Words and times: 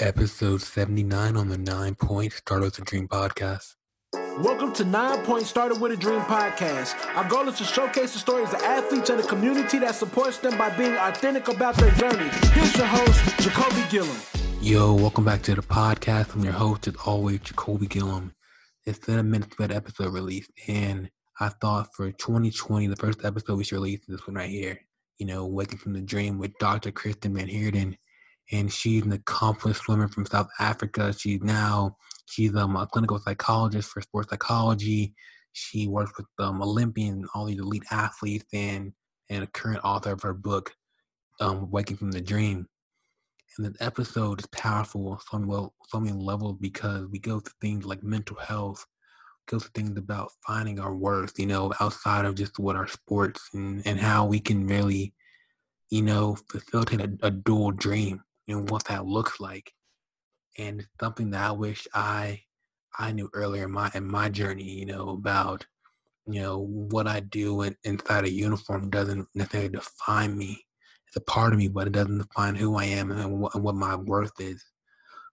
Episode 0.00 0.62
79 0.62 1.36
on 1.36 1.48
the 1.48 1.58
Nine 1.58 1.96
Point 1.96 2.32
Start 2.32 2.62
with 2.62 2.78
a 2.78 2.82
Dream 2.82 3.08
podcast. 3.08 3.74
Welcome 4.38 4.72
to 4.74 4.84
Nine 4.84 5.24
Point 5.24 5.44
Started 5.44 5.80
with 5.80 5.90
a 5.90 5.96
Dream 5.96 6.20
podcast. 6.20 6.94
Our 7.16 7.28
goal 7.28 7.48
is 7.48 7.58
to 7.58 7.64
showcase 7.64 8.12
the 8.12 8.20
stories 8.20 8.54
of 8.54 8.62
athletes 8.62 9.10
and 9.10 9.18
the 9.18 9.26
community 9.26 9.80
that 9.80 9.96
supports 9.96 10.38
them 10.38 10.56
by 10.56 10.70
being 10.76 10.94
authentic 10.94 11.48
about 11.48 11.74
their 11.78 11.90
journey. 11.96 12.30
Here's 12.52 12.76
your 12.76 12.86
host, 12.86 13.18
Jacolby 13.42 13.90
Gilliam. 13.90 14.16
Yo, 14.60 14.94
welcome 14.94 15.24
back 15.24 15.42
to 15.42 15.56
the 15.56 15.62
podcast. 15.62 16.32
I'm 16.32 16.44
your 16.44 16.52
host, 16.52 16.86
as 16.86 16.94
always, 17.04 17.40
Jacolby 17.40 17.88
Gilliam. 17.88 18.32
It's 18.86 19.00
been 19.00 19.18
a 19.18 19.24
minute 19.24 19.52
that 19.58 19.72
episode 19.72 20.12
released, 20.12 20.52
and 20.68 21.10
I 21.40 21.48
thought 21.48 21.88
for 21.96 22.12
2020, 22.12 22.86
the 22.86 22.94
first 22.94 23.24
episode 23.24 23.56
we 23.56 23.64
should 23.64 23.74
release 23.74 24.02
is 24.02 24.18
this 24.18 24.26
one 24.28 24.36
right 24.36 24.48
here. 24.48 24.78
You 25.18 25.26
know, 25.26 25.44
Waking 25.44 25.78
from 25.80 25.94
the 25.94 26.02
Dream 26.02 26.38
with 26.38 26.56
Dr. 26.60 26.92
Kirsten 26.92 27.34
Van 27.34 27.48
Heerden 27.48 27.98
and 28.50 28.72
she's 28.72 29.04
an 29.04 29.12
accomplished 29.12 29.82
swimmer 29.82 30.08
from 30.08 30.26
South 30.26 30.48
Africa. 30.58 31.12
She's 31.16 31.42
now 31.42 31.96
she's 32.26 32.54
um, 32.54 32.76
a 32.76 32.86
clinical 32.86 33.18
psychologist 33.18 33.90
for 33.90 34.00
sports 34.00 34.30
psychology. 34.30 35.14
She 35.52 35.86
works 35.86 36.12
with 36.16 36.26
um, 36.38 36.62
Olympian, 36.62 37.26
all 37.34 37.46
these 37.46 37.58
elite 37.58 37.84
athletes, 37.90 38.46
and 38.52 38.92
and 39.28 39.44
a 39.44 39.48
current 39.48 39.80
author 39.84 40.12
of 40.12 40.22
her 40.22 40.34
book, 40.34 40.72
um, 41.40 41.70
"Waking 41.70 41.96
from 41.96 42.10
the 42.10 42.20
Dream." 42.20 42.66
And 43.56 43.66
the 43.66 43.84
episode 43.84 44.40
is 44.40 44.46
powerful 44.46 45.20
on 45.32 45.42
so 45.42 45.46
well, 45.46 45.74
so 45.88 45.98
many 46.00 46.16
levels 46.16 46.56
because 46.60 47.06
we 47.06 47.18
go 47.18 47.40
through 47.40 47.52
things 47.60 47.84
like 47.84 48.04
mental 48.04 48.36
health, 48.36 48.86
go 49.48 49.58
through 49.58 49.70
things 49.74 49.98
about 49.98 50.30
finding 50.46 50.78
our 50.78 50.94
worth, 50.94 51.38
you 51.38 51.46
know, 51.46 51.72
outside 51.80 52.24
of 52.24 52.36
just 52.36 52.58
what 52.58 52.76
our 52.76 52.86
sports 52.86 53.48
and 53.54 53.82
and 53.84 53.98
how 53.98 54.24
we 54.26 54.38
can 54.38 54.66
really, 54.66 55.12
you 55.90 56.02
know, 56.02 56.36
facilitate 56.48 57.00
a, 57.00 57.26
a 57.26 57.30
dual 57.30 57.72
dream 57.72 58.22
and 58.48 58.68
what 58.70 58.84
that 58.84 59.06
looks 59.06 59.40
like. 59.40 59.72
And 60.58 60.86
something 61.00 61.30
that 61.30 61.48
I 61.48 61.52
wish 61.52 61.86
I 61.94 62.42
I 62.98 63.12
knew 63.12 63.30
earlier 63.32 63.64
in 63.64 63.72
my 63.72 63.90
in 63.94 64.04
my 64.04 64.28
journey, 64.28 64.64
you 64.64 64.86
know, 64.86 65.10
about 65.10 65.66
you 66.26 66.40
know 66.40 66.58
what 66.58 67.06
I 67.06 67.20
do 67.20 67.62
in, 67.62 67.76
inside 67.84 68.24
a 68.24 68.30
uniform 68.30 68.90
doesn't 68.90 69.28
necessarily 69.34 69.70
define 69.70 70.36
me. 70.36 70.64
It's 71.06 71.16
a 71.16 71.20
part 71.20 71.52
of 71.52 71.58
me, 71.58 71.68
but 71.68 71.86
it 71.86 71.92
doesn't 71.92 72.18
define 72.18 72.54
who 72.54 72.76
I 72.76 72.84
am 72.84 73.10
and 73.10 73.40
what, 73.40 73.54
and 73.54 73.64
what 73.64 73.76
my 73.76 73.96
worth 73.96 74.38
is. 74.40 74.62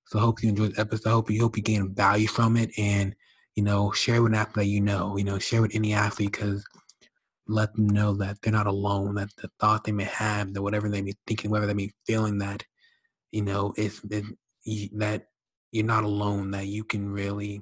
So 0.07 0.19
I 0.19 0.21
hope 0.21 0.41
you 0.41 0.49
enjoyed 0.49 0.75
the 0.75 0.81
episode. 0.81 1.09
I 1.09 1.13
hope 1.13 1.31
you 1.31 1.41
hope 1.41 1.57
you 1.57 1.63
gain 1.63 1.93
value 1.93 2.27
from 2.27 2.55
it, 2.57 2.71
and 2.77 3.15
you 3.55 3.63
know, 3.63 3.91
share 3.91 4.21
with 4.21 4.33
an 4.33 4.37
athlete 4.37 4.67
you 4.67 4.81
know. 4.81 5.17
You 5.17 5.23
know, 5.23 5.39
share 5.39 5.61
with 5.61 5.75
any 5.75 5.93
athlete 5.93 6.31
because 6.31 6.63
let 7.47 7.73
them 7.75 7.89
know 7.89 8.13
that 8.15 8.37
they're 8.41 8.53
not 8.53 8.67
alone. 8.67 9.15
That 9.15 9.29
the 9.37 9.49
thought 9.59 9.83
they 9.83 9.91
may 9.91 10.05
have, 10.05 10.53
that 10.53 10.61
whatever 10.61 10.89
they 10.89 11.01
may 11.01 11.11
be 11.11 11.17
thinking, 11.27 11.49
whatever 11.49 11.67
they 11.67 11.73
may 11.73 11.87
be 11.87 11.95
feeling, 12.05 12.37
that 12.39 12.63
you 13.35 13.41
know 13.41 13.73
it's 13.75 13.99
been 13.99 14.37
that 14.93 15.27
you're 15.73 15.85
not 15.85 16.05
alone 16.05 16.51
that 16.51 16.67
you 16.67 16.85
can 16.85 17.11
really 17.11 17.61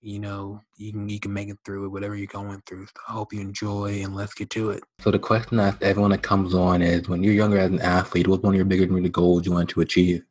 you 0.00 0.20
know 0.20 0.60
you 0.76 0.92
can 0.92 1.08
you 1.08 1.18
can 1.18 1.32
make 1.32 1.48
it 1.48 1.58
through 1.64 1.84
it 1.84 1.88
whatever 1.88 2.14
you're 2.14 2.28
going 2.28 2.62
through. 2.64 2.86
So 2.86 2.92
i 3.08 3.12
hope 3.12 3.32
you 3.32 3.40
enjoy 3.40 4.02
and 4.04 4.14
let's 4.14 4.34
get 4.34 4.50
to 4.50 4.70
it. 4.70 4.84
So 5.00 5.10
the 5.10 5.18
question 5.18 5.58
I 5.58 5.68
ask 5.68 5.82
everyone 5.82 6.12
that 6.12 6.22
comes 6.22 6.54
on 6.54 6.80
is 6.80 7.08
when 7.08 7.24
you're 7.24 7.34
younger 7.34 7.58
as 7.58 7.72
an 7.72 7.80
athlete 7.80 8.28
what's 8.28 8.44
one 8.44 8.54
of 8.54 8.56
your 8.56 8.66
bigger 8.66 8.86
really 8.86 9.08
goals 9.08 9.44
you 9.44 9.52
want 9.52 9.68
to 9.70 9.80
achieve? 9.80 10.22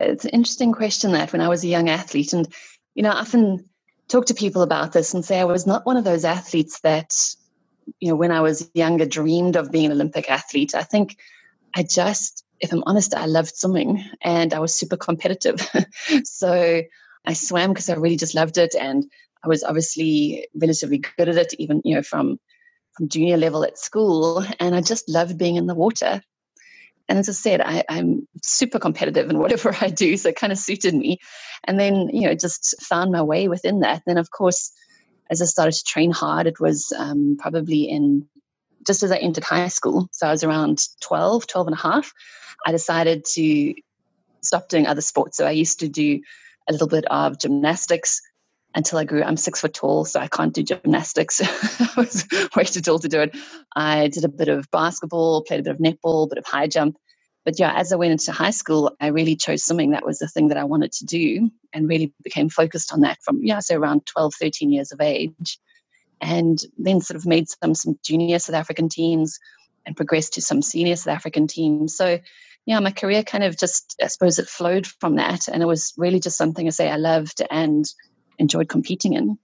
It's 0.00 0.24
an 0.24 0.32
interesting 0.32 0.72
question 0.72 1.12
that 1.12 1.32
when 1.32 1.40
i 1.40 1.48
was 1.48 1.62
a 1.62 1.68
young 1.68 1.88
athlete 1.88 2.32
and 2.32 2.52
you 2.96 3.04
know 3.04 3.10
i 3.10 3.20
often 3.20 3.64
talk 4.08 4.26
to 4.26 4.34
people 4.34 4.62
about 4.62 4.92
this 4.92 5.14
and 5.14 5.24
say 5.24 5.38
i 5.38 5.44
was 5.44 5.68
not 5.68 5.86
one 5.86 5.96
of 5.96 6.04
those 6.04 6.24
athletes 6.24 6.80
that 6.80 7.14
you 8.00 8.08
know 8.08 8.16
when 8.16 8.32
i 8.32 8.40
was 8.40 8.68
younger 8.74 9.06
dreamed 9.06 9.54
of 9.54 9.70
being 9.70 9.86
an 9.86 9.92
olympic 9.92 10.28
athlete. 10.28 10.74
I 10.74 10.82
think 10.82 11.16
i 11.76 11.84
just 11.84 12.43
if 12.60 12.72
I'm 12.72 12.84
honest, 12.86 13.14
I 13.14 13.26
loved 13.26 13.56
swimming 13.56 14.04
and 14.22 14.54
I 14.54 14.58
was 14.58 14.74
super 14.74 14.96
competitive. 14.96 15.68
so 16.24 16.82
I 17.24 17.32
swam 17.32 17.70
because 17.70 17.88
I 17.88 17.94
really 17.94 18.16
just 18.16 18.34
loved 18.34 18.58
it. 18.58 18.74
And 18.78 19.04
I 19.42 19.48
was 19.48 19.64
obviously 19.64 20.48
relatively 20.54 20.98
good 20.98 21.28
at 21.28 21.36
it, 21.36 21.54
even, 21.58 21.82
you 21.84 21.94
know, 21.94 22.02
from, 22.02 22.38
from 22.96 23.08
junior 23.08 23.36
level 23.36 23.64
at 23.64 23.78
school. 23.78 24.44
And 24.60 24.74
I 24.74 24.80
just 24.80 25.08
loved 25.08 25.38
being 25.38 25.56
in 25.56 25.66
the 25.66 25.74
water. 25.74 26.22
And 27.08 27.18
as 27.18 27.28
I 27.28 27.32
said, 27.32 27.60
I, 27.60 27.84
am 27.88 28.26
super 28.42 28.78
competitive 28.78 29.28
in 29.28 29.38
whatever 29.40 29.76
I 29.80 29.88
do. 29.88 30.16
So 30.16 30.30
it 30.30 30.36
kind 30.36 30.52
of 30.52 30.58
suited 30.58 30.94
me. 30.94 31.18
And 31.64 31.78
then, 31.78 32.08
you 32.12 32.22
know, 32.22 32.34
just 32.34 32.80
found 32.82 33.12
my 33.12 33.22
way 33.22 33.48
within 33.48 33.80
that. 33.80 33.94
And 33.94 34.02
Then, 34.06 34.18
of 34.18 34.30
course, 34.30 34.72
as 35.30 35.42
I 35.42 35.46
started 35.46 35.72
to 35.72 35.84
train 35.84 36.10
hard, 36.10 36.46
it 36.46 36.60
was 36.60 36.92
um, 36.96 37.36
probably 37.38 37.84
in 37.84 38.26
just 38.86 39.02
as 39.02 39.10
I 39.12 39.16
entered 39.16 39.44
high 39.44 39.68
school. 39.68 40.08
So 40.12 40.26
I 40.26 40.30
was 40.30 40.44
around 40.44 40.82
12, 41.00 41.46
12 41.46 41.66
and 41.68 41.76
a 41.76 41.80
half. 41.80 42.12
I 42.66 42.72
decided 42.72 43.24
to 43.34 43.74
stop 44.42 44.68
doing 44.68 44.86
other 44.86 45.00
sports. 45.00 45.36
So 45.36 45.46
I 45.46 45.50
used 45.50 45.80
to 45.80 45.88
do 45.88 46.20
a 46.68 46.72
little 46.72 46.88
bit 46.88 47.04
of 47.06 47.38
gymnastics 47.38 48.20
until 48.74 48.98
I 48.98 49.04
grew. 49.04 49.22
I'm 49.22 49.36
six 49.36 49.60
foot 49.60 49.74
tall, 49.74 50.04
so 50.04 50.20
I 50.20 50.28
can't 50.28 50.52
do 50.52 50.62
gymnastics. 50.62 51.40
I 51.80 51.88
was 51.96 52.26
way 52.56 52.64
too 52.64 52.80
tall 52.80 52.98
to 52.98 53.08
do 53.08 53.20
it. 53.20 53.36
I 53.76 54.08
did 54.08 54.24
a 54.24 54.28
bit 54.28 54.48
of 54.48 54.70
basketball, 54.70 55.42
played 55.42 55.60
a 55.60 55.62
bit 55.62 55.74
of 55.74 55.78
netball, 55.78 56.24
a 56.24 56.28
bit 56.28 56.38
of 56.38 56.46
high 56.46 56.66
jump. 56.66 56.96
But 57.44 57.58
yeah, 57.58 57.74
as 57.74 57.92
I 57.92 57.96
went 57.96 58.12
into 58.12 58.32
high 58.32 58.50
school, 58.50 58.96
I 59.00 59.08
really 59.08 59.36
chose 59.36 59.64
swimming. 59.64 59.90
That 59.90 60.06
was 60.06 60.18
the 60.18 60.28
thing 60.28 60.48
that 60.48 60.56
I 60.56 60.64
wanted 60.64 60.92
to 60.92 61.04
do 61.04 61.50
and 61.72 61.88
really 61.88 62.12
became 62.22 62.48
focused 62.48 62.92
on 62.92 63.00
that 63.02 63.18
from, 63.22 63.44
yeah, 63.44 63.60
so 63.60 63.76
around 63.76 64.06
12, 64.06 64.32
13 64.40 64.72
years 64.72 64.92
of 64.92 65.00
age. 65.00 65.58
And 66.20 66.58
then 66.78 67.00
sort 67.00 67.16
of 67.16 67.26
made 67.26 67.48
some, 67.48 67.74
some 67.74 67.98
junior 68.02 68.38
South 68.38 68.56
African 68.56 68.88
teams 68.88 69.38
and 69.86 69.96
progressed 69.96 70.34
to 70.34 70.42
some 70.42 70.62
senior 70.62 70.96
South 70.96 71.14
African 71.14 71.46
teams. 71.46 71.96
So 71.96 72.18
yeah, 72.66 72.80
my 72.80 72.92
career 72.92 73.22
kind 73.22 73.44
of 73.44 73.58
just, 73.58 73.96
I 74.02 74.06
suppose 74.06 74.38
it 74.38 74.48
flowed 74.48 74.86
from 74.86 75.16
that. 75.16 75.48
And 75.48 75.62
it 75.62 75.66
was 75.66 75.92
really 75.96 76.20
just 76.20 76.38
something 76.38 76.66
I 76.66 76.70
say 76.70 76.90
I 76.90 76.96
loved 76.96 77.42
and 77.50 77.84
enjoyed 78.38 78.68
competing 78.68 79.12
in. 79.12 79.38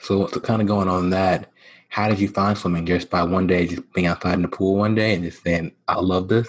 So, 0.00 0.26
to 0.26 0.40
kind 0.40 0.60
of 0.60 0.68
going 0.68 0.88
on 0.88 1.10
that, 1.10 1.50
how 1.88 2.08
did 2.08 2.20
you 2.20 2.28
find 2.28 2.56
swimming? 2.56 2.86
Just 2.86 3.08
by 3.10 3.22
one 3.22 3.46
day, 3.46 3.66
just 3.66 3.90
being 3.92 4.06
outside 4.06 4.34
in 4.34 4.42
the 4.42 4.48
pool 4.48 4.76
one 4.76 4.94
day 4.94 5.14
and 5.14 5.24
just 5.24 5.42
saying, 5.42 5.72
I 5.88 6.00
love 6.00 6.28
this? 6.28 6.48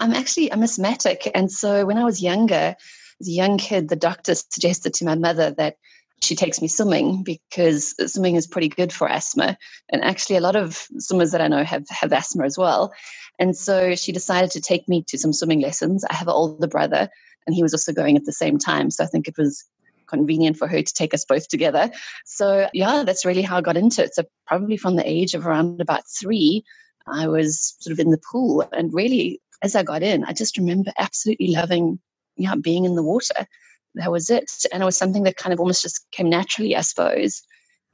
I'm 0.00 0.12
actually, 0.12 0.52
I'm 0.52 0.62
asthmatic. 0.62 1.30
And 1.34 1.50
so 1.50 1.84
when 1.86 1.98
I 1.98 2.04
was 2.04 2.22
younger, 2.22 2.74
as 3.20 3.28
a 3.28 3.32
young 3.32 3.58
kid, 3.58 3.88
the 3.88 3.96
doctor 3.96 4.34
suggested 4.34 4.94
to 4.94 5.04
my 5.04 5.14
mother 5.14 5.52
that 5.52 5.76
she 6.20 6.34
takes 6.34 6.60
me 6.60 6.68
swimming 6.68 7.22
because 7.22 7.94
swimming 8.10 8.36
is 8.36 8.46
pretty 8.46 8.68
good 8.68 8.92
for 8.92 9.08
asthma. 9.08 9.56
And 9.90 10.02
actually, 10.02 10.36
a 10.36 10.40
lot 10.40 10.56
of 10.56 10.86
swimmers 10.98 11.30
that 11.32 11.40
I 11.40 11.48
know 11.48 11.64
have, 11.64 11.88
have 11.90 12.12
asthma 12.12 12.44
as 12.44 12.58
well. 12.58 12.92
And 13.38 13.56
so 13.56 13.94
she 13.94 14.12
decided 14.12 14.50
to 14.52 14.60
take 14.60 14.88
me 14.88 15.04
to 15.08 15.18
some 15.18 15.32
swimming 15.32 15.60
lessons. 15.60 16.04
I 16.10 16.14
have 16.14 16.28
an 16.28 16.34
older 16.34 16.66
brother, 16.66 17.08
and 17.46 17.54
he 17.54 17.62
was 17.62 17.72
also 17.72 17.92
going 17.92 18.16
at 18.16 18.24
the 18.24 18.32
same 18.32 18.58
time. 18.58 18.90
So 18.90 19.04
I 19.04 19.06
think 19.06 19.28
it 19.28 19.38
was 19.38 19.64
convenient 20.08 20.56
for 20.56 20.66
her 20.66 20.82
to 20.82 20.94
take 20.94 21.14
us 21.14 21.24
both 21.24 21.48
together. 21.48 21.90
So, 22.24 22.68
yeah, 22.72 23.04
that's 23.04 23.24
really 23.24 23.42
how 23.42 23.58
I 23.58 23.60
got 23.60 23.76
into 23.76 24.02
it. 24.02 24.14
So, 24.14 24.24
probably 24.46 24.76
from 24.76 24.96
the 24.96 25.08
age 25.08 25.34
of 25.34 25.46
around 25.46 25.80
about 25.80 26.02
three, 26.20 26.64
I 27.06 27.28
was 27.28 27.76
sort 27.78 27.92
of 27.92 28.00
in 28.00 28.10
the 28.10 28.20
pool. 28.30 28.66
And 28.72 28.92
really, 28.92 29.40
as 29.62 29.76
I 29.76 29.82
got 29.82 30.02
in, 30.02 30.24
I 30.24 30.32
just 30.32 30.56
remember 30.56 30.92
absolutely 30.98 31.48
loving 31.48 32.00
yeah, 32.36 32.54
being 32.54 32.84
in 32.84 32.94
the 32.94 33.02
water 33.02 33.46
that 33.94 34.12
was 34.12 34.30
it. 34.30 34.50
And 34.72 34.82
it 34.82 34.86
was 34.86 34.96
something 34.96 35.24
that 35.24 35.36
kind 35.36 35.52
of 35.52 35.60
almost 35.60 35.82
just 35.82 36.06
came 36.10 36.28
naturally, 36.28 36.76
I 36.76 36.82
suppose. 36.82 37.42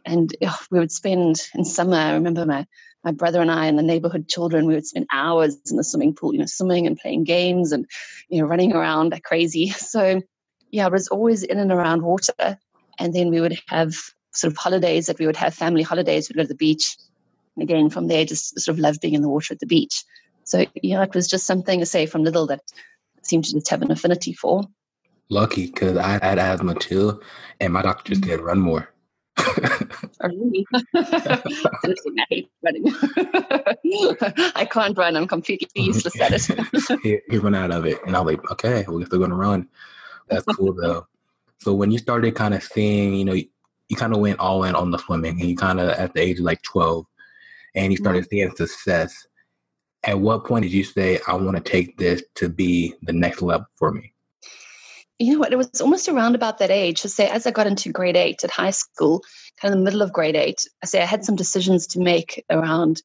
And 0.04 0.34
oh, 0.42 0.58
we 0.70 0.78
would 0.78 0.92
spend 0.92 1.42
in 1.54 1.64
summer, 1.64 1.96
I 1.96 2.12
remember 2.12 2.44
my, 2.44 2.66
my 3.04 3.12
brother 3.12 3.40
and 3.40 3.50
I 3.50 3.66
and 3.66 3.78
the 3.78 3.82
neighborhood 3.82 4.28
children, 4.28 4.66
we 4.66 4.74
would 4.74 4.86
spend 4.86 5.06
hours 5.12 5.56
in 5.70 5.76
the 5.76 5.84
swimming 5.84 6.14
pool, 6.14 6.32
you 6.32 6.40
know, 6.40 6.46
swimming 6.46 6.86
and 6.86 6.98
playing 6.98 7.24
games 7.24 7.72
and, 7.72 7.86
you 8.28 8.40
know, 8.40 8.46
running 8.46 8.74
around 8.74 9.12
like 9.12 9.22
crazy. 9.22 9.72
So, 9.78 10.20
yeah, 10.70 10.86
I 10.86 10.88
was 10.88 11.08
always 11.08 11.42
in 11.42 11.58
and 11.58 11.70
around 11.70 12.02
water. 12.02 12.58
And 12.98 13.14
then 13.14 13.30
we 13.30 13.40
would 13.40 13.58
have 13.68 13.94
sort 14.32 14.52
of 14.52 14.56
holidays 14.56 15.06
that 15.06 15.18
we 15.18 15.26
would 15.26 15.36
have 15.36 15.54
family 15.54 15.82
holidays. 15.82 16.28
We'd 16.28 16.36
go 16.36 16.42
to 16.42 16.48
the 16.48 16.54
beach. 16.54 16.96
And 17.56 17.62
again, 17.62 17.90
from 17.90 18.08
there, 18.08 18.24
just 18.24 18.58
sort 18.60 18.74
of 18.74 18.80
loved 18.80 19.00
being 19.00 19.14
in 19.14 19.22
the 19.22 19.28
water 19.28 19.54
at 19.54 19.60
the 19.60 19.66
beach. 19.66 20.04
So, 20.42 20.66
yeah, 20.82 21.02
it 21.02 21.14
was 21.14 21.28
just 21.28 21.46
something 21.46 21.80
to 21.80 21.86
say 21.86 22.06
from 22.06 22.24
little 22.24 22.46
that 22.48 22.60
seemed 23.22 23.44
to 23.44 23.52
just 23.52 23.70
have 23.70 23.82
an 23.82 23.90
affinity 23.90 24.32
for 24.32 24.64
lucky 25.30 25.66
because 25.66 25.96
I 25.96 26.18
had 26.22 26.38
asthma 26.38 26.74
too, 26.74 27.20
and 27.60 27.72
my 27.72 27.82
doctor 27.82 28.14
just 28.14 28.24
said 28.24 28.40
run 28.40 28.60
more. 28.60 28.88
I 29.36 30.30
hate 32.30 32.48
running. 32.62 32.84
I 34.54 34.68
can't 34.70 34.96
run. 34.96 35.16
I'm 35.16 35.26
completely 35.26 35.68
useless 35.82 36.20
at 36.20 36.32
it. 36.32 37.00
he, 37.02 37.18
he 37.28 37.38
ran 37.38 37.54
out 37.54 37.72
of 37.72 37.86
it, 37.86 37.98
and 38.06 38.16
I 38.16 38.20
was 38.20 38.36
like, 38.36 38.50
okay, 38.52 38.84
we're 38.86 39.06
still 39.06 39.18
gonna 39.18 39.34
run. 39.34 39.68
That's 40.28 40.44
cool 40.44 40.72
though. 40.72 41.06
So 41.58 41.74
when 41.74 41.90
you 41.90 41.98
started 41.98 42.34
kind 42.34 42.54
of 42.54 42.62
seeing, 42.62 43.14
you 43.14 43.24
know, 43.24 43.32
you, 43.32 43.46
you 43.88 43.96
kind 43.96 44.14
of 44.14 44.20
went 44.20 44.38
all 44.38 44.64
in 44.64 44.74
on 44.74 44.90
the 44.90 44.98
swimming, 44.98 45.40
and 45.40 45.48
you 45.48 45.56
kind 45.56 45.80
of 45.80 45.88
at 45.90 46.14
the 46.14 46.20
age 46.20 46.38
of 46.38 46.44
like 46.44 46.62
12, 46.62 47.04
and 47.74 47.92
you 47.92 47.96
started 47.96 48.24
mm-hmm. 48.24 48.30
seeing 48.30 48.56
success. 48.56 49.26
At 50.04 50.20
what 50.20 50.44
point 50.44 50.64
did 50.64 50.72
you 50.72 50.84
say, 50.84 51.18
I 51.26 51.34
want 51.34 51.56
to 51.56 51.62
take 51.62 51.96
this 51.96 52.22
to 52.34 52.50
be 52.50 52.94
the 53.02 53.14
next 53.14 53.40
level 53.40 53.66
for 53.76 53.90
me? 53.90 54.13
You 55.18 55.32
know 55.32 55.38
what, 55.38 55.52
it 55.52 55.56
was 55.56 55.80
almost 55.80 56.08
around 56.08 56.34
about 56.34 56.58
that 56.58 56.70
age. 56.70 57.02
To 57.02 57.08
say, 57.08 57.28
as 57.28 57.46
I 57.46 57.50
got 57.50 57.66
into 57.66 57.92
grade 57.92 58.16
eight 58.16 58.42
at 58.44 58.50
high 58.50 58.70
school, 58.70 59.22
kind 59.60 59.72
of 59.72 59.78
the 59.78 59.84
middle 59.84 60.02
of 60.02 60.12
grade 60.12 60.36
eight, 60.36 60.66
I 60.82 60.86
say 60.86 61.02
I 61.02 61.06
had 61.06 61.24
some 61.24 61.36
decisions 61.36 61.86
to 61.88 62.00
make 62.00 62.44
around 62.50 63.02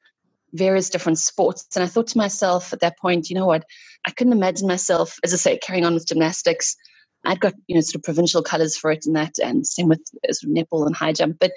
various 0.53 0.89
different 0.89 1.19
sports. 1.19 1.67
And 1.75 1.83
I 1.83 1.87
thought 1.87 2.07
to 2.07 2.17
myself 2.17 2.73
at 2.73 2.79
that 2.79 2.97
point, 2.97 3.29
you 3.29 3.35
know 3.35 3.45
what? 3.45 3.65
I 4.05 4.11
couldn't 4.11 4.33
imagine 4.33 4.67
myself, 4.67 5.19
as 5.23 5.33
I 5.33 5.37
say, 5.37 5.57
carrying 5.57 5.85
on 5.85 5.93
with 5.93 6.07
gymnastics. 6.07 6.75
I'd 7.25 7.39
got, 7.39 7.53
you 7.67 7.75
know, 7.75 7.81
sort 7.81 7.95
of 7.95 8.03
provincial 8.03 8.41
colors 8.41 8.77
for 8.77 8.91
it 8.91 9.05
and 9.05 9.15
that, 9.15 9.37
and 9.43 9.67
same 9.67 9.89
with 9.89 10.01
uh, 10.27 10.31
sort 10.31 10.51
of 10.51 10.55
netball 10.57 10.87
and 10.87 10.95
high 10.95 11.13
jump. 11.13 11.37
But 11.39 11.51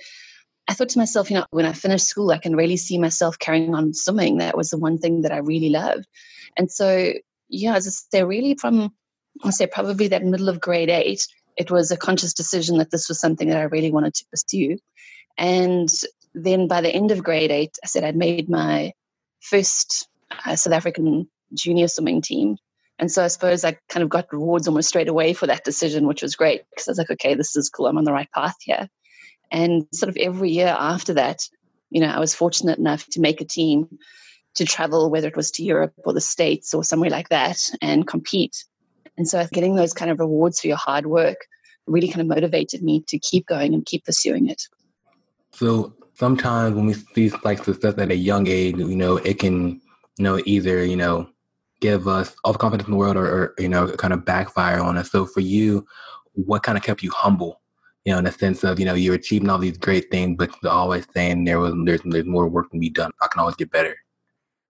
I 0.69 0.75
thought 0.75 0.91
to 0.91 0.99
myself, 0.99 1.31
you 1.31 1.39
know, 1.39 1.47
when 1.51 1.67
I 1.67 1.73
finish 1.73 2.03
school, 2.03 2.31
I 2.31 2.39
can 2.39 2.57
really 2.57 2.77
see 2.77 2.99
myself 2.99 3.39
carrying 3.39 3.75
on 3.75 3.95
swimming. 3.95 4.39
That 4.39 4.57
was 4.57 4.71
the 4.71 4.79
one 4.79 4.99
thing 4.99 5.23
that 5.23 5.33
I 5.33 5.39
really 5.39 5.71
loved. 5.71 6.07
And 6.57 6.71
so, 6.71 7.13
yeah, 7.49 7.75
as 7.77 7.87
I 7.87 7.91
say, 7.91 8.25
really 8.25 8.55
from, 8.55 8.93
I 9.45 9.51
say 9.51 9.67
probably 9.67 10.09
that 10.09 10.25
middle 10.25 10.49
of 10.49 10.61
grade 10.61 10.91
eight, 10.91 11.27
it 11.57 11.71
was 11.71 11.91
a 11.91 11.97
conscious 11.97 12.33
decision 12.33 12.79
that 12.79 12.91
this 12.91 13.09
was 13.09 13.21
something 13.21 13.49
that 13.49 13.59
I 13.59 13.63
really 13.65 13.91
wanted 13.91 14.15
to 14.15 14.27
pursue. 14.31 14.79
And 15.37 15.89
then 16.35 16.69
by 16.69 16.81
the 16.81 16.91
end 16.91 17.11
of 17.11 17.23
grade 17.23 17.51
eight, 17.51 17.77
I 17.83 17.87
said 17.87 18.05
I'd 18.05 18.17
made 18.17 18.49
my 18.49 18.93
first 19.41 20.09
uh, 20.45 20.57
South 20.57 20.73
African 20.73 21.29
junior 21.55 21.89
swimming 21.89 22.23
team. 22.23 22.57
And 22.99 23.11
so 23.11 23.25
I 23.25 23.29
suppose 23.29 23.65
I 23.65 23.79
kind 23.89 24.05
of 24.05 24.11
got 24.11 24.33
rewards 24.33 24.69
almost 24.69 24.89
straight 24.89 25.09
away 25.09 25.33
for 25.33 25.47
that 25.47 25.65
decision, 25.65 26.07
which 26.07 26.23
was 26.23 26.37
great 26.37 26.63
because 26.71 26.89
I 26.89 26.93
was 26.93 26.99
like, 26.99 27.11
okay, 27.11 27.35
this 27.35 27.57
is 27.57 27.69
cool. 27.69 27.87
I'm 27.87 27.99
on 27.99 28.05
the 28.05 28.13
right 28.13 28.31
path 28.33 28.57
here. 28.61 28.89
And 29.51 29.87
sort 29.93 30.09
of 30.09 30.17
every 30.17 30.51
year 30.51 30.75
after 30.79 31.15
that, 31.15 31.41
you 31.91 32.01
know, 32.01 32.09
I 32.09 32.21
was 32.21 32.35
fortunate 32.35 32.79
enough 32.79 33.07
to 33.09 33.21
make 33.21 33.41
a 33.41 33.47
team 33.47 33.99
to 34.55 34.65
travel, 34.65 35.11
whether 35.11 35.29
it 35.29 35.37
was 35.37 35.51
to 35.53 35.63
Europe 35.63 35.93
or 36.05 36.13
the 36.13 36.21
States 36.21 36.75
or 36.75 36.85
somewhere 36.85 37.11
like 37.11 37.29
that, 37.31 37.59
and 37.81 38.07
compete. 38.07 38.65
And 39.17 39.29
so 39.29 39.47
getting 39.53 39.77
those 39.77 39.93
kind 39.93 40.11
of 40.11 40.19
rewards 40.19 40.61
for 40.61 40.69
your 40.69 40.77
hard 40.77 41.07
work 41.07 41.37
really 41.87 42.09
kind 42.09 42.21
of 42.21 42.27
motivated 42.27 42.83
me 42.83 43.05
to 43.09 43.19
keep 43.19 43.47
going 43.47 43.75
and 43.75 43.85
keep 43.85 44.05
pursuing 44.05 44.49
it. 44.49 44.63
So 45.53 45.95
sometimes 46.15 46.75
when 46.75 46.87
we 46.87 46.95
see 46.95 47.31
like 47.45 47.65
success 47.65 47.95
at 47.99 48.11
a 48.11 48.17
young 48.17 48.47
age, 48.47 48.77
you 48.77 48.97
know, 48.97 49.17
it 49.19 49.39
can, 49.39 49.81
you 50.17 50.25
know, 50.25 50.41
either, 50.47 50.85
you 50.85 50.97
know, 50.97 51.29
give 51.81 52.07
us 52.07 52.35
all 52.45 52.53
the 52.53 52.59
confidence 52.59 52.87
in 52.87 52.93
the 52.93 52.99
world 52.99 53.17
or, 53.17 53.27
or 53.27 53.55
you 53.59 53.69
know, 53.69 53.89
kind 53.89 54.15
of 54.15 54.25
backfire 54.25 54.81
on 54.81 54.97
us. 54.97 55.11
So 55.11 55.27
for 55.27 55.41
you, 55.41 55.85
what 56.35 56.63
kind 56.63 56.79
of 56.79 56.85
kept 56.85 57.03
you 57.03 57.11
humble? 57.11 57.61
You 58.05 58.13
know, 58.13 58.19
in 58.19 58.25
the 58.25 58.33
sense 58.33 58.65
of, 58.65 58.81
you 58.81 58.87
know, 58.87 58.95
you're 58.95 59.15
achieving 59.15 59.51
all 59.51 59.59
these 59.59 59.79
great 59.79 60.11
things, 60.11 60.37
but 60.37 60.51
always 60.65 61.07
saying 61.15 61.45
there 61.45 61.61
was 61.61 61.75
there's 61.85 62.01
there's 62.05 62.25
more 62.25 62.49
work 62.49 62.71
to 62.73 62.79
be 62.79 62.91
done. 62.91 63.13
I 63.21 63.29
can 63.29 63.41
always 63.41 63.57
get 63.57 63.71
better. 63.71 63.97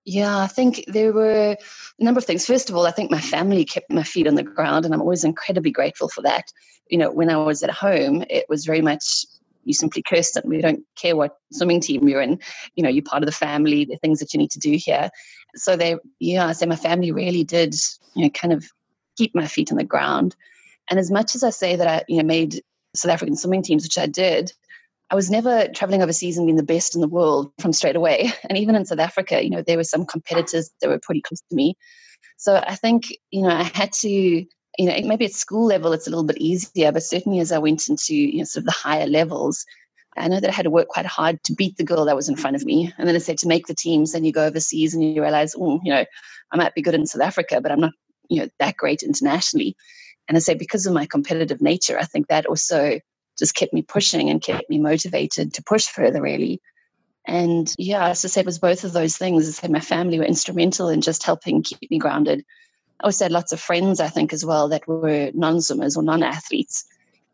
Yeah, 0.05 0.37
I 0.39 0.49
think 0.49 0.85
there 0.89 1.13
were 1.13 1.53
a 1.53 2.05
number 2.05 2.19
of 2.19 2.25
things. 2.25 2.47
First 2.47 2.69
of 2.69 2.77
all, 2.77 2.87
I 2.87 2.91
think 2.91 3.11
my 3.11 3.21
family 3.21 3.65
kept 3.65 3.91
my 3.91 4.03
feet 4.03 4.27
on 4.27 4.35
the 4.35 4.43
ground, 4.43 4.85
and 4.85 4.93
I'm 4.93 5.01
always 5.01 5.25
incredibly 5.25 5.71
grateful 5.71 6.09
for 6.09 6.23
that. 6.23 6.45
You 6.91 6.99
know, 6.99 7.13
when 7.13 7.31
I 7.31 7.37
was 7.37 7.63
at 7.63 7.71
home, 7.71 8.25
it 8.29 8.47
was 8.49 8.65
very 8.65 8.83
much 8.83 9.25
you 9.65 9.75
simply 9.75 10.03
Kirsten. 10.03 10.43
We 10.49 10.61
don't 10.61 10.85
care 10.97 11.15
what 11.15 11.37
swimming 11.53 11.81
team 11.81 12.09
you're 12.09 12.21
in. 12.21 12.41
You 12.75 12.83
know, 12.83 12.89
you're 12.89 13.05
part 13.05 13.23
of 13.23 13.27
the 13.27 13.33
family. 13.33 13.85
The 13.85 13.97
things 13.99 14.19
that 14.19 14.33
you 14.35 14.39
need 14.39 14.51
to 14.53 14.59
do 14.59 14.73
here. 14.77 15.11
So 15.55 15.77
they, 15.77 15.97
yeah, 16.19 16.49
I 16.49 16.53
say 16.53 16.67
my 16.67 16.77
family 16.77 17.13
really 17.13 17.45
did, 17.45 17.75
you 18.15 18.25
know, 18.25 18.31
kind 18.31 18.53
of 18.53 18.67
keep 19.17 19.35
my 19.35 19.47
feet 19.47 19.71
on 19.71 19.79
the 19.79 19.85
ground. 19.85 20.35
And 20.91 20.99
as 20.99 21.13
much 21.13 21.37
as 21.37 21.45
I 21.45 21.51
say 21.51 21.77
that 21.77 21.87
I, 21.87 22.05
you 22.09 22.17
know, 22.17 22.25
made 22.25 22.63
South 22.95 23.13
African 23.13 23.37
swimming 23.37 23.63
teams, 23.63 23.85
which 23.85 23.99
I 23.99 24.07
did, 24.07 24.53
I 25.13 25.15
was 25.15 25.31
never 25.31 25.69
traveling 25.69 26.03
overseas 26.03 26.39
and 26.39 26.47
being 26.47 26.57
the 26.57 26.63
best 26.63 26.95
in 26.95 27.03
the 27.03 27.09
world 27.09 27.53
from 27.61 27.75
straight 27.75 27.97
away. 27.97 28.33
And 28.49 28.57
even 28.57 28.75
in 28.75 28.87
South 28.87 28.99
Africa, 28.99 29.45
you 29.45 29.51
know, 29.51 29.61
there 29.61 29.77
were 29.77 29.85
some 29.85 30.07
competitors 30.07 30.71
that 30.81 30.89
were 30.89 30.99
pretty 30.99 31.21
close 31.21 31.43
to 31.51 31.55
me. 31.55 31.77
So 32.39 32.57
I 32.57 32.77
think, 32.77 33.15
you 33.31 33.43
know, 33.43 33.51
I 33.51 33.63
had 33.63 33.93
to, 34.01 34.09
you 34.09 34.47
know, 34.79 34.97
maybe 35.05 35.27
at 35.27 35.33
school 35.33 35.67
level 35.67 35.93
it's 35.93 36.07
a 36.07 36.11
little 36.11 36.25
bit 36.25 36.39
easier, 36.39 36.93
but 36.93 37.03
certainly 37.03 37.41
as 37.41 37.53
I 37.53 37.59
went 37.59 37.89
into, 37.91 38.15
you 38.15 38.39
know, 38.39 38.45
sort 38.45 38.63
of 38.63 38.67
the 38.67 38.73
higher 38.73 39.07
levels, 39.07 39.67
I 40.17 40.29
know 40.29 40.41
that 40.41 40.49
I 40.49 40.55
had 40.55 40.65
to 40.65 40.71
work 40.71 40.89
quite 40.89 41.05
hard 41.05 41.43
to 41.45 41.55
beat 41.55 41.77
the 41.77 41.85
girl 41.85 42.07
that 42.07 42.17
was 42.17 42.31
in 42.31 42.37
front 42.37 42.57
of 42.57 42.65
me. 42.65 42.91
And 42.97 43.07
then 43.07 43.15
I 43.15 43.19
said 43.19 43.37
to 43.39 43.49
make 43.49 43.67
the 43.67 43.75
teams, 43.75 44.13
then 44.13 44.25
you 44.25 44.33
go 44.33 44.47
overseas 44.47 44.95
and 44.95 45.05
you 45.05 45.21
realize, 45.21 45.55
oh, 45.59 45.79
you 45.85 45.93
know, 45.93 46.07
I 46.53 46.57
might 46.57 46.75
be 46.75 46.83
good 46.83 46.95
in 46.95 47.07
South 47.07 47.23
Africa, 47.23 47.61
but 47.61 47.71
I'm 47.71 47.81
not, 47.81 47.93
you 48.31 48.41
know, 48.41 48.49
that 48.61 48.79
great 48.79 49.03
internationally. 49.03 49.77
And 50.27 50.39
I 50.39 50.41
say 50.41 50.55
because 50.55 50.87
of 50.87 50.95
my 50.95 51.05
competitive 51.05 51.61
nature, 51.61 51.99
I 51.99 52.05
think 52.05 52.29
that 52.29 52.47
also 52.47 52.99
just 53.39 53.55
kept 53.55 53.73
me 53.73 53.83
pushing 53.83 54.31
and 54.31 54.43
kept 54.43 54.69
me 54.69 54.79
motivated 54.79 55.55
to 55.55 55.63
push 55.63 55.87
further, 55.87 56.21
really. 56.21 56.61
And 57.27 57.73
yeah, 57.79 58.09
as 58.09 58.25
I 58.25 58.29
said, 58.29 58.43
it 58.43 58.47
was 58.47 58.59
both 58.59 58.85
of 58.85 58.93
those 58.93 59.17
things. 59.17 59.47
As 59.47 59.59
I 59.59 59.63
said, 59.63 59.71
my 59.71 59.81
family 59.81 60.19
were 60.19 60.25
instrumental 60.25 60.89
in 60.89 61.01
just 61.01 61.23
helping 61.23 61.63
keep 61.63 61.91
me 61.91 61.99
grounded. 61.99 62.45
I 63.01 63.07
also 63.07 63.25
had 63.25 63.33
lots 63.33 63.53
of 63.53 63.61
friends, 63.61 64.01
I 64.01 64.09
think, 64.09 64.33
as 64.33 64.45
well, 64.45 64.69
that 64.69 64.87
were 64.89 65.31
non 65.35 65.61
swimmers 65.61 65.97
or 65.97 66.03
non 66.03 66.23
athletes. 66.23 66.85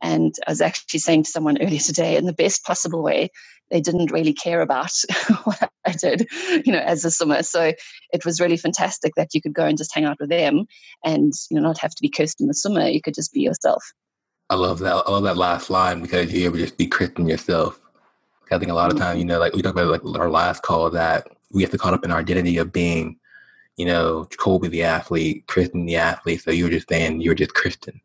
And 0.00 0.34
I 0.46 0.52
was 0.52 0.60
actually 0.60 1.00
saying 1.00 1.24
to 1.24 1.30
someone 1.30 1.58
earlier 1.62 1.80
today, 1.80 2.16
in 2.16 2.26
the 2.26 2.32
best 2.32 2.64
possible 2.64 3.02
way, 3.02 3.30
they 3.70 3.80
didn't 3.80 4.12
really 4.12 4.32
care 4.32 4.60
about 4.60 4.92
what 5.44 5.70
I 5.84 5.92
did, 5.92 6.26
you 6.64 6.72
know, 6.72 6.78
as 6.78 7.04
a 7.04 7.10
swimmer. 7.10 7.42
So 7.42 7.72
it 8.12 8.24
was 8.24 8.40
really 8.40 8.56
fantastic 8.56 9.14
that 9.16 9.34
you 9.34 9.42
could 9.42 9.52
go 9.52 9.66
and 9.66 9.76
just 9.76 9.94
hang 9.94 10.04
out 10.04 10.20
with 10.20 10.30
them 10.30 10.66
and, 11.04 11.32
you 11.50 11.56
know, 11.56 11.62
not 11.62 11.78
have 11.78 11.94
to 11.94 12.02
be 12.02 12.08
Kirsten 12.08 12.46
the 12.46 12.54
summer. 12.54 12.88
You 12.88 13.02
could 13.02 13.14
just 13.14 13.32
be 13.32 13.40
yourself. 13.40 13.92
I 14.50 14.54
love 14.54 14.78
that. 14.80 14.92
I 14.94 15.10
love 15.10 15.24
that 15.24 15.36
last 15.36 15.70
line 15.70 16.00
because 16.00 16.32
you're 16.32 16.46
able 16.46 16.56
to 16.56 16.62
just 16.62 16.78
be 16.78 16.86
Kristen 16.86 17.28
yourself. 17.28 17.80
I 18.50 18.58
think 18.58 18.70
a 18.70 18.74
lot 18.74 18.90
of 18.90 18.98
times, 18.98 19.10
mm-hmm. 19.10 19.18
you 19.18 19.24
know, 19.26 19.38
like 19.38 19.52
we 19.52 19.60
talked 19.60 19.78
about 19.78 20.04
like 20.04 20.18
our 20.18 20.30
last 20.30 20.62
call 20.62 20.88
that 20.90 21.28
we 21.52 21.62
have 21.62 21.70
to 21.70 21.78
caught 21.78 21.94
up 21.94 22.04
in 22.04 22.10
our 22.10 22.18
identity 22.20 22.56
of 22.56 22.72
being, 22.72 23.18
you 23.76 23.84
know, 23.84 24.26
Kobe 24.38 24.68
the 24.68 24.84
athlete, 24.84 25.46
Kristen 25.46 25.84
the 25.84 25.96
athlete. 25.96 26.42
So 26.42 26.50
you 26.50 26.64
were 26.64 26.70
just 26.70 26.88
saying 26.88 27.20
you're 27.20 27.34
just 27.34 27.54
Kristen. 27.54 28.00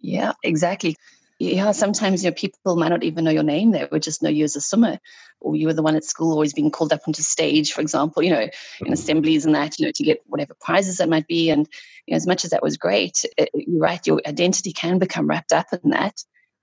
Yeah, 0.00 0.32
exactly 0.42 0.96
yeah, 1.38 1.70
sometimes 1.70 2.24
you 2.24 2.30
know 2.30 2.34
people 2.34 2.76
might 2.76 2.88
not 2.88 3.04
even 3.04 3.24
know 3.24 3.30
your 3.30 3.44
name. 3.44 3.70
They 3.70 3.86
would 3.90 4.02
just 4.02 4.22
know 4.22 4.28
you 4.28 4.44
as 4.44 4.56
a 4.56 4.60
swimmer, 4.60 4.98
or 5.40 5.54
you 5.54 5.68
were 5.68 5.72
the 5.72 5.82
one 5.82 5.94
at 5.94 6.02
school 6.02 6.32
always 6.32 6.52
being 6.52 6.70
called 6.70 6.92
up 6.92 7.02
onto 7.06 7.22
stage, 7.22 7.72
for 7.72 7.80
example. 7.80 8.24
You 8.24 8.30
know, 8.30 8.40
in 8.40 8.48
mm-hmm. 8.48 8.92
assemblies 8.92 9.46
and 9.46 9.54
that, 9.54 9.78
you 9.78 9.86
know, 9.86 9.92
to 9.94 10.02
get 10.02 10.20
whatever 10.26 10.54
prizes 10.60 10.96
that 10.96 11.08
might 11.08 11.28
be. 11.28 11.48
And 11.48 11.68
you 12.06 12.12
know, 12.12 12.16
as 12.16 12.26
much 12.26 12.44
as 12.44 12.50
that 12.50 12.62
was 12.62 12.76
great, 12.76 13.24
it, 13.36 13.50
you're 13.54 13.80
right. 13.80 14.04
Your 14.04 14.20
identity 14.26 14.72
can 14.72 14.98
become 14.98 15.28
wrapped 15.28 15.52
up 15.52 15.66
in 15.72 15.90
that. 15.90 16.22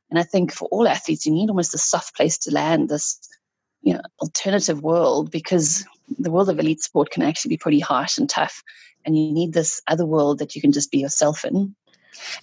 And 0.10 0.20
I 0.20 0.24
think 0.24 0.52
for 0.52 0.68
all 0.70 0.88
athletes, 0.88 1.26
you 1.26 1.32
need 1.32 1.50
almost 1.50 1.74
a 1.74 1.80
soft 1.80 2.16
place 2.16 2.38
to 2.40 2.52
land. 2.52 2.90
This, 2.90 3.18
you 3.82 3.94
know, 3.94 4.02
alternative 4.22 4.82
world 4.82 5.32
because 5.32 5.86
the 6.20 6.32
world 6.32 6.50
of 6.50 6.60
elite 6.60 6.82
sport 6.82 7.12
can 7.12 7.24
actually 7.24 7.50
be 7.50 7.58
pretty 7.58 7.80
harsh 7.80 8.18
and 8.18 8.30
tough, 8.30 8.62
and 9.06 9.18
you 9.18 9.32
need 9.32 9.54
this 9.54 9.82
other 9.88 10.06
world 10.06 10.40
that 10.40 10.54
you 10.54 10.62
can 10.62 10.74
just 10.74 10.92
be 10.92 11.00
yourself 11.00 11.46
in 11.46 11.74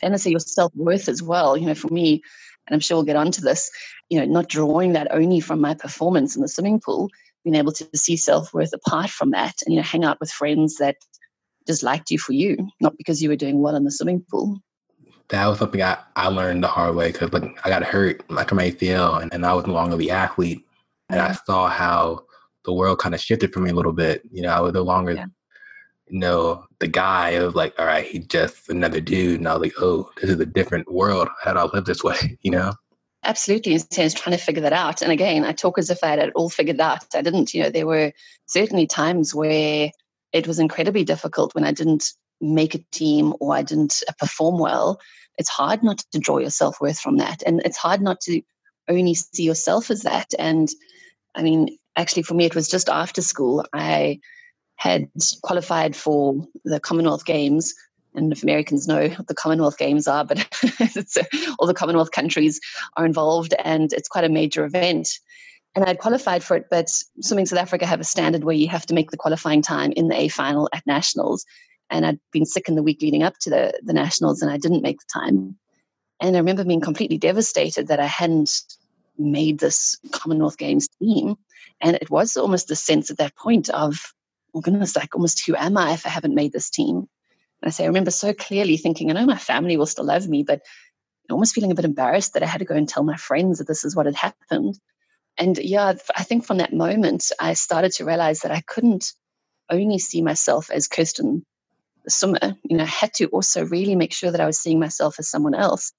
and 0.03 0.15
I 0.15 0.17
say 0.17 0.31
your 0.31 0.41
self 0.41 0.75
worth 0.75 1.09
as 1.09 1.23
well. 1.23 1.57
You 1.57 1.67
know, 1.67 1.75
for 1.75 1.89
me, 1.89 2.23
and 2.67 2.75
I'm 2.75 2.81
sure 2.81 2.97
we'll 2.97 3.05
get 3.05 3.17
onto 3.17 3.41
this, 3.41 3.71
you 4.09 4.19
know, 4.19 4.27
not 4.27 4.49
drawing 4.49 4.93
that 4.93 5.09
only 5.11 5.41
from 5.41 5.61
my 5.61 5.75
performance 5.75 6.37
in 6.37 6.43
the 6.43 6.49
swimming 6.49 6.81
pool, 6.81 7.11
being 7.45 7.57
able 7.57 7.73
to 7.73 7.89
see 7.95 8.17
self 8.17 8.55
worth 8.55 8.73
apart 8.73 9.11
from 9.11 9.31
that 9.33 9.55
and, 9.65 9.75
you 9.75 9.81
know, 9.81 9.85
hang 9.85 10.05
out 10.05 10.21
with 10.21 10.31
friends 10.31 10.77
that 10.77 10.97
just 11.67 11.83
liked 11.83 12.11
you 12.11 12.19
for 12.19 12.33
you, 12.33 12.57
not 12.81 12.97
because 12.97 13.23
you 13.23 13.29
were 13.29 13.37
doing 13.37 13.61
well 13.61 13.77
in 13.77 13.85
the 13.85 13.91
swimming 13.91 14.25
pool. 14.31 14.59
That 15.29 15.47
was 15.47 15.59
something 15.59 15.83
I, 15.83 15.99
I 16.17 16.29
learned 16.29 16.63
the 16.63 16.69
hard 16.69 16.95
way 16.95 17.11
because 17.11 17.33
like 17.33 17.59
I 17.65 17.69
got 17.69 17.85
hurt 17.85 18.29
like 18.31 18.53
my 18.53 18.71
ACL 18.71 19.23
and, 19.23 19.33
and 19.33 19.47
I 19.47 19.55
was 19.55 19.67
no 19.67 19.73
longer 19.73 19.97
the 19.97 20.11
athlete. 20.11 20.65
And. 21.09 21.21
I 21.21 21.33
saw 21.33 21.69
how 21.69 22.25
the 22.65 22.73
world 22.73 22.99
kind 22.99 23.15
of 23.15 23.21
shifted 23.21 23.53
for 23.53 23.61
me 23.61 23.71
a 23.71 23.75
little 23.75 23.93
bit. 23.93 24.23
You 24.31 24.43
know, 24.43 24.49
I 24.49 24.61
was 24.61 24.73
no 24.73 24.83
longer 24.83 25.13
yeah 25.13 25.27
know, 26.19 26.65
the 26.79 26.89
guy 26.89 27.31
of 27.31 27.55
like, 27.55 27.75
all 27.79 27.87
right, 27.87 28.07
he's 28.07 28.27
just 28.27 28.69
another 28.69 29.01
dude. 29.01 29.41
And 29.41 29.49
I 29.49 29.55
was 29.55 29.63
like, 29.63 29.75
oh, 29.81 30.11
this 30.21 30.31
is 30.31 30.41
a 30.41 30.47
different 30.47 30.91
world. 30.93 31.29
How 31.43 31.53
do 31.53 31.61
I 31.61 31.65
live 31.65 31.85
this 31.85 32.05
way? 32.05 32.39
You 32.43 32.51
know? 32.51 32.75
Absolutely. 33.25 33.75
And 33.75 33.87
so 33.93 34.03
I 34.03 34.05
was 34.05 34.15
trying 34.15 34.37
to 34.37 34.43
figure 34.43 34.63
that 34.63 34.73
out. 34.73 35.01
And 35.01 35.13
again, 35.13 35.45
I 35.45 35.53
talk 35.53 35.79
as 35.79 35.91
if 35.91 36.03
I 36.03 36.09
had 36.09 36.19
it 36.19 36.33
all 36.35 36.51
figured 36.51 36.81
out. 36.81 37.05
I 37.15 37.23
didn't, 37.23 37.55
you 37.55 37.63
know, 37.63 37.71
there 37.71 37.87
were 37.87 38.13
certainly 38.47 38.87
times 38.87 39.33
where 39.33 39.91
it 40.33 40.49
was 40.49 40.59
incredibly 40.59 41.05
difficult 41.05 41.55
when 41.55 41.65
I 41.65 41.73
didn't 41.73 42.05
make 42.41 42.75
a 42.75 42.85
team 42.91 43.33
or 43.39 43.55
I 43.55 43.63
didn't 43.63 44.03
uh, 44.09 44.13
perform 44.19 44.59
well. 44.59 45.01
It's 45.39 45.49
hard 45.49 45.85
not 45.85 45.99
to 46.13 46.19
draw 46.19 46.39
your 46.39 46.51
self 46.51 46.81
worth 46.81 46.99
from 46.99 47.19
that. 47.19 47.43
And 47.47 47.63
it's 47.65 47.77
hard 47.77 48.03
not 48.03 48.21
to 48.23 48.43
only 48.89 49.15
see 49.15 49.45
yourself 49.45 49.91
as 49.91 50.03
that. 50.03 50.33
And 50.39 50.69
I 51.37 51.43
mean, 51.43 51.79
actually, 51.97 52.25
for 52.25 52.35
me, 52.35 52.45
it 52.45 52.57
was 52.57 52.69
just 52.69 52.89
after 52.89 53.23
school. 53.23 53.65
I 53.73 54.21
had 54.77 55.09
qualified 55.43 55.95
for 55.95 56.47
the 56.65 56.81
Commonwealth 56.81 57.25
Games. 57.25 57.75
And 58.15 58.33
if 58.33 58.43
Americans 58.43 58.87
know 58.87 59.09
what 59.09 59.27
the 59.27 59.35
Commonwealth 59.35 59.79
Games 59.79 60.07
are, 60.07 60.25
but 60.25 60.47
uh, 60.81 61.23
all 61.59 61.67
the 61.67 61.75
Commonwealth 61.75 62.11
countries 62.11 62.61
are 62.97 63.07
involved, 63.07 63.55
and 63.65 63.93
it's 63.93 64.09
quite 64.09 64.25
a 64.25 64.29
major 64.29 64.65
event. 64.65 65.09
And 65.75 65.85
I'd 65.87 65.99
qualified 65.99 66.45
for 66.45 66.57
it, 66.57 66.67
but 66.71 66.91
Swimming 67.21 67.47
South 67.47 67.59
Africa 67.59 67.87
have 67.87 68.01
a 68.01 68.05
standard 68.05 68.45
where 68.45 68.55
you 68.55 68.69
have 68.69 68.85
to 68.87 68.95
make 68.95 69.11
the 69.11 69.17
qualifying 69.17 69.63
time 69.63 69.93
in 69.93 70.09
the 70.09 70.21
A 70.21 70.29
final 70.29 70.69
at 70.75 70.87
nationals. 70.87 71.47
And 71.89 72.05
I'd 72.05 72.21
been 72.31 72.45
sick 72.45 72.69
in 72.69 72.75
the 72.75 72.83
week 72.83 73.01
leading 73.01 73.23
up 73.23 73.35
to 73.43 73.51
the, 73.51 73.81
the 73.83 73.95
nationals, 73.95 74.43
and 74.43 74.51
I 74.51 74.59
didn't 74.59 74.83
make 74.83 74.99
the 74.99 75.21
time. 75.21 75.57
And 76.21 76.37
I 76.37 76.39
remember 76.39 76.65
being 76.65 76.81
completely 76.81 77.19
devastated 77.19 77.89
that 77.89 78.01
I 78.01 78.07
hadn't 78.07 78.51
made 79.19 79.61
this 79.61 79.99
Commonwealth 80.13 80.59
Games 80.59 80.89
team. 81.01 81.37
And 81.81 81.97
it 81.97 82.11
was 82.11 82.37
almost 82.37 82.69
the 82.69 82.77
sense 82.77 83.11
at 83.11 83.19
that 83.19 83.37
point 83.37 83.69
of 83.71 84.13
oh 84.55 84.61
goodness, 84.61 84.97
like 84.97 85.15
almost 85.15 85.45
who 85.45 85.57
am 85.57 85.77
I 85.77 85.93
if 85.93 86.07
I 86.07 86.11
haven't 86.11 86.35
made 86.35 86.53
this 86.53 86.71
team? 86.71 86.97
And 86.97 87.69
I 87.69 87.71
say, 87.71 87.85
I 87.85 87.89
remember 87.89 88.11
so 88.11 88.33
clearly 88.33 88.77
thinking, 88.77 89.11
I 89.11 89.15
know 89.15 89.27
my 89.27 89.39
family 89.39 89.77
will 89.77 89.87
still 89.87 90.05
love 90.05 90.29
me, 90.29 90.43
but 90.43 90.63
almost 91.31 91.55
feeling 91.55 91.71
a 91.71 91.75
bit 91.75 91.85
embarrassed 91.85 92.35
that 92.35 92.43
I 92.43 92.47
had 92.47 92.59
to 92.59 92.65
go 92.65 92.75
and 92.75 92.89
tell 92.89 93.05
my 93.05 93.17
friends 93.17 93.59
that 93.59 93.67
this 93.67 93.85
is 93.85 93.97
what 93.97 94.07
had 94.07 94.17
happened. 94.17 94.79
And 95.39 95.57
yeah, 95.59 95.95
I 96.15 96.25
think 96.25 96.45
from 96.45 96.59
that 96.59 96.75
moment, 96.75 97.31
I 97.41 97.55
started 97.55 97.93
to 97.93 98.05
realize 98.05 98.41
that 98.41 98.51
I 98.51 98.61
couldn't 98.61 99.13
only 99.71 99.99
see 99.99 100.21
myself 100.21 100.71
as 100.71 100.89
Kirsten 100.89 101.47
the 102.05 102.11
swimmer, 102.11 102.57
you 102.65 102.77
know, 102.77 102.85
I 102.85 102.87
had 102.87 103.15
to 103.15 103.27
also 103.27 103.65
really 103.65 103.95
make 103.95 104.13
sure 104.13 104.31
that 104.31 104.41
I 104.41 104.47
was 104.47 104.59
seeing 104.59 104.81
myself 104.81 105.19
as 105.19 105.29
someone 105.29 105.55
else. 105.55 105.93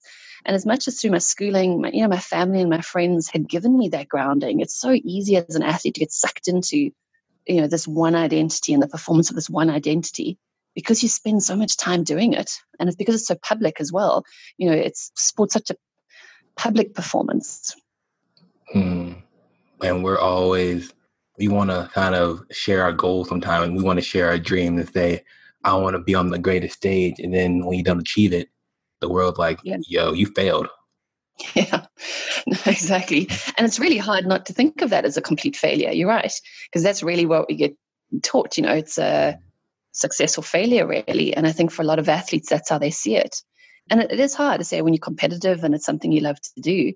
And 0.44 0.54
as 0.54 0.66
much 0.66 0.86
as 0.86 1.00
through 1.00 1.12
my 1.12 1.18
schooling, 1.18 1.80
my, 1.80 1.90
you 1.90 2.02
know, 2.02 2.08
my 2.08 2.18
family 2.18 2.60
and 2.60 2.70
my 2.70 2.82
friends 2.82 3.28
had 3.28 3.48
given 3.48 3.78
me 3.78 3.88
that 3.90 4.08
grounding, 4.08 4.60
it's 4.60 4.78
so 4.78 4.92
easy 4.92 5.36
as 5.36 5.54
an 5.54 5.62
athlete 5.62 5.94
to 5.94 6.00
get 6.00 6.12
sucked 6.12 6.48
into, 6.48 6.90
you 7.46 7.60
know, 7.60 7.66
this 7.66 7.86
one 7.86 8.14
identity 8.14 8.72
and 8.72 8.82
the 8.82 8.88
performance 8.88 9.30
of 9.30 9.36
this 9.36 9.50
one 9.50 9.70
identity 9.70 10.38
because 10.74 11.02
you 11.02 11.08
spend 11.08 11.42
so 11.42 11.54
much 11.56 11.76
time 11.76 12.02
doing 12.02 12.32
it. 12.32 12.52
And 12.78 12.88
it's 12.88 12.96
because 12.96 13.14
it's 13.14 13.26
so 13.26 13.36
public 13.36 13.80
as 13.80 13.92
well. 13.92 14.24
You 14.58 14.70
know, 14.70 14.76
it's 14.76 15.12
sports 15.14 15.52
such 15.54 15.70
a 15.70 15.76
public 16.56 16.94
performance. 16.94 17.74
Hmm. 18.72 19.12
And 19.82 20.02
we're 20.02 20.18
always, 20.18 20.92
we 21.38 21.48
want 21.48 21.70
to 21.70 21.90
kind 21.92 22.14
of 22.14 22.42
share 22.50 22.82
our 22.82 22.92
goals 22.92 23.28
sometimes 23.28 23.66
and 23.66 23.76
we 23.76 23.82
want 23.82 23.98
to 23.98 24.04
share 24.04 24.28
our 24.28 24.38
dream 24.38 24.78
and 24.78 24.92
say, 24.92 25.22
I 25.64 25.74
want 25.74 25.94
to 25.94 26.02
be 26.02 26.14
on 26.14 26.30
the 26.30 26.38
greatest 26.38 26.76
stage. 26.76 27.16
And 27.18 27.32
then 27.32 27.64
when 27.64 27.78
you 27.78 27.84
don't 27.84 28.00
achieve 28.00 28.32
it, 28.32 28.48
the 29.00 29.08
world's 29.08 29.38
like, 29.38 29.60
yeah. 29.62 29.78
yo, 29.86 30.12
you 30.12 30.26
failed. 30.26 30.68
Yeah, 31.56 31.83
exactly. 32.66 33.28
And 33.56 33.66
it's 33.66 33.80
really 33.80 33.98
hard 33.98 34.26
not 34.26 34.46
to 34.46 34.52
think 34.52 34.82
of 34.82 34.90
that 34.90 35.04
as 35.04 35.16
a 35.16 35.22
complete 35.22 35.56
failure. 35.56 35.90
You're 35.90 36.08
right. 36.08 36.32
Because 36.66 36.82
that's 36.82 37.02
really 37.02 37.26
what 37.26 37.48
we 37.48 37.56
get 37.56 37.76
taught. 38.22 38.56
You 38.56 38.64
know, 38.64 38.74
it's 38.74 38.98
a 38.98 39.38
success 39.92 40.36
or 40.36 40.42
failure, 40.42 40.86
really. 40.86 41.34
And 41.34 41.46
I 41.46 41.52
think 41.52 41.70
for 41.70 41.82
a 41.82 41.86
lot 41.86 41.98
of 41.98 42.08
athletes, 42.08 42.48
that's 42.48 42.68
how 42.68 42.78
they 42.78 42.90
see 42.90 43.16
it. 43.16 43.36
And 43.90 44.02
it, 44.02 44.12
it 44.12 44.20
is 44.20 44.34
hard 44.34 44.60
to 44.60 44.64
say 44.64 44.82
when 44.82 44.92
you're 44.92 45.00
competitive 45.00 45.64
and 45.64 45.74
it's 45.74 45.86
something 45.86 46.12
you 46.12 46.20
love 46.20 46.40
to 46.40 46.60
do, 46.60 46.92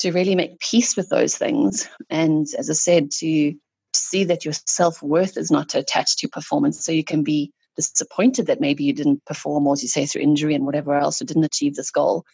to 0.00 0.12
really 0.12 0.34
make 0.34 0.60
peace 0.60 0.96
with 0.96 1.08
those 1.08 1.36
things. 1.36 1.88
And 2.10 2.46
as 2.58 2.70
I 2.70 2.74
said, 2.74 3.10
to, 3.12 3.52
to 3.52 3.58
see 3.92 4.24
that 4.24 4.44
your 4.44 4.54
self 4.66 5.02
worth 5.02 5.36
is 5.36 5.50
not 5.50 5.74
attached 5.74 6.18
to 6.18 6.28
performance. 6.28 6.84
So 6.84 6.92
you 6.92 7.04
can 7.04 7.22
be 7.22 7.52
disappointed 7.76 8.46
that 8.46 8.60
maybe 8.60 8.84
you 8.84 8.92
didn't 8.92 9.24
perform, 9.24 9.66
or 9.66 9.74
as 9.74 9.82
you 9.82 9.88
say, 9.88 10.06
through 10.06 10.22
injury 10.22 10.54
and 10.54 10.66
whatever 10.66 10.94
else, 10.94 11.22
or 11.22 11.24
didn't 11.24 11.44
achieve 11.44 11.74
this 11.74 11.90
goal. 11.90 12.24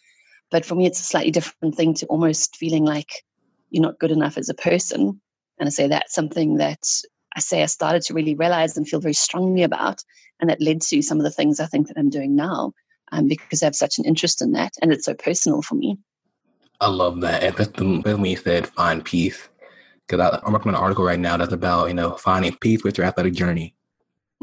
But 0.51 0.65
for 0.65 0.75
me, 0.75 0.85
it's 0.85 0.99
a 0.99 1.03
slightly 1.03 1.31
different 1.31 1.75
thing 1.75 1.93
to 1.95 2.05
almost 2.07 2.55
feeling 2.55 2.85
like 2.85 3.23
you're 3.69 3.83
not 3.83 3.99
good 3.99 4.11
enough 4.11 4.37
as 4.37 4.49
a 4.49 4.53
person. 4.53 5.19
And 5.59 5.67
I 5.67 5.69
say 5.69 5.87
that's 5.87 6.13
something 6.13 6.57
that 6.57 6.79
I 7.35 7.39
say 7.39 7.63
I 7.63 7.67
started 7.67 8.01
to 8.03 8.13
really 8.13 8.35
realize 8.35 8.77
and 8.77 8.87
feel 8.87 8.99
very 8.99 9.13
strongly 9.13 9.63
about. 9.63 10.01
And 10.39 10.49
that 10.49 10.61
led 10.61 10.81
to 10.81 11.01
some 11.01 11.17
of 11.17 11.23
the 11.23 11.31
things 11.31 11.59
I 11.59 11.65
think 11.65 11.87
that 11.87 11.97
I'm 11.97 12.09
doing 12.09 12.35
now 12.35 12.73
um, 13.11 13.27
because 13.27 13.61
I 13.61 13.67
have 13.67 13.75
such 13.75 13.97
an 13.97 14.05
interest 14.05 14.41
in 14.41 14.51
that. 14.53 14.73
And 14.81 14.91
it's 14.91 15.05
so 15.05 15.13
personal 15.13 15.61
for 15.61 15.75
me. 15.75 15.97
I 16.81 16.89
love 16.89 17.21
that. 17.21 17.43
And 17.43 17.55
that's 17.55 17.71
the 17.71 18.01
when 18.03 18.25
you 18.25 18.37
said 18.37 18.67
find 18.67 19.03
peace. 19.03 19.49
Because 20.07 20.39
I'm 20.45 20.53
working 20.53 20.69
on 20.69 20.75
an 20.75 20.81
article 20.81 21.03
right 21.03 21.19
now 21.19 21.35
that's 21.35 21.53
about, 21.53 21.87
you 21.87 21.95
know, 21.95 22.15
finding 22.17 22.55
peace 22.57 22.83
with 22.83 22.97
your 22.97 23.07
athletic 23.07 23.33
journey. 23.33 23.75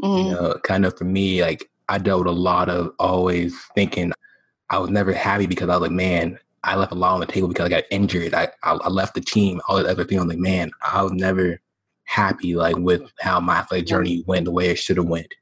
Mm-hmm. 0.01 0.27
You 0.27 0.33
know, 0.33 0.59
kind 0.63 0.85
of 0.85 0.97
for 0.97 1.05
me, 1.05 1.41
like 1.41 1.69
I 1.87 1.99
dealt 1.99 2.25
with 2.25 2.27
a 2.27 2.37
lot 2.37 2.69
of 2.69 2.93
always 2.99 3.57
thinking 3.75 4.11
I 4.69 4.79
was 4.79 4.89
never 4.89 5.13
happy 5.13 5.45
because 5.45 5.69
I 5.69 5.73
was 5.73 5.81
like, 5.81 5.91
man, 5.91 6.39
I 6.63 6.75
left 6.75 6.91
a 6.91 6.95
lot 6.95 7.13
on 7.13 7.19
the 7.19 7.25
table 7.25 7.47
because 7.47 7.65
I 7.65 7.69
got 7.69 7.83
injured. 7.91 8.33
I, 8.33 8.47
I, 8.63 8.73
I 8.73 8.89
left 8.89 9.15
the 9.15 9.21
team, 9.21 9.61
all 9.67 9.77
that 9.77 9.85
other 9.85 10.03
thing. 10.03 10.19
I'm 10.19 10.27
like, 10.27 10.37
man, 10.37 10.71
I 10.81 11.03
was 11.03 11.11
never 11.11 11.59
happy 12.05 12.55
like 12.55 12.77
with 12.77 13.01
how 13.19 13.39
my 13.39 13.57
athletic 13.57 13.87
journey 13.87 14.23
went 14.27 14.45
the 14.45 14.51
way 14.51 14.69
it 14.69 14.79
should 14.79 14.97
have 14.97 15.07
went. 15.07 15.33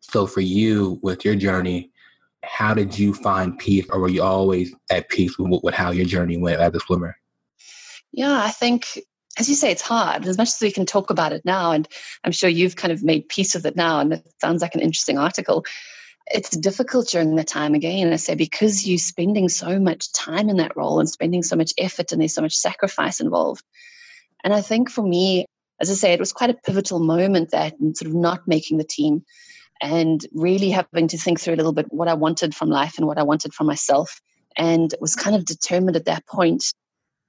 So 0.00 0.26
for 0.26 0.40
you, 0.40 0.98
with 1.02 1.24
your 1.24 1.36
journey, 1.36 1.90
how 2.42 2.74
did 2.74 2.98
you 2.98 3.12
find 3.12 3.58
peace, 3.58 3.86
or 3.90 4.00
were 4.00 4.08
you 4.08 4.22
always 4.22 4.74
at 4.90 5.08
peace 5.10 5.38
with, 5.38 5.60
with 5.62 5.74
how 5.74 5.90
your 5.90 6.06
journey 6.06 6.36
went 6.36 6.60
as 6.60 6.74
a 6.74 6.80
swimmer? 6.80 7.16
Yeah, 8.12 8.42
I 8.42 8.50
think 8.50 8.98
as 9.38 9.48
you 9.48 9.54
say, 9.54 9.70
it's 9.70 9.82
hard. 9.82 10.26
As 10.26 10.38
much 10.38 10.48
as 10.48 10.58
we 10.60 10.72
can 10.72 10.86
talk 10.86 11.10
about 11.10 11.32
it 11.32 11.44
now, 11.44 11.70
and 11.72 11.86
I'm 12.24 12.32
sure 12.32 12.48
you've 12.48 12.76
kind 12.76 12.92
of 12.92 13.02
made 13.02 13.28
peace 13.28 13.54
with 13.54 13.66
it 13.66 13.76
now, 13.76 14.00
and 14.00 14.14
it 14.14 14.26
sounds 14.40 14.62
like 14.62 14.74
an 14.74 14.80
interesting 14.80 15.18
article. 15.18 15.64
It's 16.32 16.56
difficult 16.56 17.08
during 17.08 17.34
the 17.34 17.44
time 17.44 17.74
again, 17.74 18.12
I 18.12 18.16
say, 18.16 18.34
because 18.34 18.86
you're 18.86 18.98
spending 18.98 19.48
so 19.48 19.80
much 19.80 20.12
time 20.12 20.48
in 20.48 20.58
that 20.58 20.76
role 20.76 21.00
and 21.00 21.08
spending 21.08 21.42
so 21.42 21.56
much 21.56 21.72
effort, 21.76 22.12
and 22.12 22.20
there's 22.20 22.34
so 22.34 22.42
much 22.42 22.54
sacrifice 22.54 23.20
involved. 23.20 23.64
And 24.44 24.54
I 24.54 24.60
think 24.60 24.90
for 24.90 25.02
me, 25.02 25.46
as 25.80 25.90
I 25.90 25.94
say, 25.94 26.12
it 26.12 26.20
was 26.20 26.32
quite 26.32 26.50
a 26.50 26.54
pivotal 26.54 27.00
moment 27.00 27.50
that, 27.50 27.78
and 27.80 27.96
sort 27.96 28.08
of 28.08 28.14
not 28.14 28.46
making 28.46 28.78
the 28.78 28.84
team, 28.84 29.24
and 29.82 30.24
really 30.32 30.70
having 30.70 31.08
to 31.08 31.18
think 31.18 31.40
through 31.40 31.54
a 31.54 31.56
little 31.56 31.72
bit 31.72 31.86
what 31.90 32.08
I 32.08 32.14
wanted 32.14 32.54
from 32.54 32.68
life 32.68 32.98
and 32.98 33.06
what 33.06 33.18
I 33.18 33.22
wanted 33.22 33.52
from 33.52 33.66
myself. 33.66 34.20
And 34.56 34.94
was 35.00 35.16
kind 35.16 35.34
of 35.34 35.44
determined 35.44 35.96
at 35.96 36.04
that 36.04 36.26
point 36.26 36.74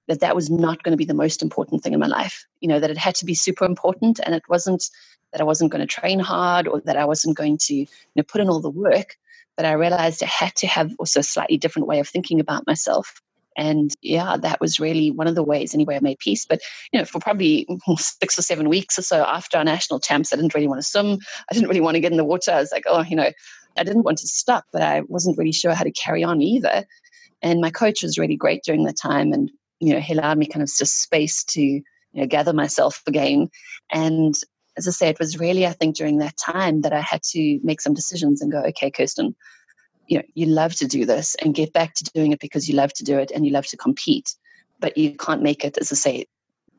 that 0.08 0.20
that 0.20 0.36
was 0.36 0.50
not 0.50 0.84
going 0.84 0.91
to 0.91 0.98
be 0.98 1.05
the 1.05 1.13
most 1.13 1.41
important 1.41 1.81
thing 1.81 1.93
in 1.93 2.00
my 2.00 2.08
life. 2.08 2.46
You 2.60 2.67
know, 2.67 2.79
that 2.79 2.89
it 2.91 2.98
had 2.98 3.15
to 3.15 3.25
be 3.25 3.36
super 3.36 3.63
important 3.63 4.20
and 4.24 4.36
it 4.36 4.43
wasn't 4.50 4.84
that 5.31 5.41
I 5.41 5.45
wasn't 5.45 5.71
going 5.71 5.85
to 5.85 5.88
train 5.88 6.19
hard 6.19 6.67
or 6.67 6.81
that 6.81 6.97
I 6.97 7.05
wasn't 7.05 7.38
going 7.38 7.57
to 7.63 7.73
you 7.73 7.88
know, 8.15 8.23
put 8.23 8.41
in 8.41 8.50
all 8.50 8.59
the 8.59 8.69
work. 8.69 9.17
But 9.57 9.65
I 9.65 9.73
realized 9.73 10.23
I 10.23 10.27
had 10.27 10.55
to 10.57 10.67
have 10.67 10.93
also 10.97 11.19
a 11.19 11.23
slightly 11.23 11.57
different 11.57 11.88
way 11.88 12.00
of 12.00 12.07
thinking 12.07 12.39
about 12.39 12.65
myself. 12.67 13.21
And 13.57 13.93
yeah, 14.01 14.38
that 14.38 14.61
was 14.61 14.79
really 14.79 15.11
one 15.11 15.27
of 15.27 15.35
the 15.35 15.43
ways, 15.43 15.73
anyway, 15.73 15.97
I 15.97 16.00
made 16.00 16.19
peace. 16.19 16.45
But, 16.45 16.61
you 16.91 17.00
know, 17.00 17.05
for 17.05 17.19
probably 17.19 17.67
six 17.97 18.39
or 18.39 18.41
seven 18.43 18.69
weeks 18.69 18.97
or 18.97 19.01
so 19.01 19.23
after 19.25 19.57
our 19.57 19.63
national 19.63 20.00
champs, 20.00 20.31
I 20.31 20.38
didn't 20.38 20.55
really 20.55 20.69
want 20.69 20.79
to 20.79 20.88
swim. 20.88 21.19
I 21.50 21.53
didn't 21.53 21.67
really 21.67 21.81
want 21.81 21.95
to 21.95 22.01
get 22.01 22.11
in 22.11 22.17
the 22.17 22.23
water. 22.23 22.51
I 22.51 22.59
was 22.59 22.71
like, 22.71 22.85
oh, 22.88 23.03
you 23.03 23.15
know, 23.15 23.31
I 23.77 23.83
didn't 23.83 24.03
want 24.03 24.19
to 24.19 24.27
stop, 24.27 24.65
but 24.71 24.81
I 24.81 25.01
wasn't 25.01 25.38
really 25.38 25.51
sure 25.51 25.73
how 25.73 25.83
to 25.83 25.91
carry 25.91 26.23
on 26.23 26.41
either. 26.41 26.85
And 27.41 27.59
my 27.59 27.71
coach 27.71 28.03
was 28.03 28.17
really 28.17 28.35
great 28.35 28.63
during 28.63 28.85
the 28.85 28.93
time. 28.93 29.33
And 29.33 29.51
you 29.81 29.93
know, 29.93 30.00
he 30.00 30.13
allowed 30.13 30.38
me 30.38 30.45
kind 30.45 30.63
of 30.63 30.69
just 30.69 31.01
space 31.01 31.43
to, 31.43 31.61
you 31.61 31.83
know, 32.13 32.27
gather 32.27 32.53
myself 32.53 33.01
again. 33.07 33.50
And 33.91 34.35
as 34.78 34.88
I 34.88 34.92
say, 34.92 35.10
it 35.10 35.20
was 35.20 35.40
really, 35.40 35.66
I 35.66 35.74
think, 35.74 35.96
during 35.96 36.20
that 36.20 36.38
time 36.38 36.82
that 36.82 36.94
I 36.94 37.01
had 37.01 37.24
to 37.24 37.60
make 37.63 37.82
some 37.82 37.94
decisions 37.94 38.42
and 38.42 38.51
go, 38.51 38.62
okay, 38.63 38.90
Kirsten, 38.90 39.36
you 40.08 40.18
know, 40.18 40.24
you 40.34 40.46
love 40.46 40.74
to 40.75 40.88
do 40.88 41.06
this 41.06 41.36
and 41.36 41.56
get 41.56 41.74
back 41.74 41.94
to 41.96 42.04
doing 42.13 42.32
it 42.32 42.40
because 42.40 42.68
you 42.68 42.75
love 42.75 42.94
to 42.94 43.04
do 43.04 43.18
it 43.18 43.32
and 43.32 43.46
you 43.46 43.51
love 43.51 43.66
to 43.68 43.78
compete, 43.78 44.36
but 44.80 44.98
you 44.98 45.16
can't 45.16 45.42
make 45.42 45.63
it, 45.63 45.78
as 45.78 45.92
I 45.92 45.96
say, 45.96 46.25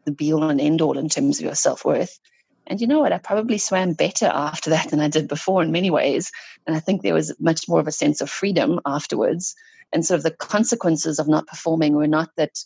the 0.05 0.13
be 0.13 0.33
all 0.33 0.51
and 0.51 0.61
end 0.61 0.81
all 0.81 0.99
in 0.99 1.09
terms 1.09 1.39
of 1.39 1.45
your 1.45 1.55
self 1.55 1.85
worth. 1.85 2.19
And 2.67 2.81
you 2.81 2.87
know 2.87 3.01
what? 3.01 3.13
I 3.13 3.19
probably 3.19 3.59
swam 3.59 3.93
better 3.93 4.27
after 4.27 4.71
that 4.71 4.91
than 4.91 5.01
I 5.01 5.09
did 5.09 5.29
before 5.29 5.63
in 5.63 5.73
many 5.73 5.91
ways. 5.91 6.31
And 6.67 6.77
I 6.77 6.81
think 6.81 7.03
there 7.03 7.15
was 7.15 7.35
much 7.41 7.69
more 7.69 7.81
of 7.81 7.89
a 7.89 7.93
sense 7.93 8.21
of 8.21 8.31
freedom 8.31 8.81
afterwards. 8.87 9.55
And 9.93 10.07
sort 10.07 10.19
of 10.19 10.25
the 10.25 10.31
consequences 10.31 11.19
of 11.19 11.29
not 11.29 11.47
performing 11.47 11.95
were 11.95 12.07
not 12.07 12.31
that 12.37 12.59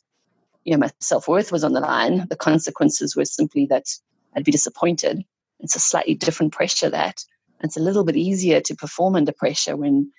you 0.67 0.73
know, 0.73 0.79
my 0.79 0.91
self 1.01 1.29
worth 1.29 1.53
was 1.53 1.65
on 1.65 1.73
the 1.73 1.81
line. 1.81 2.27
The 2.29 2.37
consequences 2.37 3.17
were 3.17 3.25
simply 3.25 3.67
that 3.67 3.87
I'd 4.37 4.45
be 4.45 4.53
disappointed. 4.53 5.25
It's 5.61 5.77
a 5.77 5.81
slightly 5.81 6.15
different 6.15 6.53
pressure 6.53 6.91
that 6.91 7.25
it's 7.61 7.77
a 7.77 7.81
little 7.81 8.05
bit 8.05 8.17
easier 8.17 8.61
to 8.61 8.77
perform 8.77 9.17
under 9.17 9.33
pressure 9.33 9.77
when 9.77 10.13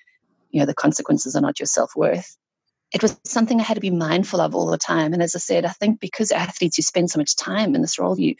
you 0.49 0.59
know 0.59 0.65
the 0.65 0.73
consequences 0.73 1.35
are 1.35 1.41
not 1.41 1.59
your 1.59 1.67
self 1.67 1.95
worth. 1.95 2.35
It 2.93 3.03
was 3.03 3.19
something 3.25 3.59
I 3.59 3.63
had 3.63 3.75
to 3.75 3.81
be 3.81 3.89
mindful 3.91 4.41
of 4.41 4.55
all 4.55 4.67
the 4.67 4.77
time. 4.77 5.13
And 5.13 5.21
as 5.21 5.35
I 5.35 5.39
said, 5.39 5.65
I 5.65 5.69
think 5.69 5.99
because 5.99 6.31
athletes, 6.31 6.77
you 6.77 6.83
spend 6.83 7.11
so 7.11 7.19
much 7.19 7.35
time 7.35 7.75
in 7.75 7.81
this 7.81 7.99
role, 7.99 8.19
you 8.19 8.35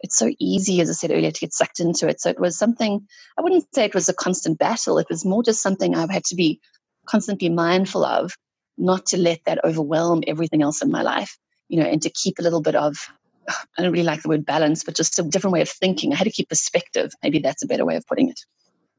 it's 0.00 0.18
so 0.18 0.32
easy, 0.40 0.80
as 0.80 0.90
I 0.90 0.94
said 0.94 1.12
earlier, 1.12 1.30
to 1.30 1.40
get 1.40 1.52
sucked 1.52 1.78
into 1.78 2.08
it. 2.08 2.20
So 2.20 2.28
it 2.28 2.40
was 2.40 2.58
something 2.58 3.06
I 3.38 3.42
wouldn't 3.42 3.72
say 3.74 3.84
it 3.84 3.94
was 3.94 4.08
a 4.08 4.14
constant 4.14 4.58
battle. 4.58 4.98
It 4.98 5.06
was 5.08 5.24
more 5.24 5.44
just 5.44 5.62
something 5.62 5.94
I've 5.94 6.10
had 6.10 6.24
to 6.24 6.34
be 6.34 6.60
constantly 7.06 7.48
mindful 7.48 8.04
of, 8.04 8.36
not 8.76 9.06
to 9.06 9.16
let 9.16 9.40
that 9.46 9.64
overwhelm 9.64 10.22
everything 10.26 10.62
else 10.62 10.82
in 10.82 10.90
my 10.90 11.02
life 11.02 11.38
you 11.72 11.80
know, 11.80 11.86
and 11.88 12.02
to 12.02 12.10
keep 12.10 12.38
a 12.38 12.42
little 12.42 12.60
bit 12.60 12.74
of 12.74 13.08
I 13.48 13.82
don't 13.82 13.92
really 13.92 14.04
like 14.04 14.22
the 14.22 14.28
word 14.28 14.46
balance, 14.46 14.84
but 14.84 14.94
just 14.94 15.18
a 15.18 15.22
different 15.22 15.52
way 15.52 15.60
of 15.60 15.68
thinking. 15.68 16.12
I 16.12 16.16
had 16.16 16.24
to 16.24 16.30
keep 16.30 16.48
perspective. 16.48 17.12
Maybe 17.22 17.38
that's 17.38 17.62
a 17.62 17.66
better 17.66 17.84
way 17.84 17.96
of 17.96 18.06
putting 18.06 18.28
it. 18.28 18.40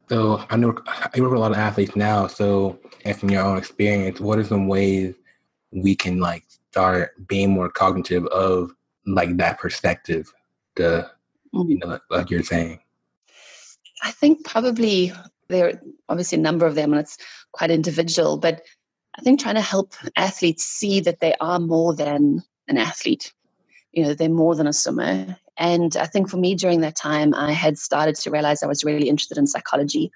So 0.10 0.46
I 0.50 0.58
know 0.58 0.76
I 0.88 1.20
work 1.20 1.32
with 1.32 1.38
a 1.38 1.40
lot 1.40 1.52
of 1.52 1.58
athletes 1.58 1.96
now. 1.96 2.28
So, 2.28 2.78
and 3.06 3.18
from 3.18 3.30
your 3.30 3.44
own 3.44 3.58
experience, 3.58 4.20
what 4.20 4.38
are 4.38 4.44
some 4.44 4.68
ways 4.68 5.16
we 5.72 5.96
can 5.96 6.20
like 6.20 6.44
start 6.72 7.28
being 7.28 7.52
more 7.52 7.70
cognitive 7.70 8.26
of 8.28 8.72
like 9.06 9.38
that 9.38 9.60
perspective? 9.60 10.32
The 10.76 11.10
mm-hmm. 11.54 11.72
you 11.72 11.78
know, 11.80 12.00
like 12.10 12.30
you're 12.30 12.44
saying. 12.44 12.80
I 14.04 14.12
think 14.12 14.44
probably 14.44 15.14
there 15.48 15.68
are 15.68 15.82
obviously 16.10 16.38
a 16.38 16.42
number 16.42 16.66
of 16.66 16.76
them, 16.76 16.92
and 16.92 17.00
it's 17.00 17.18
quite 17.54 17.72
individual. 17.72 18.38
But 18.38 18.62
I 19.18 19.22
think 19.22 19.40
trying 19.40 19.56
to 19.56 19.62
help 19.62 19.94
athletes 20.18 20.64
see 20.64 21.00
that 21.02 21.22
they 21.22 21.34
are 21.40 21.60
more 21.60 21.96
than 21.96 22.44
an 22.68 22.78
athlete. 22.78 23.32
You 23.94 24.04
know, 24.04 24.14
they're 24.14 24.30
more 24.30 24.56
than 24.56 24.68
a 24.68 24.74
swimmer. 24.74 25.38
And 25.58 25.96
I 25.96 26.06
think 26.06 26.30
for 26.30 26.38
me 26.38 26.56
during 26.56 26.82
that 26.82 26.96
time, 26.96 27.34
I 27.34 27.52
had 27.52 27.78
started 27.78 28.16
to 28.16 28.32
realize 28.32 28.64
I 28.64 28.68
was 28.68 28.84
really 28.84 29.08
interested 29.08 29.38
in 29.38 29.48
psychology. 29.48 30.12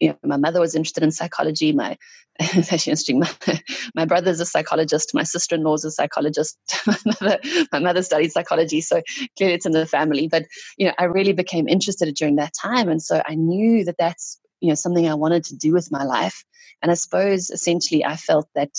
You 0.00 0.10
know, 0.10 0.18
my 0.24 0.36
mother 0.36 0.60
was 0.60 0.74
interested 0.74 1.02
in 1.02 1.10
psychology. 1.10 1.72
My 1.72 1.96
actually 2.40 2.92
interesting. 2.92 3.20
My, 3.20 3.60
my 3.94 4.04
brother's 4.04 4.40
a 4.40 4.46
psychologist. 4.46 5.14
My 5.14 5.22
sister-in-law 5.22 5.74
is 5.74 5.84
a 5.84 5.90
psychologist. 5.90 6.58
my, 6.86 6.96
mother, 7.06 7.38
my 7.72 7.78
mother 7.78 8.02
studied 8.02 8.32
psychology, 8.32 8.80
so 8.80 9.02
clearly 9.36 9.54
it's 9.54 9.66
in 9.66 9.72
the 9.72 9.86
family. 9.86 10.28
But 10.28 10.46
you 10.76 10.86
know, 10.86 10.94
I 10.98 11.04
really 11.04 11.32
became 11.32 11.68
interested 11.68 12.12
during 12.14 12.36
that 12.36 12.52
time, 12.60 12.88
and 12.88 13.02
so 13.02 13.22
I 13.26 13.34
knew 13.34 13.84
that 13.84 13.96
that's 13.98 14.38
you 14.60 14.68
know 14.68 14.74
something 14.74 15.08
I 15.08 15.14
wanted 15.14 15.44
to 15.44 15.56
do 15.56 15.72
with 15.72 15.90
my 15.90 16.04
life. 16.04 16.44
And 16.80 16.90
I 16.90 16.94
suppose 16.94 17.50
essentially 17.50 18.04
I 18.04 18.16
felt 18.16 18.48
that 18.54 18.70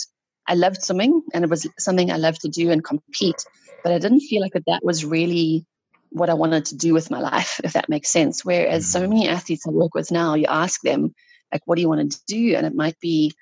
I 0.46 0.54
loved 0.54 0.82
swimming 0.82 1.22
and 1.32 1.44
it 1.44 1.50
was 1.50 1.68
something 1.78 2.10
I 2.10 2.16
loved 2.16 2.42
to 2.42 2.48
do 2.48 2.70
and 2.70 2.84
compete. 2.84 3.44
But 3.82 3.92
I 3.92 3.98
didn't 3.98 4.20
feel 4.20 4.40
like 4.40 4.52
that, 4.52 4.64
that 4.66 4.84
was 4.84 5.04
really 5.04 5.66
what 6.10 6.30
I 6.30 6.34
wanted 6.34 6.66
to 6.66 6.76
do 6.76 6.94
with 6.94 7.10
my 7.10 7.20
life, 7.20 7.60
if 7.64 7.72
that 7.72 7.88
makes 7.88 8.08
sense. 8.08 8.44
Whereas 8.44 8.86
so 8.86 9.00
mm. 9.00 9.08
many 9.08 9.28
athletes 9.28 9.66
I 9.66 9.70
work 9.70 9.94
with 9.94 10.10
now, 10.10 10.34
you 10.34 10.46
ask 10.48 10.80
them, 10.82 11.14
like, 11.52 11.62
what 11.66 11.74
do 11.76 11.82
you 11.82 11.88
want 11.88 12.12
to 12.12 12.20
do? 12.26 12.54
And 12.56 12.66
it 12.66 12.74
might 12.74 12.98
be, 13.00 13.32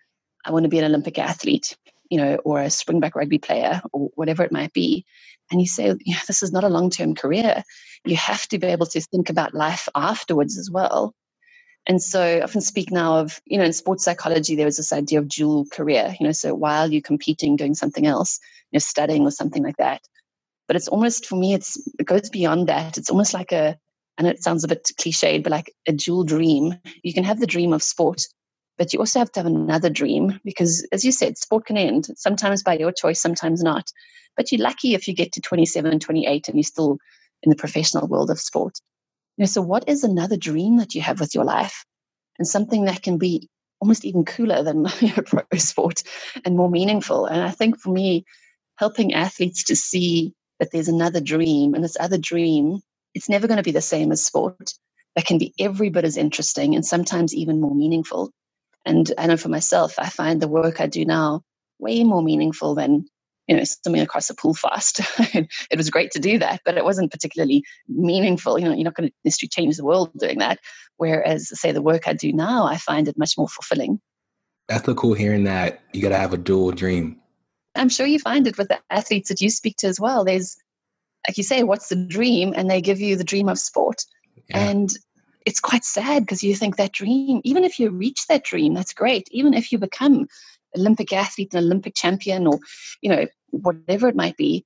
I 0.44 0.52
want 0.52 0.64
to 0.64 0.68
be 0.68 0.78
an 0.78 0.85
Olympic 0.85 1.18
athlete, 1.18 1.76
you 2.11 2.18
know, 2.18 2.37
or 2.37 2.61
a 2.61 2.71
Springbok 2.71 3.14
rugby 3.14 3.38
player, 3.38 3.82
or 3.92 4.11
whatever 4.14 4.42
it 4.42 4.52
might 4.52 4.73
be. 4.73 5.04
And 5.50 5.61
you 5.61 5.66
say, 5.66 5.94
yeah, 6.04 6.21
this 6.26 6.42
is 6.42 6.52
not 6.52 6.64
a 6.64 6.68
long 6.68 6.90
term 6.90 7.14
career. 7.14 7.62
You 8.04 8.16
have 8.16 8.47
to 8.49 8.59
be 8.59 8.68
able 8.68 8.87
to 8.87 9.00
think 9.00 9.30
about 9.30 9.54
life 9.54 9.88
afterwards 9.94 10.59
as 10.59 10.71
well. 10.71 11.14
And 11.87 12.01
so 12.01 12.21
I 12.21 12.43
often 12.43 12.61
speak 12.61 12.93
now 12.93 13.19
of, 13.19 13.41
you 13.45 13.59
know, 13.59 13.65
in 13.65 13.73
sports 13.73 14.05
psychology, 14.05 14.55
there 14.55 14.67
was 14.67 14.77
this 14.77 14.93
idea 14.93 15.19
of 15.19 15.29
dual 15.29 15.67
career, 15.73 16.15
you 16.21 16.27
know, 16.27 16.33
so 16.33 16.55
while 16.55 16.93
you're 16.93 17.03
competing, 17.03 17.57
doing 17.57 17.75
something 17.75 18.07
else, 18.07 18.39
you 18.71 18.77
know, 18.77 18.81
studying 18.81 19.25
or 19.25 19.33
something 19.33 19.65
like 19.65 19.77
that. 19.79 20.01
But 20.69 20.77
it's 20.77 20.89
almost, 20.89 21.27
for 21.27 21.37
me, 21.37 21.55
it's 21.55 21.77
it 21.99 22.07
goes 22.07 22.31
beyond 22.31 22.69
that. 22.69 22.97
It's 22.99 23.11
almost 23.11 23.35
like 23.35 23.51
a, 23.53 23.77
and 24.17 24.29
it 24.29 24.43
sounds 24.43 24.62
a 24.62 24.69
bit 24.69 24.91
cliched, 25.01 25.43
but 25.43 25.51
like 25.51 25.75
a 25.89 25.93
dual 25.93 26.23
dream. 26.23 26.75
You 27.03 27.12
can 27.12 27.25
have 27.25 27.41
the 27.41 27.47
dream 27.47 27.73
of 27.73 27.83
sport, 27.83 28.23
but 28.79 28.93
you 28.93 29.01
also 29.01 29.19
have 29.19 29.33
to 29.33 29.41
have 29.41 29.47
another 29.47 29.91
dream 29.91 30.41
because, 30.45 30.87
as 30.93 31.05
you 31.05 31.11
said, 31.11 31.37
sport 31.37 31.67
can 31.67 31.77
end, 31.77 32.09
sometimes 32.17 32.62
by 32.62 32.79
your 32.79 32.93
choice, 32.93 33.21
sometimes 33.21 33.62
not. 33.62 33.91
But 34.37 34.53
you're 34.53 34.62
lucky 34.62 34.95
if 34.95 35.09
you 35.09 35.15
get 35.15 35.33
to 35.33 35.41
27, 35.41 35.99
28 35.99 36.49
and 36.49 36.57
you're 36.57 36.62
still 36.62 36.99
in 37.43 37.51
the 37.51 37.57
professional 37.57 38.07
world 38.07 38.31
of 38.31 38.39
sport. 38.39 38.79
You 39.37 39.43
know, 39.43 39.47
so 39.47 39.62
what 39.62 39.89
is 39.89 40.05
another 40.05 40.37
dream 40.37 40.77
that 40.77 40.95
you 40.95 41.01
have 41.03 41.21
with 41.21 41.35
your 41.35 41.45
life? 41.45 41.85
And 42.39 42.47
something 42.47 42.85
that 42.85 43.03
can 43.03 43.19
be 43.19 43.49
almost 43.81 44.05
even 44.05 44.25
cooler 44.25 44.62
than 44.62 44.85
pro 45.27 45.43
sport 45.59 46.03
and 46.45 46.57
more 46.57 46.71
meaningful. 46.71 47.27
And 47.27 47.43
I 47.43 47.51
think 47.51 47.79
for 47.79 47.91
me, 47.91 48.25
helping 48.77 49.15
athletes 49.15 49.65
to 49.65 49.77
see 49.77 50.35
that 50.61 50.71
there's 50.71 50.89
another 50.89 51.21
dream, 51.21 51.75
and 51.75 51.83
this 51.83 51.97
other 51.99 52.19
dream, 52.19 52.81
it's 53.15 53.29
never 53.29 53.49
going 53.49 53.57
to 53.57 53.62
be 53.62 53.73
the 53.73 53.81
same 53.81 54.12
as 54.12 54.25
sport. 54.25 54.75
That 55.17 55.27
can 55.27 55.39
be 55.39 55.53
every 55.59 55.91
bit 55.91 56.05
as 56.05 56.17
interesting 56.17 56.75
and 56.75 56.87
sometimes 56.87 57.35
even 57.35 57.61
more 57.61 57.75
meaningful. 57.75 58.31
And 58.85 59.12
I 59.19 59.27
know 59.27 59.37
for 59.37 59.49
myself, 59.49 59.99
I 59.99 60.09
find 60.09 60.41
the 60.41 60.49
work 60.49 60.81
I 60.81 60.87
do 60.87 61.05
now 61.05 61.43
way 61.79 62.03
more 62.05 62.23
meaningful 62.23 62.75
than 62.75 63.07
you 63.49 63.56
know 63.56 63.64
swimming 63.64 64.02
across 64.02 64.30
a 64.30 64.34
pool 64.34 64.54
fast. 64.54 65.00
it 65.18 65.76
was 65.76 65.90
great 65.90 66.11
to 66.12 66.18
do 66.18 66.38
that, 66.38 66.61
but 66.64 66.76
it 66.76 66.84
wasn't 66.84 67.11
particularly 67.11 67.64
meaningful. 67.88 68.58
You 68.58 68.66
know, 68.66 68.75
you're 68.75 68.84
not 68.84 68.94
going 68.94 69.08
to 69.08 69.14
necessarily 69.25 69.49
change 69.49 69.76
the 69.76 69.84
world 69.84 70.11
doing 70.18 70.38
that. 70.38 70.58
Whereas, 70.96 71.49
say, 71.58 71.72
the 71.72 71.82
work 71.82 72.06
I 72.06 72.12
do 72.12 72.32
now, 72.32 72.66
I 72.66 72.76
find 72.76 73.08
it 73.08 73.18
much 73.18 73.37
more 73.37 73.49
fulfilling. 73.49 74.00
That's 74.68 74.87
so 74.87 74.94
cool 74.94 75.14
hearing 75.14 75.44
that 75.44 75.80
you 75.92 76.00
got 76.00 76.11
to 76.11 76.18
have 76.18 76.32
a 76.32 76.38
dual 76.38 76.70
dream. 76.70 77.20
I'm 77.75 77.88
sure 77.88 78.06
you 78.06 78.18
find 78.18 78.46
it 78.46 78.58
with 78.58 78.68
the 78.68 78.78
athletes 78.90 79.28
that 79.28 79.40
you 79.40 79.50
speak 79.50 79.76
to 79.78 79.87
as 79.87 79.99
well. 79.99 80.25
There's, 80.25 80.56
like 81.26 81.37
you 81.37 81.42
say, 81.42 81.62
what's 81.62 81.88
the 81.88 81.96
dream? 81.96 82.52
And 82.56 82.70
they 82.70 82.80
give 82.80 83.00
you 83.00 83.16
the 83.16 83.25
dream 83.25 83.49
of 83.49 83.58
sport. 83.58 84.04
Yeah. 84.49 84.58
And 84.58 84.90
it's 85.46 85.61
quite 85.61 85.84
sad 85.84 86.22
because 86.22 86.42
you 86.42 86.54
think 86.54 86.76
that 86.76 86.92
dream, 86.92 87.40
even 87.44 87.64
if 87.64 87.78
you 87.78 87.90
reach 87.90 88.26
that 88.28 88.44
dream, 88.44 88.75
that's 88.75 88.92
great. 88.92 89.26
Even 89.30 89.54
if 89.54 89.72
you 89.72 89.78
become 89.78 90.26
Olympic 90.76 91.12
athlete, 91.12 91.55
an 91.55 91.64
Olympic 91.64 91.95
champion, 91.95 92.47
or 92.47 92.59
you 93.00 93.11
know 93.11 93.26
whatever 93.50 94.09
it 94.09 94.17
might 94.17 94.37
be, 94.37 94.64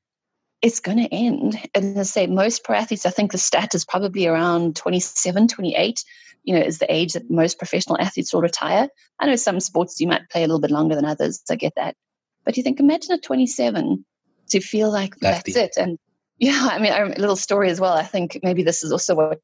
it's 0.62 0.80
going 0.80 0.98
to 0.98 1.12
end. 1.12 1.58
And 1.74 1.96
as 1.96 2.10
I 2.10 2.20
say, 2.20 2.26
most 2.26 2.64
pro 2.64 2.76
athletes, 2.76 3.06
I 3.06 3.10
think 3.10 3.32
the 3.32 3.38
stat 3.38 3.74
is 3.74 3.84
probably 3.84 4.26
around 4.26 4.76
27, 4.76 5.48
28. 5.48 6.04
You 6.44 6.54
know, 6.54 6.60
is 6.60 6.78
the 6.78 6.92
age 6.92 7.14
that 7.14 7.28
most 7.28 7.58
professional 7.58 7.98
athletes 8.00 8.32
will 8.32 8.40
retire. 8.40 8.88
I 9.18 9.26
know 9.26 9.34
some 9.34 9.58
sports 9.58 10.00
you 10.00 10.06
might 10.06 10.30
play 10.30 10.44
a 10.44 10.46
little 10.46 10.60
bit 10.60 10.70
longer 10.70 10.94
than 10.94 11.04
others. 11.04 11.42
I 11.50 11.56
get 11.56 11.74
that, 11.74 11.96
but 12.44 12.56
you 12.56 12.62
think, 12.62 12.78
imagine 12.78 13.12
at 13.12 13.24
27 13.24 14.04
to 14.50 14.60
feel 14.60 14.92
like 14.92 15.16
that's, 15.16 15.42
that's 15.42 15.56
it. 15.56 15.72
And 15.76 15.98
yeah, 16.38 16.68
I 16.70 16.78
mean, 16.78 16.92
a 16.92 17.18
little 17.18 17.36
story 17.36 17.68
as 17.70 17.80
well. 17.80 17.94
I 17.94 18.04
think 18.04 18.38
maybe 18.44 18.62
this 18.62 18.84
is 18.84 18.92
also 18.92 19.16
what 19.16 19.40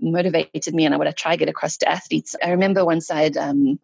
motivated 0.00 0.74
me 0.74 0.84
and 0.84 0.96
what 0.98 1.08
I 1.08 1.12
try 1.12 1.32
to 1.32 1.38
get 1.38 1.48
across 1.48 1.76
to 1.78 1.88
athletes. 1.88 2.36
I 2.42 2.50
remember 2.50 2.84
once 2.84 3.10
I'd 3.10 3.36
um, 3.36 3.78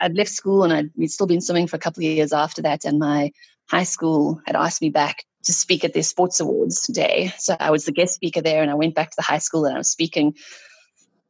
I'd 0.00 0.16
left 0.16 0.30
school 0.30 0.64
and 0.64 0.72
I'd 0.72 1.10
still 1.10 1.26
been 1.26 1.40
swimming 1.40 1.66
for 1.66 1.76
a 1.76 1.80
couple 1.80 2.00
of 2.00 2.10
years 2.10 2.32
after 2.32 2.62
that. 2.62 2.84
And 2.84 2.98
my 2.98 3.32
high 3.68 3.84
school 3.84 4.40
had 4.46 4.56
asked 4.56 4.82
me 4.82 4.90
back 4.90 5.24
to 5.44 5.52
speak 5.52 5.84
at 5.84 5.94
their 5.94 6.02
sports 6.02 6.40
awards 6.40 6.86
day. 6.88 7.32
So 7.38 7.56
I 7.58 7.70
was 7.70 7.84
the 7.84 7.92
guest 7.92 8.14
speaker 8.14 8.40
there 8.40 8.62
and 8.62 8.70
I 8.70 8.74
went 8.74 8.94
back 8.94 9.10
to 9.10 9.16
the 9.16 9.22
high 9.22 9.38
school 9.38 9.64
and 9.64 9.74
I 9.74 9.78
was 9.78 9.90
speaking. 9.90 10.34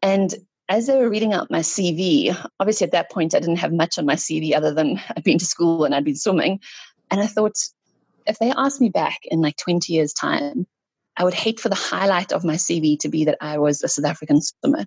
And 0.03 0.35
as 0.69 0.87
they 0.87 0.97
were 0.97 1.11
reading 1.11 1.33
out 1.33 1.51
my 1.51 1.61
CV, 1.61 2.35
obviously 2.59 2.87
at 2.87 2.93
that 2.93 3.11
point 3.11 3.35
I 3.35 3.41
didn't 3.41 3.57
have 3.57 3.73
much 3.73 3.99
on 3.99 4.07
my 4.07 4.15
CV 4.15 4.55
other 4.55 4.73
than 4.73 5.01
I'd 5.17 5.25
been 5.25 5.39
to 5.39 5.45
school 5.45 5.85
and 5.85 5.95
I'd 5.95 6.05
been 6.05 6.17
swimming. 6.17 6.61
And 7.11 7.21
I 7.21 7.27
thought, 7.27 7.57
if 8.27 8.39
they 8.39 8.53
asked 8.57 8.81
me 8.81 8.89
back 8.89 9.19
in 9.25 9.41
like 9.41 9.57
20 9.57 9.93
years' 9.93 10.13
time, 10.13 10.67
I 11.17 11.25
would 11.25 11.35
hate 11.35 11.59
for 11.59 11.69
the 11.69 11.75
highlight 11.75 12.33
of 12.33 12.45
my 12.45 12.55
CV 12.55 12.99
to 13.01 13.09
be 13.09 13.25
that 13.25 13.39
I 13.41 13.59
was 13.59 13.83
a 13.83 13.89
South 13.89 14.05
African 14.05 14.41
swimmer. 14.41 14.87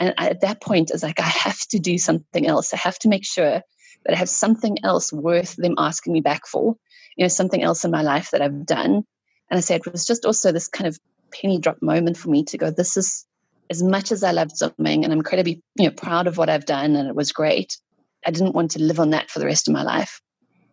And 0.00 0.14
at 0.18 0.40
that 0.40 0.62
point, 0.62 0.90
it's 0.90 1.02
like, 1.02 1.20
I 1.20 1.24
have 1.24 1.60
to 1.68 1.78
do 1.78 1.98
something 1.98 2.46
else. 2.46 2.72
I 2.72 2.78
have 2.78 2.98
to 3.00 3.08
make 3.08 3.24
sure 3.24 3.62
that 4.06 4.14
I 4.14 4.16
have 4.16 4.30
something 4.30 4.78
else 4.82 5.12
worth 5.12 5.56
them 5.56 5.74
asking 5.76 6.14
me 6.14 6.22
back 6.22 6.46
for, 6.46 6.74
you 7.16 7.24
know, 7.24 7.28
something 7.28 7.62
else 7.62 7.84
in 7.84 7.90
my 7.90 8.02
life 8.02 8.30
that 8.32 8.40
I've 8.40 8.64
done. 8.64 9.04
And 9.50 9.58
I 9.58 9.60
said, 9.60 9.82
it 9.86 9.92
was 9.92 10.06
just 10.06 10.24
also 10.24 10.52
this 10.52 10.68
kind 10.68 10.88
of 10.88 10.98
penny 11.32 11.58
drop 11.58 11.82
moment 11.82 12.16
for 12.16 12.30
me 12.30 12.44
to 12.44 12.58
go, 12.58 12.70
this 12.70 12.96
is 12.96 13.26
as 13.68 13.82
much 13.82 14.10
as 14.10 14.24
I 14.24 14.32
loved 14.32 14.56
swimming 14.56 15.04
and 15.04 15.12
I'm 15.12 15.18
incredibly, 15.18 15.62
you 15.76 15.84
know, 15.84 15.94
proud 15.94 16.26
of 16.26 16.38
what 16.38 16.48
I've 16.48 16.66
done 16.66 16.96
and 16.96 17.08
it 17.08 17.14
was 17.14 17.32
great. 17.32 17.76
I 18.26 18.30
didn't 18.30 18.54
want 18.54 18.72
to 18.72 18.82
live 18.82 19.00
on 19.00 19.10
that 19.10 19.30
for 19.30 19.38
the 19.38 19.46
rest 19.46 19.68
of 19.68 19.74
my 19.74 19.82
life. 19.82 20.20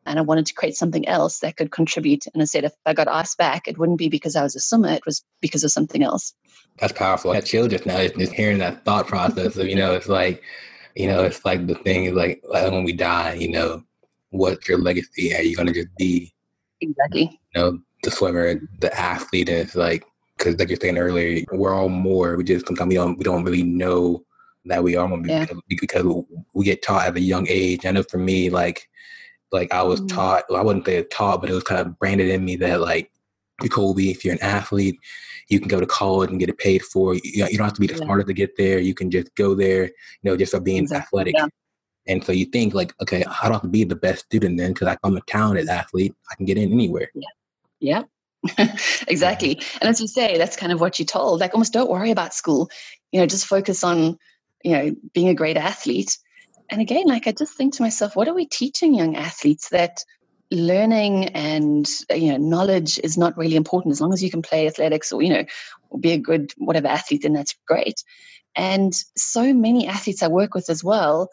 And 0.07 0.17
I 0.17 0.23
wanted 0.23 0.45
to 0.47 0.53
create 0.53 0.75
something 0.75 1.07
else 1.07 1.39
that 1.39 1.57
could 1.57 1.71
contribute. 1.71 2.25
And 2.33 2.41
I 2.41 2.45
said, 2.45 2.63
if 2.63 2.73
I 2.85 2.93
got 2.93 3.07
asked 3.07 3.37
back, 3.37 3.67
it 3.67 3.77
wouldn't 3.77 3.99
be 3.99 4.09
because 4.09 4.35
I 4.35 4.43
was 4.43 4.55
a 4.55 4.59
swimmer, 4.59 4.89
it 4.89 5.05
was 5.05 5.23
because 5.41 5.63
of 5.63 5.71
something 5.71 6.01
else 6.01 6.33
that's 6.79 6.93
powerful. 6.93 7.33
That 7.33 7.45
chill 7.45 7.67
just 7.67 7.85
now, 7.85 8.05
just 8.07 8.33
hearing 8.33 8.59
that 8.59 8.85
thought 8.85 9.07
process 9.07 9.57
of, 9.57 9.67
you 9.67 9.75
know, 9.75 9.93
it's 9.93 10.07
like, 10.07 10.43
you 10.95 11.07
know, 11.07 11.23
it's 11.23 11.43
like 11.43 11.67
the 11.67 11.75
thing 11.75 12.05
is 12.05 12.13
like, 12.13 12.41
like 12.47 12.71
when 12.71 12.83
we 12.83 12.93
die, 12.93 13.33
you 13.33 13.49
know, 13.49 13.83
what's 14.29 14.67
your 14.67 14.77
legacy? 14.77 15.35
Are 15.35 15.41
you 15.41 15.55
going 15.55 15.67
to 15.67 15.73
just 15.73 15.95
be, 15.97 16.33
exactly, 16.81 17.39
you 17.55 17.61
know, 17.61 17.79
the 18.03 18.11
swimmer, 18.11 18.55
the 18.79 18.99
athlete? 18.99 19.49
And 19.49 19.59
it's 19.59 19.75
like, 19.75 20.05
because 20.37 20.59
like 20.59 20.69
you're 20.69 20.77
saying 20.79 20.97
earlier, 20.97 21.43
we're 21.51 21.73
all 21.73 21.89
more. 21.89 22.37
We 22.37 22.43
just 22.43 22.67
sometimes 22.67 22.89
we 22.89 22.95
don't 22.95 23.17
we 23.17 23.23
don't 23.23 23.43
really 23.43 23.63
know 23.63 24.23
that 24.65 24.83
we 24.83 24.95
are 24.95 25.09
yeah. 25.25 25.45
because, 25.45 25.61
because 25.67 26.25
we 26.53 26.65
get 26.65 26.83
taught 26.83 27.07
at 27.07 27.15
a 27.15 27.21
young 27.21 27.47
age. 27.49 27.85
I 27.85 27.91
know 27.91 28.03
for 28.03 28.19
me, 28.19 28.51
like 28.51 28.87
like 29.51 29.73
I 29.73 29.83
was 29.83 29.99
mm-hmm. 30.01 30.15
taught. 30.15 30.43
Well, 30.49 30.59
I 30.59 30.63
wouldn't 30.63 30.85
say 30.85 31.01
taught, 31.03 31.41
but 31.41 31.49
it 31.49 31.53
was 31.53 31.63
kind 31.63 31.81
of 31.81 31.97
branded 31.99 32.29
in 32.29 32.43
me 32.43 32.55
that 32.57 32.81
like 32.81 33.11
Jacolby, 33.61 34.11
if 34.11 34.23
you're 34.23 34.33
an 34.33 34.43
athlete, 34.43 34.99
you 35.49 35.59
can 35.59 35.67
go 35.67 35.79
to 35.79 35.85
college 35.85 36.29
and 36.29 36.39
get 36.39 36.49
it 36.49 36.57
paid 36.57 36.83
for. 36.83 37.15
You, 37.15 37.21
you 37.23 37.57
don't 37.57 37.65
have 37.65 37.73
to 37.73 37.81
be 37.81 37.87
the 37.87 37.95
yeah. 37.95 38.03
smartest 38.03 38.27
to 38.27 38.33
get 38.33 38.57
there. 38.57 38.79
You 38.79 38.93
can 38.93 39.09
just 39.09 39.33
go 39.35 39.55
there, 39.55 39.85
you 39.85 39.91
know, 40.23 40.37
just 40.37 40.51
for 40.51 40.59
being 40.59 40.83
exactly. 40.83 41.05
athletic. 41.05 41.35
Yeah. 41.37 41.47
And 42.07 42.23
so 42.23 42.31
you 42.31 42.45
think 42.45 42.73
like, 42.73 42.93
okay, 43.01 43.23
I 43.23 43.43
don't 43.43 43.53
have 43.53 43.61
to 43.63 43.67
be 43.67 43.83
the 43.83 43.95
best 43.95 44.25
student 44.25 44.57
then 44.57 44.73
because 44.73 44.95
I'm 45.03 45.17
a 45.17 45.21
talented 45.21 45.67
athlete. 45.67 46.13
I 46.31 46.35
can 46.35 46.45
get 46.45 46.57
in 46.57 46.71
anywhere. 46.71 47.09
Yeah. 47.13 47.23
Yeah. 47.79 48.03
exactly. 49.07 49.61
And 49.81 49.89
as 49.89 49.99
you 49.99 50.07
say, 50.07 50.37
that's 50.37 50.55
kind 50.55 50.71
of 50.71 50.79
what 50.79 50.97
you're 50.97 51.05
told. 51.05 51.41
Like 51.41 51.53
almost 51.53 51.73
don't 51.73 51.89
worry 51.89 52.09
about 52.09 52.33
school. 52.33 52.69
You 53.11 53.19
know, 53.19 53.27
just 53.27 53.45
focus 53.45 53.83
on, 53.83 54.17
you 54.63 54.71
know, 54.71 54.95
being 55.13 55.27
a 55.29 55.35
great 55.35 55.57
athlete. 55.57 56.17
And 56.69 56.81
again, 56.81 57.07
like 57.07 57.27
I 57.27 57.31
just 57.31 57.53
think 57.53 57.73
to 57.75 57.81
myself, 57.81 58.15
what 58.15 58.27
are 58.27 58.33
we 58.33 58.45
teaching 58.45 58.93
young 58.93 59.15
athletes 59.15 59.69
that 59.69 60.03
learning 60.51 61.25
and 61.29 61.89
uh, 62.11 62.15
you 62.15 62.31
know 62.31 62.37
knowledge 62.37 62.99
is 63.03 63.17
not 63.17 63.37
really 63.37 63.55
important? 63.55 63.93
As 63.93 64.01
long 64.01 64.13
as 64.13 64.23
you 64.23 64.31
can 64.31 64.41
play 64.41 64.67
athletics 64.67 65.11
or 65.11 65.21
you 65.21 65.29
know 65.29 65.45
or 65.89 65.99
be 65.99 66.11
a 66.11 66.17
good 66.17 66.51
whatever 66.57 66.87
athlete 66.87 67.21
then 67.23 67.33
that's 67.33 67.55
great. 67.67 68.03
And 68.55 68.93
so 69.15 69.53
many 69.53 69.87
athletes 69.87 70.23
i 70.23 70.27
work 70.27 70.53
with 70.53 70.69
as 70.69 70.83
well 70.83 71.29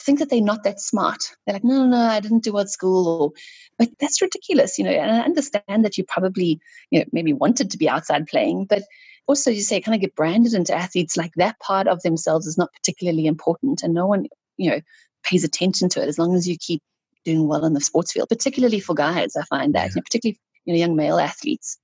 think 0.00 0.18
that 0.18 0.30
they're 0.30 0.40
not 0.40 0.64
that 0.64 0.80
smart. 0.80 1.22
They're 1.44 1.54
like 1.54 1.64
no 1.64 1.84
no 1.84 1.86
no 1.86 1.96
i 1.98 2.20
didn't 2.20 2.44
do 2.44 2.52
well 2.52 2.62
at 2.62 2.70
school 2.70 3.06
or 3.06 3.32
but 3.78 3.88
that's 3.98 4.22
ridiculous 4.22 4.78
you 4.78 4.84
know 4.84 4.90
and 4.90 5.10
i 5.10 5.20
understand 5.20 5.84
that 5.84 5.98
you 5.98 6.04
probably 6.04 6.60
you 6.90 6.98
know 6.98 7.04
maybe 7.12 7.32
wanted 7.32 7.70
to 7.70 7.78
be 7.78 7.88
outside 7.88 8.26
playing 8.26 8.64
but 8.64 8.82
also 9.26 9.50
you 9.50 9.60
say 9.60 9.80
kind 9.80 9.94
of 9.94 10.00
get 10.00 10.16
branded 10.16 10.54
into 10.54 10.74
athletes 10.74 11.16
like 11.16 11.32
that 11.36 11.58
part 11.60 11.86
of 11.86 12.02
themselves 12.02 12.46
is 12.46 12.58
not 12.58 12.72
particularly 12.72 13.26
important 13.26 13.82
and 13.82 13.94
no 13.94 14.06
one 14.06 14.26
you 14.60 14.70
know 14.70 14.80
pays 15.22 15.44
attention 15.44 15.88
to 15.90 16.02
it 16.02 16.08
as 16.08 16.18
long 16.18 16.34
as 16.34 16.48
you 16.48 16.56
keep 16.58 16.82
doing 17.24 17.46
well 17.46 17.64
in 17.64 17.74
the 17.74 17.80
sports 17.80 18.12
field, 18.12 18.28
particularly 18.28 18.80
for 18.80 18.94
guys. 18.94 19.36
I 19.36 19.44
find 19.44 19.74
that, 19.74 19.90
yeah. 19.94 20.02
particularly 20.02 20.38
you 20.64 20.74
know 20.74 20.78
young 20.78 20.96
male 20.96 21.18
athletes. 21.18 21.78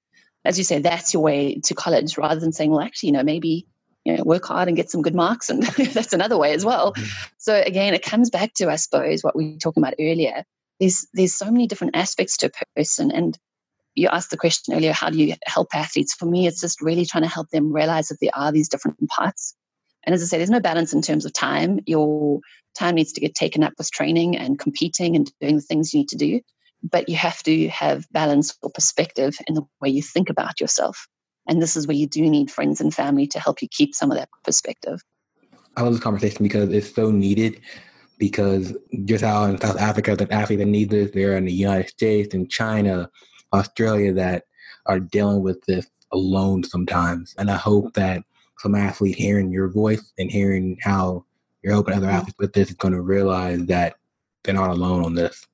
As 0.45 0.59
you 0.59 0.65
say, 0.65 0.79
that's 0.79 1.13
your 1.13 1.23
way 1.23 1.61
to 1.65 1.75
college, 1.75 2.17
rather 2.17 2.39
than 2.39 2.53
saying, 2.53 2.71
well, 2.71 2.81
actually, 2.81 3.09
you 3.09 3.15
know, 3.15 3.25
maybe 3.25 3.67
you 4.05 4.17
know, 4.17 4.23
work 4.23 4.45
hard 4.45 4.69
and 4.69 4.77
get 4.77 4.91
some 4.91 5.03
good 5.03 5.17
marks, 5.17 5.51
and 5.51 5.63
that's 5.93 6.13
another 6.13 6.39
way 6.39 6.53
as 6.53 6.65
well. 6.65 6.93
Mm-hmm. 6.93 7.27
So 7.39 7.61
again, 7.67 7.95
it 7.95 8.03
comes 8.03 8.31
back 8.31 8.55
to, 8.55 8.71
I 8.71 8.77
suppose, 8.77 9.23
what 9.23 9.35
we 9.35 9.55
were 9.55 9.59
talking 9.59 9.83
about 9.83 9.95
earlier. 9.99 10.45
There's 10.79 11.07
there's 11.15 11.35
so 11.35 11.51
many 11.51 11.67
different 11.67 11.97
aspects 11.97 12.37
to 12.39 12.47
a 12.47 12.51
person, 12.77 13.11
and 13.11 13.37
you 13.97 14.09
asked 14.09 14.31
the 14.31 14.37
question 14.37 14.75
earlier, 14.75 14.93
how 14.93 15.11
do 15.11 15.19
you 15.19 15.35
help 15.47 15.69
athletes? 15.75 16.15
For 16.15 16.27
me, 16.27 16.47
it's 16.47 16.61
just 16.61 16.81
really 16.81 17.07
trying 17.07 17.25
to 17.25 17.29
help 17.29 17.49
them 17.51 17.73
realize 17.73 18.09
that 18.09 18.19
there 18.21 18.31
are 18.35 18.53
these 18.53 18.69
different 18.69 18.99
parts. 19.09 19.57
And 20.07 20.15
as 20.15 20.23
I 20.23 20.27
say, 20.27 20.37
there's 20.39 20.51
no 20.51 20.61
balance 20.61 20.93
in 20.93 21.03
terms 21.03 21.27
of 21.27 21.33
time. 21.33 21.81
Your 21.87 22.41
time 22.79 22.95
needs 22.95 23.13
to 23.13 23.21
get 23.21 23.35
taken 23.35 23.63
up 23.63 23.73
with 23.77 23.91
training 23.91 24.37
and 24.37 24.59
competing 24.59 25.17
and 25.17 25.31
doing 25.41 25.57
the 25.57 25.63
things 25.63 25.93
you 25.93 26.01
need 26.01 26.09
to 26.11 26.17
do. 26.17 26.41
But 26.83 27.09
you 27.09 27.17
have 27.17 27.43
to 27.43 27.69
have 27.69 28.07
balance 28.13 28.57
or 28.63 28.71
perspective 28.71 29.37
in 29.49 29.55
the 29.55 29.63
way 29.81 29.89
you 29.89 30.03
think 30.03 30.31
about 30.31 30.61
yourself. 30.61 31.09
And 31.49 31.61
this 31.61 31.77
is 31.77 31.87
where 31.87 31.97
you 31.97 32.07
do 32.07 32.23
need 32.23 32.51
friends 32.51 32.81
and 32.81 32.95
family 32.95 33.27
to 33.29 33.41
help 33.41 33.63
you 33.63 33.69
keep 33.71 33.95
some 33.95 34.11
of 34.11 34.17
that 34.17 34.29
perspective. 34.45 35.01
I 35.77 35.83
love 35.83 35.93
this 35.93 36.03
conversation 36.03 36.43
because 36.43 36.71
it's 36.71 36.95
so 36.95 37.11
needed. 37.11 37.61
Because 38.19 38.75
just 39.05 39.23
how 39.23 39.45
in 39.45 39.61
South 39.61 39.79
Africa, 39.79 40.17
the 40.17 40.33
athletes 40.33 40.61
that 40.61 40.67
need 40.67 40.89
this, 40.89 41.11
they're 41.11 41.37
in 41.37 41.45
the 41.45 41.53
United 41.53 41.91
States 41.91 42.33
and 42.33 42.51
China, 42.51 43.11
Australia 43.53 44.13
that 44.15 44.45
are 44.87 45.01
dealing 45.01 45.43
with 45.43 45.63
this 45.67 45.87
alone 46.13 46.65
sometimes. 46.65 47.35
And 47.37 47.51
I 47.51 47.57
hope 47.57 47.93
that 47.93 48.23
some 48.59 48.75
athlete 48.75 49.17
hearing 49.17 49.51
your 49.51 49.69
voice 49.69 50.13
and 50.19 50.31
hearing 50.31 50.79
how 50.83 51.25
you're 51.63 51.73
helping 51.73 51.95
other 51.95 52.07
mm-hmm. 52.07 52.17
athletes 52.17 52.39
with 52.39 52.53
this 52.53 52.71
is 52.71 52.77
going 52.77 52.95
to 52.95 53.03
realize 53.03 53.65
that 53.67 53.97
they're 54.45 54.55
not 54.55 54.71
alone 54.71 55.05
on 55.05 55.15
this. 55.15 55.47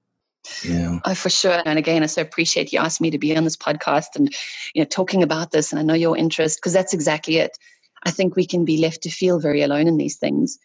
Yeah. 0.64 0.98
Oh, 1.04 1.14
for 1.14 1.30
sure. 1.30 1.62
And 1.64 1.78
again, 1.78 2.02
I 2.02 2.06
so 2.06 2.20
appreciate 2.20 2.72
you 2.72 2.80
asked 2.80 3.00
me 3.00 3.10
to 3.10 3.18
be 3.18 3.36
on 3.36 3.44
this 3.44 3.56
podcast 3.56 4.16
and 4.16 4.34
you 4.74 4.82
know 4.82 4.86
talking 4.86 5.22
about 5.22 5.52
this. 5.52 5.72
And 5.72 5.78
I 5.78 5.82
know 5.82 5.94
your 5.94 6.16
interest 6.16 6.58
because 6.58 6.72
that's 6.72 6.92
exactly 6.92 7.36
it. 7.36 7.56
I 8.04 8.10
think 8.10 8.34
we 8.34 8.46
can 8.46 8.64
be 8.64 8.78
left 8.78 9.02
to 9.02 9.10
feel 9.10 9.38
very 9.38 9.62
alone 9.62 9.86
in 9.86 9.96
these 9.96 10.16
things. 10.16 10.58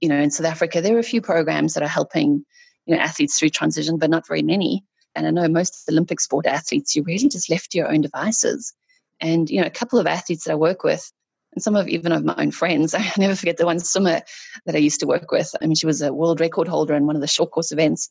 You 0.00 0.08
know, 0.08 0.18
in 0.18 0.30
South 0.30 0.46
Africa, 0.46 0.80
there 0.80 0.96
are 0.96 1.00
a 1.00 1.04
few 1.04 1.20
programs 1.20 1.74
that 1.74 1.82
are 1.82 1.88
helping 1.88 2.44
you 2.86 2.96
know 2.96 3.00
athletes 3.00 3.38
through 3.38 3.50
transition, 3.50 3.98
but 3.98 4.10
not 4.10 4.26
very 4.26 4.42
many. 4.42 4.84
And 5.14 5.26
I 5.26 5.30
know 5.30 5.48
most 5.48 5.88
Olympic 5.88 6.20
sport 6.20 6.46
athletes, 6.46 6.94
you're 6.94 7.04
really 7.04 7.28
just 7.28 7.50
left 7.50 7.70
to 7.72 7.78
your 7.78 7.90
own 7.90 8.00
devices. 8.00 8.72
And 9.20 9.48
you 9.48 9.60
know, 9.60 9.66
a 9.66 9.70
couple 9.70 9.98
of 9.98 10.06
athletes 10.06 10.44
that 10.44 10.52
I 10.52 10.56
work 10.56 10.82
with, 10.82 11.10
and 11.52 11.62
some 11.62 11.76
of 11.76 11.88
even 11.88 12.12
of 12.12 12.24
my 12.24 12.34
own 12.38 12.50
friends, 12.50 12.94
I 12.98 13.10
never 13.18 13.34
forget 13.34 13.56
the 13.56 13.66
one 13.66 13.80
swimmer 13.80 14.20
that 14.66 14.74
I 14.74 14.78
used 14.78 15.00
to 15.00 15.06
work 15.06 15.30
with. 15.30 15.54
I 15.60 15.66
mean, 15.66 15.74
she 15.74 15.86
was 15.86 16.02
a 16.02 16.12
world 16.12 16.40
record 16.40 16.68
holder 16.68 16.94
in 16.94 17.06
one 17.06 17.16
of 17.16 17.22
the 17.22 17.28
short 17.28 17.50
course 17.50 17.72
events 17.72 18.08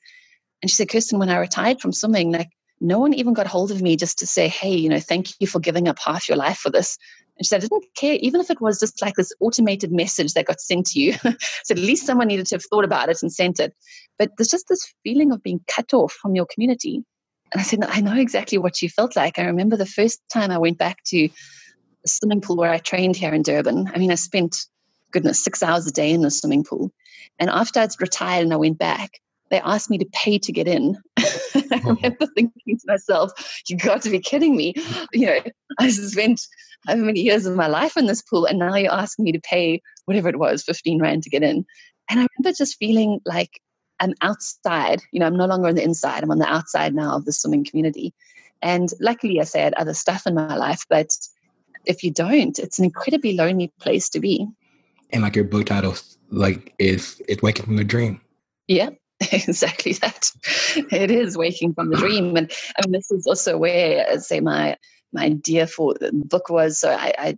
and 0.62 0.69
she 0.69 0.75
said, 0.75 0.89
Kirsten, 0.89 1.19
when 1.19 1.30
I 1.30 1.38
retired 1.38 1.80
from 1.80 1.93
swimming, 1.93 2.32
like 2.32 2.49
no 2.82 2.99
one 2.99 3.13
even 3.13 3.34
got 3.34 3.47
hold 3.47 3.71
of 3.71 3.82
me 3.82 3.95
just 3.95 4.19
to 4.19 4.28
say, 4.28 4.47
hey, 4.47 4.75
you 4.75 4.89
know, 4.89 4.99
thank 4.99 5.30
you 5.39 5.47
for 5.47 5.60
giving 5.60 5.88
up 5.88 5.99
half 5.99 6.28
your 6.28 6.38
life 6.38 6.58
for 6.58 6.69
this. 6.69 6.97
And 7.38 7.45
she 7.45 7.49
said, 7.49 7.63
I 7.63 7.67
didn't 7.67 7.86
care, 7.95 8.17
even 8.19 8.41
if 8.41 8.49
it 8.49 8.62
was 8.62 8.80
just 8.80 9.02
like 9.02 9.15
this 9.15 9.32
automated 9.39 9.91
message 9.91 10.34
that 10.34 10.45
got 10.45 10.60
sent 10.60 10.88
to 10.88 10.99
you. 10.99 11.13
so 11.23 11.71
at 11.71 11.78
least 11.78 12.06
someone 12.06 12.28
needed 12.28 12.47
to 12.47 12.56
have 12.56 12.65
thought 12.65 12.84
about 12.84 13.10
it 13.10 13.21
and 13.21 13.32
sent 13.32 13.60
it. 13.60 13.73
But 14.17 14.32
there's 14.38 14.49
just 14.49 14.67
this 14.67 14.93
feeling 15.04 15.32
of 15.32 15.41
being 15.41 15.62
cut 15.67 15.93
off 15.93 16.13
from 16.13 16.36
your 16.36 16.45
community. 16.54 17.04
And 17.54 17.62
I 17.62 17.63
said, 17.63 17.80
I 17.84 18.02
know 18.02 18.15
exactly 18.15 18.58
what 18.58 18.82
you 18.82 18.89
felt 18.89 19.15
like. 19.15 19.39
I 19.39 19.45
remember 19.45 19.78
the 19.78 19.86
first 19.86 20.19
time 20.32 20.52
I 20.52 20.58
went 20.58 20.78
back 20.78 20.97
to 21.08 21.30
the 22.03 22.09
swimming 22.09 22.41
pool 22.41 22.57
where 22.57 22.71
I 22.71 22.77
trained 22.77 23.15
here 23.15 23.33
in 23.33 23.41
Durban. 23.41 23.91
I 23.93 23.97
mean, 23.97 24.12
I 24.12 24.15
spent, 24.15 24.65
goodness, 25.12 25.43
six 25.43 25.62
hours 25.63 25.88
a 25.88 25.91
day 25.91 26.12
in 26.12 26.21
the 26.21 26.31
swimming 26.31 26.63
pool. 26.63 26.91
And 27.39 27.49
after 27.49 27.79
I'd 27.79 27.99
retired 27.99 28.43
and 28.43 28.53
I 28.53 28.57
went 28.57 28.77
back, 28.77 29.19
they 29.49 29.59
asked 29.59 29.89
me 29.89 29.97
to 29.97 30.05
pay 30.13 30.38
to 30.39 30.51
get 30.51 30.67
in. 30.67 30.97
I 31.17 31.81
oh. 31.85 31.95
remember 31.95 32.27
thinking 32.35 32.77
to 32.77 32.83
myself, 32.85 33.31
"You've 33.67 33.81
got 33.81 34.01
to 34.03 34.09
be 34.09 34.19
kidding 34.19 34.55
me. 34.55 34.73
You 35.12 35.25
know, 35.25 35.39
I 35.79 35.89
spent 35.89 36.41
however 36.85 37.03
many 37.03 37.21
years 37.21 37.45
of 37.45 37.55
my 37.55 37.67
life 37.67 37.97
in 37.97 38.05
this 38.05 38.21
pool, 38.21 38.45
and 38.45 38.59
now 38.59 38.75
you're 38.75 38.91
asking 38.91 39.25
me 39.25 39.31
to 39.31 39.41
pay 39.41 39.81
whatever 40.05 40.29
it 40.29 40.39
was, 40.39 40.63
15 40.63 41.01
Rand 41.01 41.23
to 41.23 41.29
get 41.29 41.43
in. 41.43 41.65
And 42.09 42.19
I 42.19 42.27
remember 42.38 42.55
just 42.55 42.77
feeling 42.77 43.19
like 43.25 43.62
I'm 43.99 44.13
outside. 44.21 45.01
You 45.12 45.19
know, 45.19 45.27
I'm 45.27 45.38
no 45.38 45.45
longer 45.45 45.67
on 45.67 45.75
the 45.75 45.83
inside, 45.83 46.23
I'm 46.23 46.31
on 46.31 46.39
the 46.39 46.51
outside 46.51 46.93
now 46.93 47.15
of 47.15 47.25
the 47.25 47.33
swimming 47.33 47.65
community. 47.65 48.13
And 48.62 48.89
luckily, 48.99 49.39
I 49.39 49.45
say 49.45 49.62
I 49.62 49.65
had 49.65 49.73
other 49.75 49.93
stuff 49.93 50.27
in 50.27 50.35
my 50.35 50.55
life, 50.55 50.85
but 50.89 51.09
if 51.85 52.03
you 52.03 52.11
don't, 52.11 52.57
it's 52.59 52.79
an 52.79 52.85
incredibly 52.85 53.35
lonely 53.35 53.71
place 53.79 54.09
to 54.09 54.19
be. 54.19 54.47
And 55.11 55.23
like 55.23 55.35
your 55.35 55.45
book 55.45 55.65
title, 55.65 55.95
like 56.29 56.73
is 56.77 57.21
it's 57.27 57.41
waking 57.41 57.65
from 57.65 57.77
the 57.77 57.83
dream. 57.83 58.21
Yeah, 58.67 58.89
exactly 59.31 59.93
that. 59.93 60.31
It 60.75 61.11
is 61.11 61.37
waking 61.37 61.73
from 61.73 61.89
the 61.89 61.97
dream, 61.97 62.35
and 62.37 62.51
I 62.77 62.85
mean 62.85 62.91
this 62.91 63.11
is 63.11 63.25
also 63.25 63.57
where, 63.57 64.07
uh, 64.07 64.19
say, 64.19 64.39
my 64.39 64.77
my 65.11 65.25
idea 65.25 65.65
for 65.67 65.95
the 65.95 66.11
book 66.13 66.49
was. 66.49 66.79
So 66.79 66.91
I, 66.91 67.13
I, 67.17 67.37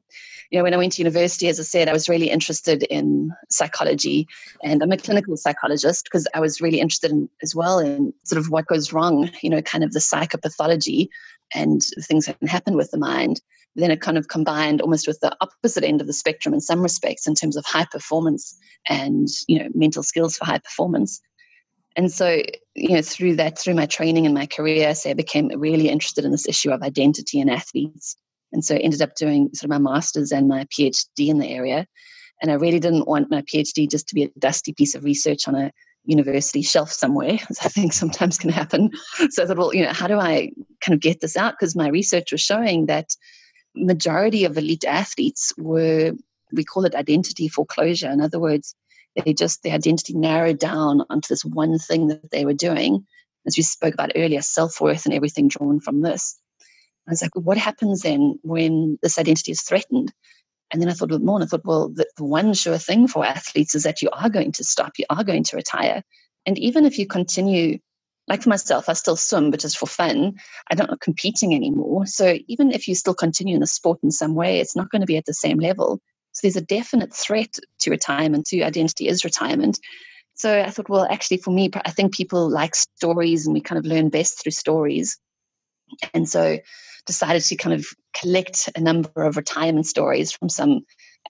you 0.50 0.58
know, 0.58 0.64
when 0.64 0.74
I 0.74 0.78
went 0.78 0.92
to 0.94 1.02
university, 1.02 1.48
as 1.48 1.60
I 1.60 1.64
said, 1.64 1.88
I 1.88 1.94
was 1.94 2.10
really 2.10 2.30
interested 2.30 2.84
in 2.84 3.32
psychology, 3.50 4.28
and 4.62 4.84
I'm 4.84 4.92
a 4.92 4.98
clinical 4.98 5.38
psychologist 5.38 6.04
because 6.06 6.28
I 6.34 6.42
was 6.42 6.60
really 6.60 6.82
interested 6.82 7.12
in 7.12 7.30
as 7.42 7.56
well 7.56 7.80
in 7.80 8.14
sort 8.26 8.40
of 8.40 8.50
what 8.50 8.68
goes 8.68 8.92
wrong. 8.92 9.32
You 9.42 9.50
know, 9.50 9.62
kind 9.62 9.84
of 9.84 9.94
the 9.94 10.00
psychopathology 10.00 11.08
and 11.54 11.82
things 12.02 12.26
that 12.26 12.40
can 12.40 12.48
happen 12.48 12.76
with 12.76 12.92
the 12.92 12.98
mind. 12.98 13.42
Then 13.76 13.92
it 13.92 14.02
kind 14.02 14.18
of 14.18 14.28
combined 14.28 14.82
almost 14.82 15.08
with 15.08 15.20
the 15.22 15.36
opposite 15.40 15.84
end 15.84 16.02
of 16.02 16.08
the 16.08 16.14
spectrum 16.14 16.54
in 16.54 16.60
some 16.60 16.82
respects 16.82 17.28
in 17.28 17.36
terms 17.36 17.56
of 17.56 17.66
high 17.66 17.88
performance 17.90 18.58
and 18.90 19.28
you 19.48 19.60
know 19.60 19.70
mental 19.74 20.04
skills 20.04 20.36
for 20.36 20.46
high 20.46 20.60
performance 20.60 21.22
and 21.96 22.12
so, 22.12 22.42
you 22.76 22.96
know, 22.96 23.02
through 23.02 23.36
that, 23.36 23.60
through 23.60 23.74
my 23.74 23.86
training 23.86 24.26
and 24.26 24.34
my 24.34 24.46
career, 24.46 24.96
so 24.96 25.10
I 25.10 25.14
became 25.14 25.50
really 25.60 25.90
interested 25.90 26.24
in 26.24 26.32
this 26.32 26.48
issue 26.48 26.72
of 26.72 26.82
identity 26.82 27.40
in 27.40 27.50
athletes. 27.50 28.16
And 28.54 28.64
so 28.64 28.76
I 28.76 28.80
ended 28.80 29.02
up 29.02 29.16
doing 29.16 29.50
sort 29.54 29.66
of 29.66 29.70
my 29.82 29.92
master's 29.92 30.32
and 30.32 30.48
my 30.48 30.66
PhD 30.66 31.28
in 31.28 31.40
the 31.40 31.50
area. 31.50 31.86
And 32.42 32.50
I 32.50 32.56
really 32.56 32.80
didn't 32.80 33.08
want 33.08 33.30
my 33.30 33.42
PhD 33.42 33.90
just 33.90 34.08
to 34.08 34.16
be 34.16 34.24
a 34.24 34.30
dusty 34.40 34.74
piece 34.74 34.96
of 34.96 35.04
research 35.04 35.48
on 35.48 35.56
a 35.56 35.72
university 36.06 36.62
shelf 36.62 36.92
somewhere, 36.92 37.40
as 37.50 37.60
I 37.64 37.70
think 37.70 37.94
sometimes 37.94 38.38
can 38.38 38.50
happen. 38.50 38.92
So 39.30 39.44
I 39.44 39.46
thought, 39.46 39.58
well, 39.58 39.74
you 39.74 39.84
know, 39.84 39.94
how 39.94 40.08
do 40.08 40.20
I 40.20 40.52
kind 40.82 40.94
of 40.96 41.00
get 41.00 41.22
this 41.22 41.38
out? 41.38 41.54
Because 41.54 41.76
my 41.76 41.90
research 41.90 42.32
was 42.32 42.42
showing 42.42 42.88
that 42.88 43.16
majority 43.76 44.46
of 44.46 44.58
elite 44.58 44.86
athletes 44.86 45.54
were, 45.58 46.14
we 46.52 46.64
call 46.64 46.86
it 46.86 46.96
identity 46.96 47.48
foreclosure. 47.48 48.10
In 48.10 48.22
other 48.22 48.40
words, 48.40 48.76
they 49.16 49.34
just 49.34 49.64
their 49.64 49.74
identity 49.74 50.14
narrowed 50.14 50.60
down 50.60 51.04
onto 51.10 51.28
this 51.28 51.46
one 51.46 51.78
thing 51.78 52.08
that 52.08 52.32
they 52.32 52.46
were 52.46 52.54
doing 52.54 53.06
as 53.46 53.58
we 53.58 53.64
spoke 53.64 53.94
about 53.94 54.12
earlier 54.16 54.42
self-worth 54.42 55.06
and 55.06 55.14
everything 55.14 55.48
drawn 55.48 55.80
from 55.80 56.02
this 56.02 56.40
i 57.08 57.12
was 57.12 57.22
like 57.22 57.36
what 57.36 57.58
happens 57.58 58.02
then 58.02 58.40
when 58.44 58.98
this 59.02 59.18
identity 59.18 59.52
is 59.52 59.62
threatened 59.62 60.14
and 60.72 60.82
then 60.82 60.90
i 60.90 60.94
thought 60.94 61.12
more 61.22 61.38
and 61.38 61.44
i 61.44 61.48
thought 61.48 61.66
well 61.66 61.90
the, 61.90 62.06
the 62.18 62.24
one 62.24 62.54
sure 62.54 62.78
thing 62.78 63.08
for 63.08 63.26
athletes 63.26 63.76
is 63.76 63.84
that 63.84 64.02
you 64.02 64.10
are 64.12 64.30
going 64.30 64.52
to 64.52 64.64
stop 64.64 64.94
you 64.98 65.06
are 65.10 65.24
going 65.24 65.44
to 65.44 65.56
retire 65.56 66.04
and 66.46 66.58
even 66.58 66.86
if 66.86 66.98
you 66.98 67.06
continue 67.06 67.78
like 68.28 68.44
for 68.44 68.50
myself, 68.50 68.88
I 68.88 68.94
still 68.94 69.16
swim, 69.16 69.52
but 69.52 69.60
just 69.60 69.78
for 69.78 69.88
fun. 69.88 70.36
I'm 70.70 70.78
not 70.78 71.02
competing 71.02 71.54
anymore. 71.54 72.06
So 72.06 72.38
even 72.48 72.72
if 72.72 72.88
you 72.88 72.96
still 72.96 73.14
continue 73.14 73.56
in 73.56 73.60
the 73.60 73.68
sport 73.68 74.00
in 74.04 74.12
some 74.12 74.36
way, 74.36 74.60
it's 74.60 74.76
not 74.76 74.90
going 74.90 75.02
to 75.02 75.08
be 75.08 75.18
at 75.18 75.26
the 75.26 75.34
same 75.34 75.58
level. 75.58 76.00
So 76.32 76.40
there's 76.44 76.56
a 76.56 76.62
definite 76.62 77.14
threat 77.14 77.58
to 77.80 77.90
retirement, 77.90 78.46
to 78.48 78.62
identity 78.62 79.08
is 79.08 79.26
retirement. 79.26 79.80
So 80.36 80.62
I 80.62 80.70
thought, 80.70 80.88
well, 80.88 81.08
actually, 81.10 81.38
for 81.38 81.52
me, 81.52 81.70
I 81.74 81.92
think 81.92 82.14
people 82.14 82.50
like 82.50 82.74
stories 82.74 83.46
and 83.46 83.54
we 83.54 83.60
kind 83.62 83.78
of 83.78 83.86
learn 83.86 84.10
best 84.10 84.42
through 84.42 84.54
stories. 84.54 85.18
And 86.14 86.28
so 86.28 86.60
decided 87.06 87.42
to 87.44 87.56
kind 87.56 87.74
of 87.74 87.86
collect 88.14 88.70
a 88.76 88.82
number 88.82 89.24
of 89.24 89.38
retirement 89.38 89.86
stories 89.86 90.32
from 90.32 90.50
some 90.50 90.82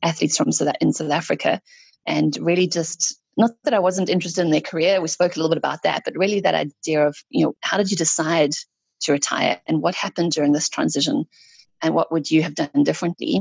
athletes 0.04 0.38
from 0.38 0.52
South, 0.52 0.76
in 0.82 0.94
South 0.94 1.12
Africa 1.12 1.62
and 2.06 2.38
really 2.42 2.68
just 2.68 3.18
not 3.38 3.52
that 3.64 3.74
I 3.74 3.80
wasn't 3.80 4.10
interested 4.10 4.42
in 4.42 4.52
their 4.52 4.62
career, 4.62 5.02
we 5.02 5.08
spoke 5.08 5.36
a 5.36 5.40
little 5.40 5.50
bit 5.50 5.58
about 5.58 5.84
that, 5.84 6.04
but 6.04 6.18
really 6.18 6.42
that 6.42 6.56
idea 6.56 7.08
of, 7.08 7.16
you 7.30 7.46
know, 7.46 7.54
how 7.62 7.78
did 7.78 7.90
you 7.90 7.98
decide 7.98 8.52
to 9.02 9.12
retire 9.12 9.62
and 9.68 9.82
what 9.82 9.96
happened 9.96 10.32
during 10.34 10.52
this 10.52 10.70
transition 10.70 11.26
and 11.82 11.96
what 11.96 12.12
would 12.12 12.30
you 12.30 12.44
have 12.44 12.56
done 12.56 12.84
differently? 12.84 13.40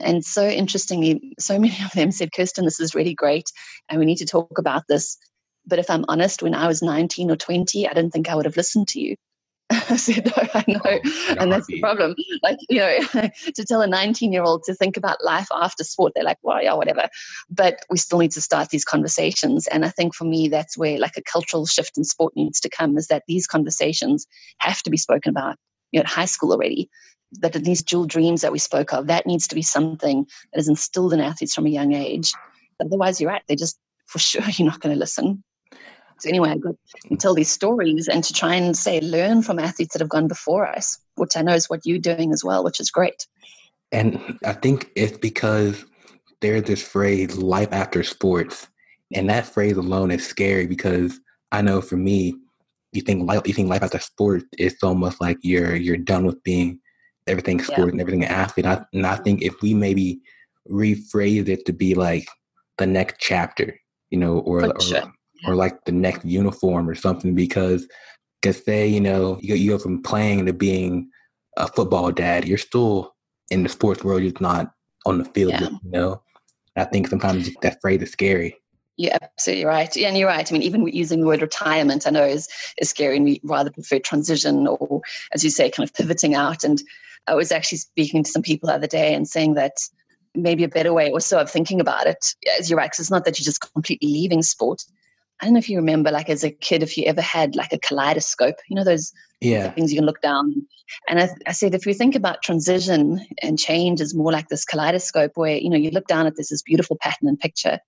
And 0.00 0.24
so 0.24 0.48
interestingly, 0.48 1.34
so 1.38 1.58
many 1.58 1.76
of 1.84 1.92
them 1.92 2.10
said, 2.10 2.32
Kirsten, 2.32 2.64
this 2.64 2.80
is 2.80 2.94
really 2.94 3.14
great 3.14 3.50
and 3.88 4.00
we 4.00 4.06
need 4.06 4.18
to 4.18 4.26
talk 4.26 4.58
about 4.58 4.84
this. 4.88 5.16
But 5.66 5.78
if 5.78 5.88
I'm 5.90 6.04
honest, 6.08 6.42
when 6.42 6.54
I 6.54 6.66
was 6.66 6.82
19 6.82 7.30
or 7.30 7.36
20, 7.36 7.86
I 7.86 7.92
didn't 7.92 8.12
think 8.12 8.28
I 8.28 8.34
would 8.34 8.46
have 8.46 8.56
listened 8.56 8.88
to 8.88 9.00
you. 9.00 9.14
I 9.90 9.96
said, 9.96 10.26
no, 10.26 10.32
I 10.54 10.64
know. 10.68 10.80
Oh, 10.84 11.34
and 11.38 11.50
that's 11.50 11.66
the 11.66 11.80
problem. 11.80 12.14
Like, 12.42 12.58
you 12.68 12.78
know, 12.78 12.98
to 13.54 13.64
tell 13.64 13.80
a 13.80 13.86
19 13.86 14.32
year 14.32 14.42
old 14.42 14.64
to 14.64 14.74
think 14.74 14.96
about 14.96 15.24
life 15.24 15.48
after 15.52 15.84
sport, 15.84 16.12
they're 16.14 16.24
like, 16.24 16.38
well, 16.42 16.62
yeah, 16.62 16.74
whatever. 16.74 17.08
But 17.50 17.80
we 17.90 17.98
still 17.98 18.18
need 18.18 18.32
to 18.32 18.40
start 18.40 18.68
these 18.68 18.84
conversations. 18.84 19.66
And 19.68 19.84
I 19.84 19.88
think 19.88 20.14
for 20.14 20.24
me, 20.24 20.48
that's 20.48 20.76
where 20.76 20.98
like 20.98 21.16
a 21.16 21.22
cultural 21.22 21.66
shift 21.66 21.96
in 21.96 22.04
sport 22.04 22.34
needs 22.36 22.60
to 22.60 22.68
come 22.68 22.98
is 22.98 23.06
that 23.08 23.24
these 23.26 23.46
conversations 23.46 24.26
have 24.58 24.82
to 24.82 24.90
be 24.90 24.96
spoken 24.96 25.30
about 25.30 25.56
you 25.90 25.98
know, 25.98 26.02
at 26.02 26.08
high 26.08 26.26
school 26.26 26.52
already 26.52 26.90
that 27.40 27.52
these 27.54 27.82
dual 27.82 28.04
dreams 28.04 28.42
that 28.42 28.52
we 28.52 28.58
spoke 28.58 28.92
of, 28.92 29.06
that 29.06 29.26
needs 29.26 29.48
to 29.48 29.54
be 29.54 29.62
something 29.62 30.26
that 30.52 30.60
is 30.60 30.68
instilled 30.68 31.12
in 31.12 31.20
athletes 31.20 31.54
from 31.54 31.66
a 31.66 31.70
young 31.70 31.94
age. 31.94 32.32
Otherwise, 32.80 33.20
you're 33.20 33.30
right. 33.30 33.42
they're 33.48 33.56
just, 33.56 33.78
for 34.06 34.18
sure, 34.18 34.42
you're 34.52 34.68
not 34.68 34.80
going 34.80 34.94
to 34.94 34.98
listen. 34.98 35.42
Anyway, 36.26 36.50
I 36.50 36.56
got 36.56 36.74
to 37.08 37.16
tell 37.16 37.34
these 37.34 37.50
stories 37.50 38.08
and 38.08 38.22
to 38.24 38.32
try 38.32 38.54
and 38.54 38.76
say, 38.76 39.00
learn 39.00 39.42
from 39.42 39.58
athletes 39.58 39.92
that 39.92 40.00
have 40.00 40.08
gone 40.08 40.28
before 40.28 40.66
us, 40.66 40.98
which 41.16 41.36
I 41.36 41.42
know 41.42 41.54
is 41.54 41.70
what 41.70 41.80
you're 41.84 41.98
doing 41.98 42.32
as 42.32 42.44
well, 42.44 42.64
which 42.64 42.80
is 42.80 42.90
great. 42.90 43.26
And 43.90 44.38
I 44.44 44.52
think 44.54 44.90
it's 44.96 45.18
because 45.18 45.84
there's 46.40 46.64
this 46.64 46.82
phrase, 46.82 47.36
life 47.36 47.72
after 47.72 48.02
sports. 48.02 48.68
And 49.14 49.28
that 49.28 49.46
phrase 49.46 49.76
alone 49.76 50.10
is 50.10 50.26
scary 50.26 50.66
because 50.66 51.20
I 51.52 51.62
know 51.62 51.80
for 51.80 51.96
me, 51.96 52.34
you 52.92 53.02
think 53.02 53.26
life, 53.26 53.42
you 53.46 53.54
think 53.54 53.68
life 53.68 53.82
after 53.82 53.98
sports 53.98 54.44
is 54.58 54.76
almost 54.82 55.20
like 55.20 55.38
you're 55.42 55.76
you're 55.76 55.96
done 55.96 56.26
with 56.26 56.42
being 56.42 56.80
everything 57.26 57.62
sport 57.62 57.88
yeah. 57.88 57.92
and 57.92 58.00
everything 58.00 58.24
athlete. 58.24 58.66
And 58.66 58.78
I, 58.78 58.84
and 58.92 59.06
I 59.06 59.16
think 59.16 59.42
if 59.42 59.60
we 59.62 59.74
maybe 59.74 60.20
rephrase 60.70 61.48
it 61.48 61.64
to 61.66 61.72
be 61.72 61.94
like 61.94 62.26
the 62.78 62.86
next 62.86 63.16
chapter, 63.18 63.78
you 64.10 64.18
know, 64.18 64.38
or 64.38 64.66
or, 64.66 64.80
sure. 64.80 65.12
Or 65.46 65.54
like 65.54 65.84
the 65.84 65.92
next 65.92 66.24
uniform 66.24 66.88
or 66.88 66.94
something, 66.94 67.34
because 67.34 67.86
because 68.40 68.62
say 68.64 68.86
you 68.86 69.00
know 69.00 69.38
you, 69.40 69.54
you 69.54 69.70
go 69.70 69.78
from 69.78 70.02
playing 70.02 70.46
to 70.46 70.52
being 70.52 71.08
a 71.56 71.66
football 71.68 72.10
dad, 72.10 72.46
you're 72.46 72.58
still 72.58 73.14
in 73.50 73.62
the 73.62 73.68
sports 73.68 74.02
world, 74.02 74.22
you're 74.22 74.32
not 74.40 74.72
on 75.06 75.18
the 75.18 75.24
field, 75.24 75.52
yeah. 75.52 75.68
you 75.68 75.90
know. 75.90 76.22
I 76.76 76.84
think 76.84 77.08
sometimes 77.08 77.50
that 77.62 77.80
phrase 77.80 78.02
is 78.02 78.10
scary. 78.10 78.56
You're 78.96 79.12
absolutely 79.20 79.64
right. 79.64 79.94
Yeah, 79.96 80.08
and 80.08 80.18
you're 80.18 80.28
right. 80.28 80.50
I 80.50 80.52
mean, 80.52 80.62
even 80.62 80.86
using 80.86 81.20
the 81.20 81.26
word 81.26 81.42
retirement, 81.42 82.06
I 82.06 82.10
know 82.10 82.24
is, 82.24 82.48
is 82.78 82.90
scary, 82.90 83.16
and 83.16 83.24
we 83.24 83.40
rather 83.42 83.70
prefer 83.70 83.98
transition 83.98 84.66
or, 84.66 85.00
as 85.32 85.42
you 85.42 85.50
say, 85.50 85.70
kind 85.70 85.88
of 85.88 85.94
pivoting 85.94 86.34
out. 86.34 86.62
And 86.62 86.82
I 87.26 87.34
was 87.34 87.52
actually 87.52 87.78
speaking 87.78 88.22
to 88.22 88.30
some 88.30 88.42
people 88.42 88.68
the 88.68 88.74
other 88.74 88.86
day 88.86 89.14
and 89.14 89.26
saying 89.26 89.54
that 89.54 89.78
maybe 90.34 90.64
a 90.64 90.68
better 90.68 90.92
way 90.92 91.08
or 91.08 91.14
also 91.14 91.38
of 91.38 91.50
thinking 91.50 91.80
about 91.80 92.06
it, 92.06 92.34
as 92.58 92.68
you're 92.68 92.78
right, 92.78 92.90
because 92.90 93.00
it's 93.00 93.10
not 93.10 93.24
that 93.24 93.38
you're 93.38 93.44
just 93.44 93.60
completely 93.72 94.08
leaving 94.08 94.42
sport. 94.42 94.84
I 95.42 95.46
don't 95.46 95.54
know 95.54 95.58
if 95.58 95.68
you 95.68 95.78
remember, 95.78 96.12
like 96.12 96.30
as 96.30 96.44
a 96.44 96.52
kid, 96.52 96.84
if 96.84 96.96
you 96.96 97.04
ever 97.04 97.20
had 97.20 97.56
like 97.56 97.72
a 97.72 97.78
kaleidoscope, 97.78 98.54
you 98.68 98.76
know, 98.76 98.84
those 98.84 99.12
yeah. 99.40 99.72
things 99.72 99.92
you 99.92 99.98
can 99.98 100.06
look 100.06 100.22
down. 100.22 100.54
And 101.08 101.18
I, 101.18 101.30
I, 101.48 101.50
said, 101.52 101.74
if 101.74 101.84
we 101.84 101.94
think 101.94 102.14
about 102.14 102.44
transition 102.44 103.26
and 103.42 103.58
change 103.58 104.00
as 104.00 104.14
more 104.14 104.30
like 104.30 104.48
this 104.48 104.64
kaleidoscope 104.64 105.32
where, 105.34 105.56
you 105.56 105.68
know, 105.68 105.76
you 105.76 105.90
look 105.90 106.06
down 106.06 106.28
at 106.28 106.36
this, 106.36 106.50
this 106.50 106.62
beautiful 106.62 106.96
pattern 107.00 107.26
and 107.26 107.40
picture. 107.40 107.80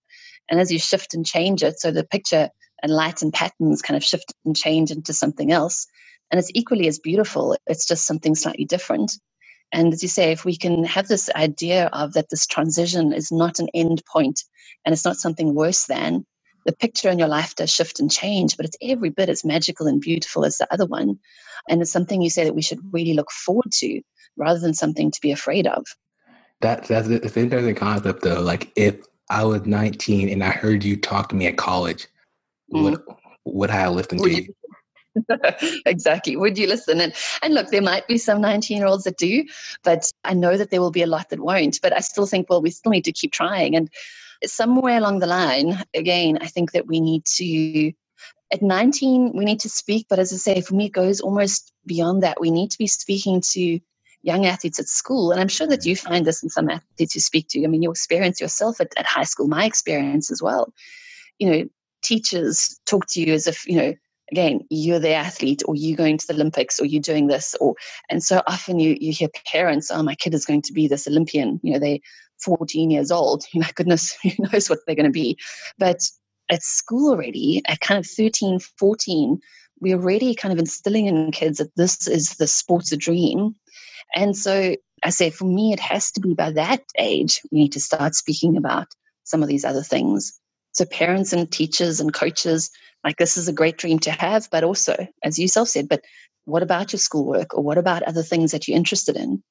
And 0.50 0.58
as 0.58 0.72
you 0.72 0.80
shift 0.80 1.14
and 1.14 1.24
change 1.24 1.62
it, 1.62 1.78
so 1.78 1.92
the 1.92 2.02
picture 2.02 2.50
and 2.82 2.90
light 2.90 3.22
and 3.22 3.32
patterns 3.32 3.82
kind 3.82 3.96
of 3.96 4.02
shift 4.02 4.34
and 4.44 4.56
change 4.56 4.90
into 4.90 5.12
something 5.12 5.52
else. 5.52 5.86
And 6.32 6.40
it's 6.40 6.50
equally 6.54 6.88
as 6.88 6.98
beautiful. 6.98 7.56
It's 7.68 7.86
just 7.86 8.04
something 8.04 8.34
slightly 8.34 8.64
different. 8.64 9.12
And 9.72 9.92
as 9.92 10.02
you 10.02 10.08
say, 10.08 10.32
if 10.32 10.44
we 10.44 10.56
can 10.56 10.82
have 10.82 11.06
this 11.06 11.30
idea 11.36 11.86
of 11.92 12.14
that 12.14 12.30
this 12.30 12.48
transition 12.48 13.12
is 13.12 13.30
not 13.30 13.60
an 13.60 13.68
end 13.74 14.02
point 14.12 14.42
and 14.84 14.92
it's 14.92 15.04
not 15.04 15.18
something 15.18 15.54
worse 15.54 15.86
than, 15.86 16.26
the 16.64 16.72
picture 16.72 17.11
in 17.11 17.18
your 17.18 17.29
life 17.29 17.55
does 17.55 17.70
shift 17.70 18.00
and 18.00 18.11
change, 18.11 18.57
but 18.57 18.66
it's 18.66 18.77
every 18.83 19.11
bit 19.11 19.29
as 19.29 19.44
magical 19.44 19.87
and 19.87 20.00
beautiful 20.00 20.44
as 20.44 20.59
the 20.59 20.72
other 20.72 20.87
one. 20.87 21.18
And 21.68 21.83
it's 21.83 21.92
something 21.92 22.22
you 22.22 22.31
say 22.31 22.44
that 22.44 22.55
we 22.55 22.62
should 22.62 22.81
really 22.92 23.14
look 23.14 23.31
forward 23.31 23.72
to 23.72 24.00
rather 24.37 24.59
than 24.59 24.74
something 24.74 25.11
to 25.11 25.20
be 25.20 25.31
afraid 25.31 25.66
of. 25.66 25.85
That, 26.61 26.85
that's 26.85 27.09
it's 27.09 27.37
an 27.37 27.44
interesting 27.44 27.74
concept 27.74 28.22
though. 28.22 28.40
Like 28.40 28.72
if 28.77 28.96
I 29.31 29.44
was 29.44 29.66
19 29.66 30.29
and 30.29 30.42
I 30.42 30.50
heard 30.50 30.85
you 30.85 30.96
talk 30.96 31.29
to 31.31 31.37
me 31.37 31.46
at 31.46 31.57
college, 31.57 32.07
mm. 32.72 32.83
would 32.83 33.00
would 33.44 33.70
I 33.70 33.88
listen 33.88 34.18
to 34.18 34.31
you? 34.31 34.55
exactly. 35.87 36.37
Would 36.37 36.59
you 36.59 36.66
listen? 36.66 37.00
And 37.00 37.12
and 37.42 37.55
look, 37.55 37.68
there 37.68 37.83
might 37.83 38.07
be 38.07 38.18
some 38.18 38.40
19 38.40 38.79
year 38.79 38.87
olds 38.87 39.05
that 39.05 39.18
do, 39.18 39.44
but 39.83 40.11
I 40.24 40.35
know 40.35 40.57
that 40.57 40.70
there 40.70 40.81
will 40.81 40.90
be 40.90 41.03
a 41.03 41.07
lot 41.07 41.29
that 41.31 41.40
won't. 41.40 41.81
But 41.83 41.92
I 41.92 42.00
still 42.00 42.27
think, 42.27 42.48
well, 42.48 42.62
we 42.62 42.70
still 42.70 42.92
need 42.92 43.05
to 43.05 43.12
keep 43.12 43.33
trying. 43.33 43.77
And 43.77 43.90
somewhere 44.50 44.98
along 44.98 45.20
the 45.20 45.26
line, 45.26 45.83
again, 45.94 46.38
I 46.40 46.46
think 46.46 46.72
that 46.72 46.87
we 46.87 47.00
need 47.00 47.24
to 47.37 47.92
at 48.52 48.62
19 48.62 49.33
we 49.35 49.44
need 49.44 49.61
to 49.61 49.68
speak 49.68 50.07
but 50.09 50.18
as 50.18 50.33
i 50.33 50.37
say 50.37 50.61
for 50.61 50.74
me 50.74 50.87
it 50.87 50.92
goes 50.92 51.20
almost 51.20 51.72
beyond 51.87 52.22
that. 52.22 52.40
We 52.40 52.50
need 52.50 52.70
to 52.70 52.78
be 52.78 52.87
speaking 52.87 53.42
to 53.52 53.80
young 54.22 54.46
athletes 54.46 54.78
at 54.78 54.87
school 54.87 55.33
and 55.33 55.40
i'm 55.40 55.48
sure 55.48 55.66
that 55.66 55.85
you 55.85 55.96
find 55.96 56.24
this 56.24 56.42
in 56.42 56.48
some 56.48 56.70
athletes 56.70 57.14
you 57.14 57.20
speak 57.20 57.48
to 57.48 57.64
i 57.64 57.66
mean 57.66 57.83
you 57.83 57.90
experience 57.90 58.40
yourself 58.40 58.80
at, 58.80 58.92
at 58.96 59.07
high 59.07 59.24
school 59.24 59.48
my 59.48 59.64
experience 59.64 60.30
as 60.30 60.42
well. 60.42 60.72
You 61.38 61.50
know 61.50 61.64
teachers 62.02 62.78
talk 62.87 63.07
to 63.09 63.20
you 63.20 63.33
as 63.33 63.46
if 63.46 63.66
you 63.66 63.76
know 63.76 63.94
again 64.30 64.61
you're 64.70 65.00
the 65.00 65.14
athlete 65.14 65.62
or 65.66 65.74
you're 65.74 65.96
going 65.96 66.16
to 66.18 66.26
the 66.26 66.35
olympics 66.35 66.78
or 66.78 66.85
you're 66.85 67.02
doing 67.02 67.26
this 67.26 67.54
or 67.61 67.74
and 68.09 68.22
so 68.22 68.40
often 68.46 68.78
you 68.78 68.96
you 69.00 69.12
hear 69.12 69.28
parents 69.50 69.90
oh 69.90 70.02
my 70.02 70.14
kid 70.14 70.33
is 70.33 70.46
going 70.46 70.62
to 70.62 70.72
be 70.72 70.87
this 70.87 71.09
olympian. 71.09 71.61
You 71.62 71.72
know 71.72 71.78
they 71.78 72.00
14 72.44 72.90
years 72.90 73.11
old 73.11 73.44
my 73.54 73.70
goodness 73.74 74.16
who 74.22 74.30
knows 74.38 74.68
what 74.68 74.80
they're 74.87 74.96
going 74.96 75.04
to 75.04 75.11
be. 75.11 75.38
But 75.78 76.00
at 76.50 76.62
school 76.62 77.11
already 77.11 77.62
at 77.66 77.80
kind 77.80 77.98
of 77.98 78.07
13 78.07 78.59
14 78.78 79.40
we're 79.80 79.96
already 79.96 80.35
kind 80.35 80.52
of 80.52 80.59
instilling 80.59 81.07
in 81.07 81.33
kids 81.33 81.59
that 81.59 81.74
this 81.76 82.07
is 82.07 82.35
the 82.35 82.46
sports 82.46 82.92
a 82.92 82.96
dream. 82.96 83.54
And 84.14 84.37
so 84.37 84.76
i 85.02 85.11
say 85.11 85.30
for 85.30 85.44
me 85.44 85.72
it 85.72 85.80
has 85.80 86.11
to 86.12 86.20
be 86.20 86.35
by 86.35 86.50
that 86.52 86.83
age 86.98 87.40
we 87.50 87.59
need 87.59 87.72
to 87.72 87.80
start 87.80 88.14
speaking 88.14 88.57
about 88.57 88.88
some 89.24 89.42
of 89.42 89.48
these 89.48 89.64
other 89.64 89.83
things. 89.83 90.38
So 90.72 90.85
parents 90.85 91.33
and 91.33 91.50
teachers 91.50 92.00
and 92.00 92.12
coaches 92.12 92.70
like 93.04 93.18
this 93.18 93.37
is 93.37 93.48
a 93.48 93.52
great 93.52 93.76
dream 93.76 93.98
to 94.00 94.11
have, 94.11 94.48
but 94.50 94.64
also, 94.64 95.07
as 95.22 95.38
you 95.38 95.46
self 95.46 95.68
said, 95.68 95.88
but 95.88 96.02
what 96.46 96.62
about 96.62 96.92
your 96.92 97.00
schoolwork 97.00 97.54
or 97.54 97.62
what 97.62 97.78
about 97.78 98.02
other 98.02 98.22
things 98.22 98.50
that 98.50 98.66
you're 98.66 98.76
interested 98.76 99.16
in? 99.16 99.42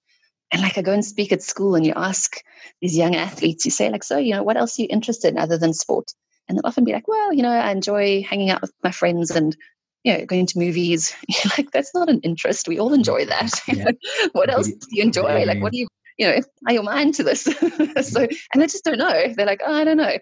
And 0.54 0.62
like 0.62 0.78
I 0.78 0.84
go 0.84 0.94
and 0.94 1.04
speak 1.04 1.32
at 1.32 1.42
school 1.42 1.74
and 1.74 1.86
you 1.86 1.94
ask 1.96 2.38
these 2.80 2.96
young 2.96 3.16
athletes, 3.16 3.66
you 3.66 3.72
say, 3.72 3.90
like, 3.90 4.04
so, 4.04 4.18
you 4.18 4.32
know, 4.32 4.44
what 4.44 4.56
else 4.56 4.78
are 4.78 4.84
you 4.84 4.88
interested 4.90 5.30
in 5.30 5.40
other 5.40 5.58
than 5.58 5.74
sport? 5.74 6.12
And 6.48 6.58
they'll 6.58 6.68
often 6.68 6.84
be 6.84 6.94
like, 6.94 7.08
well, 7.08 7.34
you 7.34 7.42
know, 7.42 7.50
I 7.50 7.72
enjoy 7.72 8.22
hanging 8.22 8.52
out 8.52 8.62
with 8.62 8.72
my 8.84 8.92
friends 8.92 9.32
and 9.32 9.58
you 10.04 10.14
know, 10.14 10.26
going 10.26 10.46
to 10.46 10.60
movies. 10.60 11.16
You're 11.28 11.54
like, 11.58 11.72
that's 11.72 11.94
not 11.96 12.10
an 12.10 12.20
interest. 12.22 12.68
We 12.68 12.80
all 12.80 12.92
mm. 12.92 12.96
enjoy 12.96 13.26
that. 13.26 13.52
Yeah. 13.68 13.92
what 14.34 14.52
else 14.52 14.68
do 14.68 14.88
you 14.92 15.04
enjoy? 15.04 15.46
Like, 15.46 15.62
what 15.62 15.72
do 15.72 15.80
you, 15.80 15.88
you 16.20 16.28
know, 16.28 16.40
are 16.68 16.74
your 16.74 16.84
mind 16.84 17.16
to 17.16 17.24
this? 17.24 17.44
so, 18.02 18.22
and 18.54 18.62
they 18.62 18.68
just 18.68 18.84
don't 18.84 19.00
know. 19.00 19.34
They're 19.36 19.46
like, 19.46 19.62
oh, 19.66 19.74
I 19.74 19.84
don't 19.84 19.98
know 19.98 20.16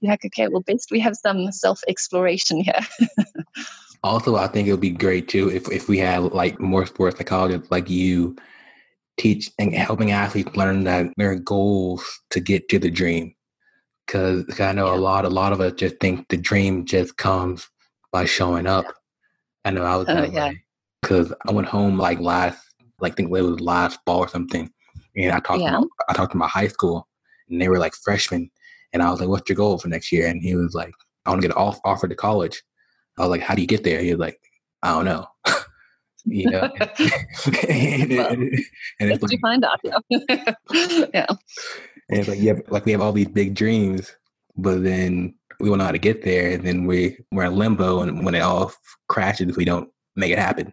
You're 0.00 0.12
like, 0.12 0.24
okay, 0.26 0.46
well, 0.48 0.60
best 0.60 0.90
we 0.92 1.00
have 1.00 1.16
some 1.16 1.50
self 1.50 1.80
exploration 1.88 2.60
here. 2.60 2.80
also, 4.04 4.36
I 4.36 4.46
think 4.46 4.68
it 4.68 4.70
would 4.70 4.80
be 4.80 4.90
great 4.90 5.28
too 5.28 5.50
if, 5.50 5.68
if 5.72 5.88
we 5.88 5.98
had 5.98 6.20
like 6.32 6.60
more 6.60 6.86
sports 6.86 7.16
psychologists 7.16 7.70
like 7.70 7.90
you 7.90 8.36
teach 9.18 9.50
and 9.58 9.74
helping 9.74 10.10
athletes 10.10 10.56
learn 10.56 10.84
that 10.84 11.06
their 11.16 11.34
goals 11.36 12.20
to 12.30 12.40
get 12.40 12.68
to 12.70 12.78
the 12.78 12.90
dream. 12.90 13.34
Because 14.06 14.60
I 14.60 14.72
know 14.72 14.86
yeah. 14.86 14.94
a 14.94 15.00
lot, 15.00 15.24
a 15.24 15.30
lot 15.30 15.52
of 15.52 15.60
us 15.60 15.74
just 15.74 15.96
think 16.00 16.28
the 16.28 16.36
dream 16.36 16.84
just 16.84 17.16
comes 17.16 17.68
by 18.10 18.24
showing 18.24 18.66
up. 18.66 18.84
I 19.64 19.70
know 19.70 19.84
I 19.84 19.96
was 19.96 20.08
oh, 20.08 20.14
that 20.14 20.32
yeah. 20.32 20.48
way 20.48 20.62
because 21.02 21.32
I 21.46 21.52
went 21.52 21.68
home 21.68 21.98
like 21.98 22.20
last, 22.20 22.64
like 23.00 23.12
I 23.12 23.16
think 23.16 23.28
it 23.28 23.42
was 23.42 23.60
last 23.60 23.98
fall 24.06 24.20
or 24.20 24.28
something, 24.28 24.70
and 25.16 25.32
I 25.32 25.40
talked, 25.40 25.60
yeah. 25.60 25.72
to 25.72 25.80
my, 25.80 25.86
I 26.08 26.14
talked 26.14 26.32
to 26.32 26.38
my 26.38 26.48
high 26.48 26.68
school, 26.68 27.08
and 27.48 27.60
they 27.60 27.68
were 27.68 27.78
like 27.78 27.94
freshmen, 27.94 28.50
and 28.92 29.02
I 29.02 29.10
was 29.10 29.20
like, 29.20 29.28
what's 29.28 29.48
your 29.48 29.56
goal 29.56 29.78
for 29.78 29.88
next 29.88 30.12
year? 30.12 30.28
And 30.28 30.40
he 30.40 30.54
was 30.54 30.74
like, 30.74 30.94
I 31.26 31.30
want 31.30 31.42
to 31.42 31.48
get 31.48 31.56
off 31.56 31.80
offered 31.84 32.10
to 32.10 32.16
college. 32.16 32.62
I 33.18 33.22
was 33.22 33.30
like, 33.30 33.42
how 33.42 33.54
do 33.54 33.60
you 33.60 33.66
get 33.66 33.84
there? 33.84 34.00
He 34.00 34.12
was 34.12 34.20
like, 34.20 34.38
I 34.82 34.92
don't 34.92 35.04
know. 35.04 35.26
you 36.24 36.50
know, 36.50 36.70
and, 37.68 38.10
well, 38.10 38.28
and, 38.28 38.42
and 39.00 39.10
it's 39.10 39.22
like, 39.22 39.32
you 39.32 39.38
find 39.38 39.64
out. 39.64 39.80
Yeah. 39.82 39.98
yeah. 41.14 41.26
And 42.08 42.18
it's 42.18 42.28
like, 42.28 42.40
yeah, 42.40 42.54
like 42.68 42.84
we 42.84 42.92
have 42.92 43.00
all 43.00 43.12
these 43.12 43.28
big 43.28 43.54
dreams, 43.54 44.14
but 44.56 44.82
then 44.82 45.34
we 45.60 45.68
don't 45.68 45.78
know 45.78 45.84
how 45.84 45.92
to 45.92 45.98
get 45.98 46.22
there. 46.22 46.52
And 46.52 46.64
then 46.64 46.86
we, 46.86 47.16
we're 47.30 47.44
in 47.44 47.56
limbo. 47.56 48.00
And 48.00 48.24
when 48.24 48.34
it 48.34 48.40
all 48.40 48.72
crashes, 49.08 49.56
we 49.56 49.64
don't 49.64 49.88
make 50.16 50.32
it 50.32 50.38
happen. 50.38 50.72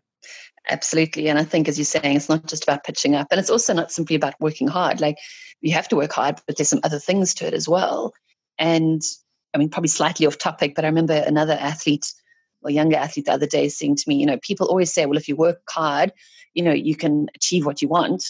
Absolutely. 0.69 1.29
And 1.29 1.39
I 1.39 1.43
think, 1.43 1.67
as 1.67 1.77
you're 1.77 1.85
saying, 1.85 2.15
it's 2.15 2.29
not 2.29 2.45
just 2.45 2.63
about 2.63 2.83
pitching 2.83 3.15
up. 3.15 3.27
And 3.31 3.39
it's 3.39 3.49
also 3.49 3.73
not 3.73 3.91
simply 3.91 4.15
about 4.15 4.35
working 4.39 4.67
hard. 4.67 5.01
Like 5.01 5.17
you 5.61 5.73
have 5.73 5.87
to 5.89 5.95
work 5.95 6.11
hard, 6.11 6.39
but 6.45 6.57
there's 6.57 6.69
some 6.69 6.81
other 6.83 6.99
things 6.99 7.33
to 7.35 7.47
it 7.47 7.53
as 7.53 7.67
well. 7.67 8.13
And 8.57 9.01
I 9.53 9.57
mean, 9.57 9.69
probably 9.69 9.89
slightly 9.89 10.25
off 10.25 10.37
topic, 10.37 10.75
but 10.75 10.85
I 10.85 10.87
remember 10.87 11.13
another 11.13 11.53
athlete 11.53 12.13
or 12.61 12.69
younger 12.69 12.97
athlete 12.97 13.25
the 13.25 13.33
other 13.33 13.47
day 13.47 13.69
saying 13.69 13.95
to 13.95 14.03
me, 14.07 14.15
you 14.15 14.25
know, 14.25 14.37
people 14.41 14.67
always 14.67 14.91
say, 14.93 15.05
well, 15.05 15.17
if 15.17 15.27
you 15.27 15.35
work 15.35 15.61
hard, 15.69 16.11
you 16.53 16.63
know, 16.63 16.71
you 16.71 16.95
can 16.95 17.27
achieve 17.35 17.65
what 17.65 17.81
you 17.81 17.87
want. 17.87 18.23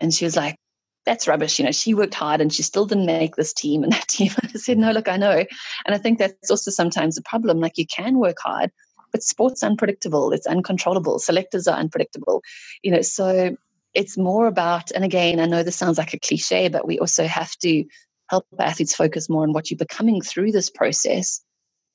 And 0.00 0.12
she 0.12 0.24
was 0.24 0.36
like, 0.36 0.56
that's 1.04 1.28
rubbish. 1.28 1.58
You 1.58 1.66
know, 1.66 1.72
she 1.72 1.94
worked 1.94 2.14
hard 2.14 2.40
and 2.40 2.52
she 2.52 2.62
still 2.62 2.86
didn't 2.86 3.06
make 3.06 3.36
this 3.36 3.52
team 3.52 3.82
and 3.82 3.92
that 3.94 4.08
team. 4.08 4.32
I 4.42 4.48
said, 4.48 4.78
no, 4.78 4.90
look, 4.92 5.08
I 5.08 5.16
know. 5.16 5.44
And 5.86 5.94
I 5.94 5.98
think 5.98 6.18
that's 6.18 6.50
also 6.50 6.70
sometimes 6.70 7.18
a 7.18 7.22
problem. 7.22 7.60
Like 7.60 7.78
you 7.78 7.86
can 7.86 8.18
work 8.18 8.38
hard, 8.40 8.70
but 9.12 9.22
sports 9.22 9.62
unpredictable. 9.62 10.32
It's 10.32 10.46
uncontrollable. 10.46 11.18
Selectors 11.18 11.66
are 11.66 11.78
unpredictable. 11.78 12.42
You 12.82 12.92
know, 12.92 13.02
so 13.02 13.56
it's 13.92 14.18
more 14.18 14.46
about, 14.46 14.90
and 14.92 15.04
again, 15.04 15.40
I 15.40 15.46
know 15.46 15.62
this 15.62 15.76
sounds 15.76 15.98
like 15.98 16.14
a 16.14 16.18
cliche, 16.18 16.68
but 16.68 16.86
we 16.86 16.98
also 16.98 17.26
have 17.26 17.56
to 17.58 17.84
help 18.28 18.46
athletes 18.58 18.94
focus 18.94 19.28
more 19.28 19.42
on 19.42 19.52
what 19.52 19.70
you're 19.70 19.78
becoming 19.78 20.20
through 20.20 20.52
this 20.52 20.70
process. 20.70 21.40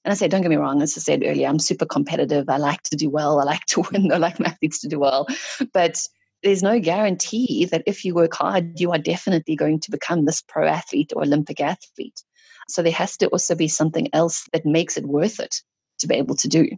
And 0.05 0.11
I 0.11 0.15
say, 0.15 0.27
don't 0.27 0.41
get 0.41 0.49
me 0.49 0.55
wrong, 0.55 0.81
as 0.81 0.97
I 0.97 1.01
said 1.01 1.23
earlier, 1.25 1.47
I'm 1.47 1.59
super 1.59 1.85
competitive. 1.85 2.49
I 2.49 2.57
like 2.57 2.83
to 2.83 2.95
do 2.95 3.09
well. 3.09 3.39
I 3.39 3.43
like 3.43 3.65
to 3.67 3.83
win. 3.91 4.11
I 4.11 4.17
like 4.17 4.39
my 4.39 4.47
athletes 4.47 4.79
to 4.81 4.87
do 4.87 4.99
well. 4.99 5.27
But 5.73 6.01
there's 6.41 6.63
no 6.63 6.79
guarantee 6.79 7.65
that 7.65 7.83
if 7.85 8.05
you 8.05 8.15
work 8.15 8.33
hard, 8.33 8.79
you 8.79 8.91
are 8.91 8.97
definitely 8.97 9.55
going 9.55 9.79
to 9.81 9.91
become 9.91 10.25
this 10.25 10.41
pro 10.41 10.67
athlete 10.67 11.11
or 11.15 11.23
Olympic 11.23 11.59
athlete. 11.59 12.23
So 12.69 12.81
there 12.81 12.93
has 12.93 13.17
to 13.17 13.27
also 13.27 13.55
be 13.55 13.67
something 13.67 14.07
else 14.13 14.47
that 14.53 14.65
makes 14.65 14.95
it 14.95 15.05
worth 15.05 15.39
it 15.39 15.55
to 15.99 16.07
be 16.07 16.15
able 16.15 16.35
to 16.35 16.47
do. 16.47 16.69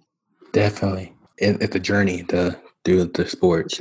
Definitely. 0.52 1.14
It's 1.38 1.76
a 1.76 1.80
journey 1.80 2.24
to 2.26 2.58
do 2.84 3.06
the 3.06 3.28
sport. 3.28 3.80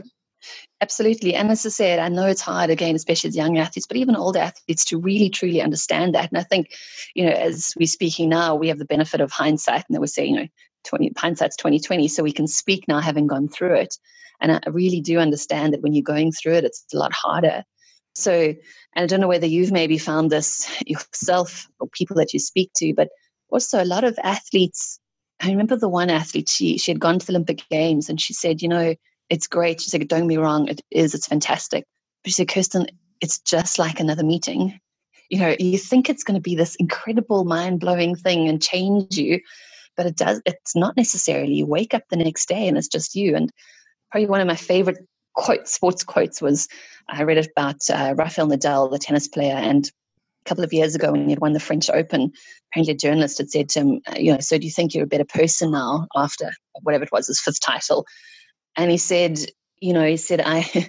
Absolutely. 0.80 1.34
And 1.34 1.50
as 1.50 1.66
I 1.66 1.68
said, 1.68 1.98
I 1.98 2.08
know 2.08 2.26
it's 2.26 2.40
hard 2.40 2.70
again, 2.70 2.94
especially 2.94 3.28
as 3.28 3.36
young 3.36 3.58
athletes, 3.58 3.86
but 3.86 3.96
even 3.96 4.16
older 4.16 4.38
athletes 4.38 4.84
to 4.86 4.98
really 4.98 5.28
truly 5.28 5.60
understand 5.60 6.14
that. 6.14 6.30
And 6.30 6.38
I 6.38 6.42
think, 6.42 6.70
you 7.14 7.26
know, 7.26 7.32
as 7.32 7.74
we're 7.78 7.86
speaking 7.86 8.28
now, 8.28 8.54
we 8.54 8.68
have 8.68 8.78
the 8.78 8.84
benefit 8.84 9.20
of 9.20 9.30
hindsight 9.30 9.84
and 9.88 9.94
that 9.94 10.00
we're 10.00 10.06
saying, 10.06 10.34
you 10.34 10.40
know, 10.42 10.48
20 10.84 11.12
hindsight's 11.16 11.56
2020. 11.56 12.08
So 12.08 12.22
we 12.22 12.32
can 12.32 12.46
speak 12.46 12.86
now 12.88 13.00
having 13.00 13.26
gone 13.26 13.48
through 13.48 13.74
it. 13.74 13.94
And 14.40 14.52
I 14.52 14.60
really 14.70 15.00
do 15.00 15.18
understand 15.18 15.74
that 15.74 15.82
when 15.82 15.92
you're 15.92 16.02
going 16.02 16.32
through 16.32 16.54
it, 16.54 16.64
it's 16.64 16.84
a 16.94 16.98
lot 16.98 17.12
harder. 17.12 17.62
So, 18.14 18.32
and 18.32 18.56
I 18.96 19.06
don't 19.06 19.20
know 19.20 19.28
whether 19.28 19.46
you've 19.46 19.72
maybe 19.72 19.98
found 19.98 20.30
this 20.30 20.68
yourself 20.86 21.68
or 21.78 21.88
people 21.92 22.16
that 22.16 22.32
you 22.32 22.40
speak 22.40 22.70
to, 22.76 22.94
but 22.94 23.08
also 23.50 23.82
a 23.82 23.84
lot 23.84 24.04
of 24.04 24.18
athletes. 24.22 24.98
I 25.42 25.50
remember 25.50 25.76
the 25.76 25.88
one 25.88 26.10
athlete, 26.10 26.48
she 26.48 26.78
she 26.78 26.90
had 26.90 27.00
gone 27.00 27.18
to 27.18 27.26
the 27.26 27.32
Olympic 27.32 27.62
Games 27.70 28.08
and 28.08 28.20
she 28.20 28.34
said, 28.34 28.62
you 28.62 28.68
know, 28.68 28.94
it's 29.30 29.46
great. 29.46 29.80
She 29.80 29.88
said, 29.90 30.06
don't 30.08 30.26
me 30.26 30.36
wrong, 30.36 30.68
it 30.68 30.82
is, 30.90 31.14
it's 31.14 31.28
fantastic. 31.28 31.84
But 32.22 32.30
she 32.30 32.34
said, 32.34 32.48
Kirsten, 32.48 32.86
it's 33.20 33.38
just 33.40 33.78
like 33.78 34.00
another 34.00 34.24
meeting. 34.24 34.78
You 35.30 35.38
know, 35.38 35.56
you 35.58 35.78
think 35.78 36.10
it's 36.10 36.24
going 36.24 36.34
to 36.34 36.40
be 36.40 36.56
this 36.56 36.74
incredible, 36.74 37.44
mind 37.44 37.80
blowing 37.80 38.16
thing 38.16 38.48
and 38.48 38.60
change 38.60 39.16
you, 39.16 39.40
but 39.96 40.06
it 40.06 40.16
does, 40.16 40.42
it's 40.44 40.74
not 40.74 40.96
necessarily. 40.96 41.54
You 41.54 41.66
wake 41.66 41.94
up 41.94 42.02
the 42.10 42.16
next 42.16 42.48
day 42.48 42.66
and 42.66 42.76
it's 42.76 42.88
just 42.88 43.14
you. 43.14 43.36
And 43.36 43.50
probably 44.10 44.26
one 44.26 44.40
of 44.40 44.48
my 44.48 44.56
favorite 44.56 44.98
quote, 45.34 45.68
sports 45.68 46.02
quotes 46.02 46.42
was 46.42 46.66
I 47.08 47.22
read 47.22 47.38
it 47.38 47.48
about 47.56 47.76
uh, 47.88 48.14
Rafael 48.16 48.48
Nadal, 48.48 48.90
the 48.90 48.98
tennis 48.98 49.28
player, 49.28 49.54
and 49.54 49.90
a 50.44 50.48
couple 50.48 50.64
of 50.64 50.72
years 50.72 50.94
ago 50.94 51.12
when 51.12 51.24
he 51.24 51.30
had 51.30 51.40
won 51.40 51.52
the 51.52 51.60
French 51.60 51.88
Open, 51.90 52.32
apparently 52.70 52.94
a 52.94 52.96
journalist 52.96 53.38
had 53.38 53.50
said 53.50 53.68
to 53.70 53.80
him, 53.80 54.00
uh, 54.08 54.14
you 54.16 54.32
know, 54.32 54.40
so 54.40 54.58
do 54.58 54.64
you 54.64 54.72
think 54.72 54.94
you're 54.94 55.04
a 55.04 55.08
better 55.08 55.24
person 55.24 55.70
now 55.70 56.06
after 56.16 56.50
whatever 56.82 57.04
it 57.04 57.12
was, 57.12 57.26
his 57.26 57.40
fifth 57.40 57.60
title? 57.60 58.06
And 58.76 58.90
he 58.90 58.98
said, 58.98 59.38
you 59.80 59.92
know, 59.92 60.04
he 60.04 60.16
said, 60.16 60.40
I 60.40 60.60
he 60.60 60.88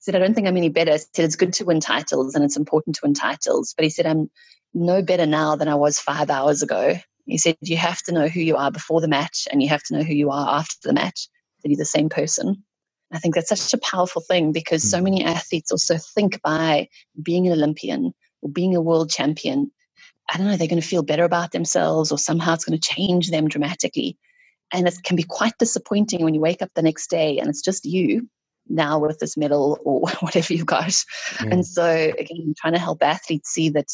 said, 0.00 0.14
I 0.14 0.18
don't 0.18 0.34
think 0.34 0.46
I'm 0.46 0.56
any 0.56 0.68
better. 0.68 0.92
He 0.92 0.98
said, 0.98 1.24
it's 1.24 1.36
good 1.36 1.52
to 1.54 1.64
win 1.64 1.80
titles 1.80 2.34
and 2.34 2.44
it's 2.44 2.56
important 2.56 2.96
to 2.96 3.00
win 3.04 3.14
titles. 3.14 3.74
But 3.76 3.84
he 3.84 3.90
said, 3.90 4.06
I'm 4.06 4.30
no 4.74 5.02
better 5.02 5.26
now 5.26 5.56
than 5.56 5.68
I 5.68 5.74
was 5.74 5.98
five 5.98 6.30
hours 6.30 6.62
ago. 6.62 6.98
He 7.26 7.38
said, 7.38 7.56
you 7.60 7.76
have 7.76 8.02
to 8.02 8.12
know 8.12 8.28
who 8.28 8.40
you 8.40 8.56
are 8.56 8.70
before 8.70 9.00
the 9.00 9.08
match 9.08 9.46
and 9.50 9.62
you 9.62 9.68
have 9.68 9.82
to 9.84 9.94
know 9.94 10.02
who 10.02 10.14
you 10.14 10.30
are 10.30 10.58
after 10.58 10.76
the 10.82 10.92
match, 10.92 11.28
that 11.62 11.70
you're 11.70 11.76
the 11.76 11.84
same 11.84 12.08
person. 12.08 12.64
I 13.12 13.18
think 13.18 13.34
that's 13.34 13.50
such 13.50 13.74
a 13.74 13.78
powerful 13.78 14.22
thing 14.22 14.52
because 14.52 14.88
so 14.88 14.98
hmm. 14.98 15.04
many 15.04 15.24
athletes 15.24 15.70
also 15.70 15.96
think 15.98 16.40
by 16.42 16.88
being 17.22 17.46
an 17.46 17.52
Olympian 17.52 18.14
or 18.40 18.50
being 18.50 18.74
a 18.74 18.80
world 18.80 19.10
champion, 19.10 19.70
I 20.30 20.38
don't 20.38 20.46
know, 20.46 20.56
they're 20.56 20.66
going 20.66 20.80
to 20.80 20.86
feel 20.86 21.02
better 21.02 21.24
about 21.24 21.52
themselves 21.52 22.10
or 22.10 22.18
somehow 22.18 22.54
it's 22.54 22.64
going 22.64 22.78
to 22.78 22.88
change 22.94 23.30
them 23.30 23.48
dramatically. 23.48 24.16
And 24.72 24.88
it 24.88 24.94
can 25.04 25.16
be 25.16 25.22
quite 25.22 25.56
disappointing 25.58 26.24
when 26.24 26.34
you 26.34 26.40
wake 26.40 26.62
up 26.62 26.70
the 26.74 26.82
next 26.82 27.10
day 27.10 27.38
and 27.38 27.48
it's 27.48 27.62
just 27.62 27.84
you 27.84 28.28
now 28.68 28.98
with 28.98 29.18
this 29.18 29.36
medal 29.36 29.78
or 29.84 30.00
whatever 30.20 30.52
you've 30.52 30.66
got. 30.66 31.04
And 31.40 31.66
so, 31.66 32.12
again, 32.18 32.54
trying 32.58 32.74
to 32.74 32.78
help 32.78 33.02
athletes 33.02 33.50
see 33.50 33.68
that 33.70 33.88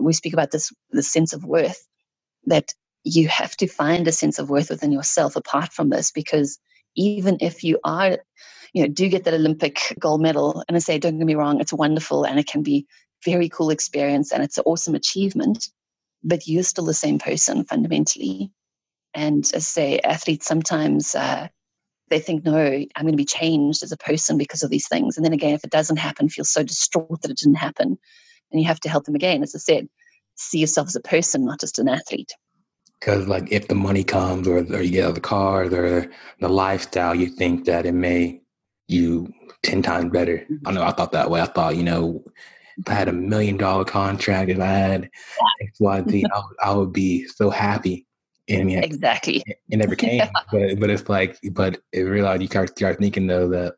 we 0.00 0.12
speak 0.12 0.32
about 0.32 0.50
this, 0.50 0.72
this 0.90 1.12
sense 1.12 1.32
of 1.32 1.44
worth, 1.44 1.86
that 2.46 2.72
you 3.04 3.28
have 3.28 3.56
to 3.58 3.66
find 3.66 4.08
a 4.08 4.12
sense 4.12 4.38
of 4.38 4.50
worth 4.50 4.70
within 4.70 4.92
yourself 4.92 5.36
apart 5.36 5.72
from 5.72 5.90
this 5.90 6.10
because 6.10 6.58
even 6.96 7.36
if 7.40 7.62
you 7.62 7.78
are 7.84 8.18
you 8.74 8.82
know, 8.82 8.88
do 8.88 9.08
get 9.08 9.24
that 9.24 9.34
Olympic 9.34 9.94
gold 9.98 10.20
medal. 10.20 10.62
And 10.68 10.76
I 10.76 10.80
say, 10.80 10.98
don't 10.98 11.16
get 11.16 11.26
me 11.26 11.36
wrong, 11.36 11.60
it's 11.60 11.72
wonderful 11.72 12.24
and 12.24 12.38
it 12.38 12.48
can 12.48 12.62
be 12.62 12.86
very 13.24 13.48
cool 13.48 13.70
experience 13.70 14.32
and 14.32 14.42
it's 14.42 14.58
an 14.58 14.64
awesome 14.66 14.94
achievement, 14.94 15.68
but 16.22 16.46
you're 16.46 16.64
still 16.64 16.84
the 16.84 16.92
same 16.92 17.18
person 17.18 17.64
fundamentally. 17.64 18.50
And 19.14 19.44
as 19.54 19.54
I 19.54 19.58
say, 19.58 19.98
athletes 20.00 20.46
sometimes 20.46 21.14
uh, 21.14 21.48
they 22.10 22.18
think, 22.18 22.44
no, 22.44 22.56
I'm 22.56 23.02
going 23.02 23.12
to 23.12 23.16
be 23.16 23.24
changed 23.24 23.82
as 23.82 23.92
a 23.92 23.96
person 23.96 24.36
because 24.38 24.62
of 24.62 24.70
these 24.70 24.88
things. 24.88 25.16
And 25.16 25.24
then 25.24 25.32
again, 25.32 25.54
if 25.54 25.64
it 25.64 25.70
doesn't 25.70 25.98
happen, 25.98 26.28
feel 26.28 26.44
so 26.44 26.62
distraught 26.62 27.22
that 27.22 27.30
it 27.30 27.38
didn't 27.38 27.56
happen. 27.56 27.98
And 28.52 28.60
you 28.60 28.66
have 28.66 28.80
to 28.80 28.88
help 28.88 29.04
them 29.04 29.14
again. 29.14 29.42
As 29.42 29.54
I 29.54 29.58
said, 29.58 29.88
see 30.36 30.58
yourself 30.58 30.88
as 30.88 30.96
a 30.96 31.00
person, 31.00 31.44
not 31.44 31.60
just 31.60 31.78
an 31.78 31.88
athlete. 31.88 32.32
Because, 33.00 33.26
like, 33.26 33.50
if 33.50 33.68
the 33.68 33.74
money 33.74 34.04
comes, 34.04 34.48
or, 34.48 34.58
or 34.58 34.82
you 34.82 34.90
get 34.90 35.14
the 35.14 35.20
cars, 35.20 35.72
or 35.72 36.10
the 36.40 36.48
lifestyle, 36.48 37.14
you 37.14 37.26
think 37.26 37.66
that 37.66 37.84
it 37.86 37.92
may 37.92 38.40
you 38.88 39.32
10 39.62 39.82
times 39.82 40.12
better. 40.12 40.46
I 40.66 40.72
know 40.72 40.82
I 40.82 40.92
thought 40.92 41.12
that 41.12 41.30
way. 41.30 41.40
I 41.40 41.46
thought, 41.46 41.76
you 41.76 41.82
know, 41.82 42.24
if 42.78 42.88
I 42.88 42.94
had 42.94 43.08
a 43.08 43.12
million 43.12 43.56
dollar 43.56 43.84
contract, 43.84 44.50
if 44.50 44.60
I 44.60 44.66
had 44.66 45.10
XYZ, 45.80 46.24
I, 46.32 46.38
would, 46.38 46.56
I 46.62 46.74
would 46.74 46.92
be 46.92 47.26
so 47.26 47.50
happy. 47.50 48.06
I 48.50 48.62
mean, 48.62 48.82
exactly. 48.82 49.42
It, 49.46 49.58
it 49.70 49.76
never 49.76 49.96
came. 49.96 50.18
yeah. 50.18 50.30
But 50.50 50.80
but 50.80 50.90
it's 50.90 51.08
like, 51.08 51.38
but 51.52 51.80
it 51.92 52.02
realized 52.02 52.42
you 52.42 52.48
start, 52.48 52.76
start 52.76 52.98
thinking 52.98 53.26
though 53.26 53.48
that 53.48 53.74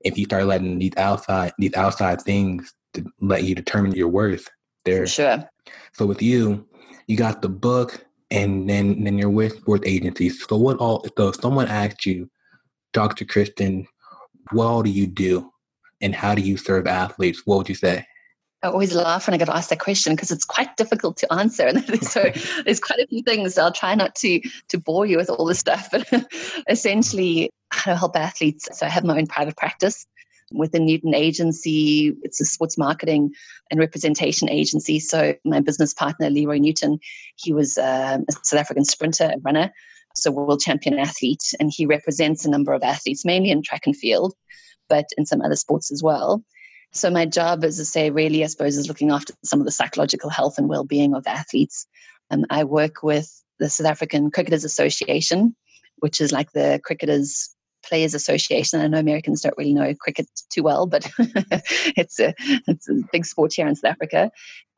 if 0.00 0.18
you 0.18 0.24
start 0.24 0.44
letting 0.44 0.78
these 0.78 0.96
outside 0.96 1.52
these 1.58 1.74
outside 1.74 2.20
things 2.22 2.74
to 2.94 3.04
let 3.20 3.44
you 3.44 3.54
determine 3.54 3.92
your 3.92 4.08
worth, 4.08 4.48
there. 4.84 5.06
Sure. 5.06 5.44
So 5.92 6.06
with 6.06 6.22
you, 6.22 6.66
you 7.06 7.16
got 7.16 7.42
the 7.42 7.48
book, 7.48 8.06
and 8.30 8.68
then 8.68 9.04
then 9.04 9.18
you're 9.18 9.30
with 9.30 9.58
sports 9.58 9.86
agencies. 9.86 10.42
So 10.46 10.56
what 10.56 10.78
all? 10.78 11.06
So 11.18 11.28
if 11.28 11.36
someone 11.36 11.68
asked 11.68 12.06
you, 12.06 12.30
Dr. 12.92 13.26
Kristen, 13.26 13.86
what 14.52 14.64
all 14.64 14.82
do 14.82 14.90
you 14.90 15.06
do 15.06 15.50
and 16.00 16.14
how 16.14 16.34
do 16.34 16.42
you 16.42 16.56
serve 16.56 16.86
athletes? 16.86 17.42
What 17.44 17.58
would 17.58 17.68
you 17.68 17.74
say? 17.74 18.06
I 18.62 18.68
always 18.68 18.94
laugh 18.94 19.26
when 19.26 19.34
I 19.34 19.38
get 19.38 19.48
asked 19.48 19.70
that 19.70 19.80
question 19.80 20.14
because 20.14 20.30
it's 20.30 20.44
quite 20.44 20.76
difficult 20.76 21.16
to 21.18 21.32
answer. 21.32 21.66
And 21.66 22.02
so 22.02 22.30
there's 22.64 22.80
quite 22.80 23.00
a 23.00 23.06
few 23.06 23.22
things. 23.22 23.58
I'll 23.58 23.72
try 23.72 23.94
not 23.94 24.14
to 24.16 24.40
to 24.68 24.78
bore 24.78 25.06
you 25.06 25.16
with 25.16 25.30
all 25.30 25.46
this 25.46 25.58
stuff, 25.58 25.88
but 25.90 26.08
essentially, 26.68 27.50
I 27.72 27.94
help 27.94 28.16
athletes. 28.16 28.68
So 28.72 28.86
I 28.86 28.88
have 28.88 29.04
my 29.04 29.18
own 29.18 29.26
private 29.26 29.56
practice 29.56 30.06
with 30.52 30.72
the 30.72 30.78
Newton 30.78 31.14
Agency. 31.14 32.14
It's 32.22 32.40
a 32.40 32.44
sports 32.44 32.78
marketing 32.78 33.32
and 33.70 33.80
representation 33.80 34.48
agency. 34.48 35.00
So 35.00 35.34
my 35.44 35.60
business 35.60 35.92
partner, 35.92 36.30
Leroy 36.30 36.58
Newton, 36.58 36.98
he 37.36 37.52
was 37.52 37.76
um, 37.78 38.24
a 38.28 38.32
South 38.42 38.60
African 38.60 38.84
sprinter, 38.84 39.24
and 39.24 39.44
runner, 39.44 39.72
so 40.14 40.30
world 40.30 40.60
champion 40.60 40.98
athlete, 40.98 41.52
and 41.60 41.70
he 41.74 41.86
represents 41.86 42.44
a 42.44 42.50
number 42.50 42.72
of 42.72 42.82
athletes, 42.82 43.24
mainly 43.24 43.50
in 43.50 43.62
track 43.62 43.86
and 43.86 43.96
field, 43.96 44.34
but 44.88 45.06
in 45.16 45.26
some 45.26 45.42
other 45.42 45.56
sports 45.56 45.90
as 45.90 46.02
well. 46.02 46.42
So 46.92 47.10
my 47.10 47.26
job, 47.26 47.64
as 47.64 47.78
I 47.78 47.84
say, 47.84 48.10
really, 48.10 48.42
I 48.42 48.46
suppose, 48.46 48.76
is 48.76 48.88
looking 48.88 49.10
after 49.10 49.34
some 49.44 49.60
of 49.60 49.66
the 49.66 49.72
psychological 49.72 50.30
health 50.30 50.58
and 50.58 50.68
well-being 50.68 51.14
of 51.14 51.26
athletes. 51.26 51.86
And 52.30 52.44
um, 52.44 52.46
I 52.50 52.64
work 52.64 53.02
with 53.02 53.30
the 53.58 53.68
South 53.68 53.86
African 53.86 54.30
Cricketers 54.30 54.64
Association, 54.64 55.54
which 55.98 56.20
is 56.20 56.32
like 56.32 56.52
the 56.52 56.80
cricketers 56.84 57.54
Players 57.84 58.14
Association. 58.14 58.80
I 58.80 58.88
know 58.88 58.98
Americans 58.98 59.42
don't 59.42 59.56
really 59.56 59.74
know 59.74 59.94
cricket 60.00 60.26
too 60.50 60.62
well, 60.62 60.86
but 60.86 61.08
it's 61.18 62.18
a 62.18 62.34
it's 62.66 62.88
a 62.88 62.94
big 63.12 63.24
sport 63.24 63.52
here 63.54 63.66
in 63.66 63.76
South 63.76 63.92
Africa. 63.92 64.30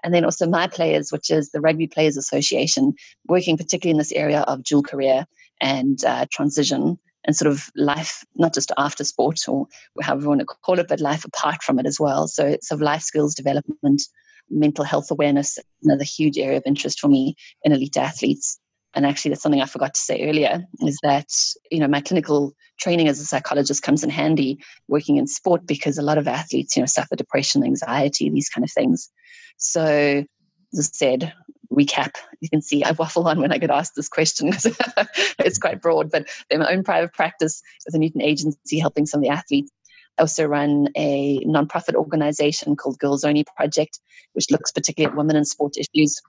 And 0.04 0.14
then 0.14 0.24
also 0.24 0.46
MyPlayers, 0.46 1.10
which 1.10 1.30
is 1.30 1.50
the 1.50 1.60
Rugby 1.60 1.86
Players 1.86 2.16
Association, 2.16 2.94
working 3.26 3.56
particularly 3.56 3.92
in 3.92 3.98
this 3.98 4.12
area 4.12 4.42
of 4.42 4.62
dual 4.62 4.82
career 4.82 5.26
and 5.60 6.04
uh, 6.04 6.26
transition 6.30 6.98
and 7.28 7.36
sort 7.36 7.52
of 7.52 7.70
life, 7.76 8.24
not 8.36 8.54
just 8.54 8.72
after 8.78 9.04
sport 9.04 9.38
or 9.46 9.66
however 10.00 10.22
you 10.22 10.28
want 10.28 10.40
to 10.40 10.46
call 10.46 10.78
it, 10.78 10.88
but 10.88 10.98
life 10.98 11.26
apart 11.26 11.62
from 11.62 11.78
it 11.78 11.84
as 11.84 12.00
well. 12.00 12.26
So 12.26 12.46
it's 12.46 12.70
of 12.72 12.80
life 12.80 13.02
skills 13.02 13.34
development, 13.34 14.02
mental 14.48 14.82
health 14.82 15.10
awareness, 15.10 15.58
another 15.82 16.04
huge 16.04 16.38
area 16.38 16.56
of 16.56 16.62
interest 16.64 16.98
for 16.98 17.08
me 17.08 17.36
in 17.64 17.72
elite 17.72 17.98
athletes. 17.98 18.58
And 18.94 19.04
actually, 19.04 19.28
that's 19.28 19.42
something 19.42 19.60
I 19.60 19.66
forgot 19.66 19.92
to 19.92 20.00
say 20.00 20.26
earlier 20.26 20.64
is 20.80 20.98
that, 21.02 21.28
you 21.70 21.80
know, 21.80 21.86
my 21.86 22.00
clinical 22.00 22.54
training 22.80 23.08
as 23.08 23.20
a 23.20 23.26
psychologist 23.26 23.82
comes 23.82 24.02
in 24.02 24.08
handy 24.08 24.58
working 24.88 25.18
in 25.18 25.26
sport 25.26 25.66
because 25.66 25.98
a 25.98 26.02
lot 26.02 26.16
of 26.16 26.26
athletes, 26.26 26.76
you 26.76 26.82
know, 26.82 26.86
suffer 26.86 27.14
depression, 27.14 27.62
anxiety, 27.62 28.30
these 28.30 28.48
kind 28.48 28.64
of 28.64 28.72
things. 28.72 29.10
So, 29.58 30.24
as 30.72 30.78
I 30.78 30.82
said, 30.82 31.34
recap, 31.72 32.14
you 32.40 32.48
can 32.48 32.62
see 32.62 32.82
I 32.82 32.92
waffle 32.92 33.28
on 33.28 33.40
when 33.40 33.52
I 33.52 33.58
get 33.58 33.70
asked 33.70 33.94
this 33.94 34.08
question 34.08 34.50
because 34.50 34.66
it's 35.38 35.58
quite 35.58 35.82
broad, 35.82 36.10
but 36.10 36.28
they're 36.48 36.58
my 36.58 36.72
own 36.72 36.84
private 36.84 37.12
practice 37.12 37.62
with 37.84 37.94
a 37.94 37.98
Newton 37.98 38.22
agency 38.22 38.78
helping 38.78 39.06
some 39.06 39.18
of 39.18 39.22
the 39.22 39.30
athletes. 39.30 39.70
I 40.18 40.22
also 40.22 40.46
run 40.46 40.88
a 40.96 41.40
nonprofit 41.44 41.94
organization 41.94 42.76
called 42.76 42.98
Girls 42.98 43.24
Only 43.24 43.44
Project, 43.56 44.00
which 44.32 44.50
looks 44.50 44.72
particularly 44.72 45.12
at 45.12 45.16
women 45.16 45.36
in 45.36 45.44
sport 45.44 45.76
issues. 45.76 46.20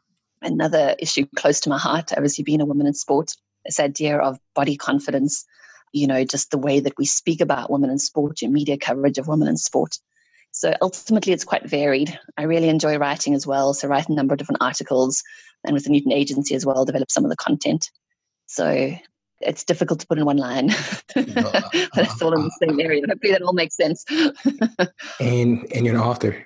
Another 0.42 0.96
issue 1.00 1.26
close 1.36 1.60
to 1.62 1.70
my 1.70 1.78
heart, 1.78 2.12
obviously 2.14 2.44
being 2.44 2.62
a 2.62 2.66
woman 2.66 2.88
in 2.88 2.94
sport, 2.94 3.32
this 3.66 3.80
idea 3.80 4.18
of 4.18 4.40
body 4.56 4.78
confidence, 4.78 5.46
you 5.92 6.08
know, 6.08 6.24
just 6.24 6.52
the 6.52 6.58
way 6.58 6.80
that 6.80 6.98
we 6.98 7.06
speak 7.06 7.42
about 7.42 7.72
women 7.72 7.90
in 7.90 7.98
sport, 7.98 8.42
your 8.42 8.52
media 8.52 8.78
coverage 8.78 9.18
of 9.18 9.28
women 9.28 9.48
in 9.48 9.58
sport. 9.58 9.98
So 10.52 10.74
ultimately, 10.82 11.34
it's 11.34 11.44
quite 11.44 11.70
varied. 11.70 12.18
I 12.38 12.44
really 12.44 12.70
enjoy 12.70 12.98
writing 12.98 13.34
as 13.34 13.46
well. 13.46 13.74
So, 13.74 13.88
write 13.88 14.10
a 14.10 14.14
number 14.14 14.34
of 14.34 14.40
different 14.40 14.62
articles 14.62 15.24
and 15.64 15.74
with 15.74 15.84
the 15.84 15.90
Newton 15.90 16.12
Agency 16.12 16.56
as 16.56 16.66
well, 16.66 16.86
develop 16.86 17.12
some 17.12 17.24
of 17.24 17.30
the 17.30 17.38
content. 17.38 17.90
So, 18.48 18.96
it's 19.42 19.64
difficult 19.64 20.00
to 20.02 20.08
put 20.08 20.18
in 20.18 20.26
one 20.26 20.38
line. 20.38 20.68
but 21.16 21.70
it's 21.96 22.22
all 22.22 22.34
in 22.34 22.44
the 22.44 22.58
same 22.62 22.80
area. 22.80 23.04
Hopefully, 23.08 23.34
that 23.34 23.42
all 23.42 23.54
makes 23.54 23.76
sense. 23.76 24.04
and 25.20 25.66
and 25.72 25.86
you're 25.86 25.96
an 25.96 26.02
author. 26.02 26.46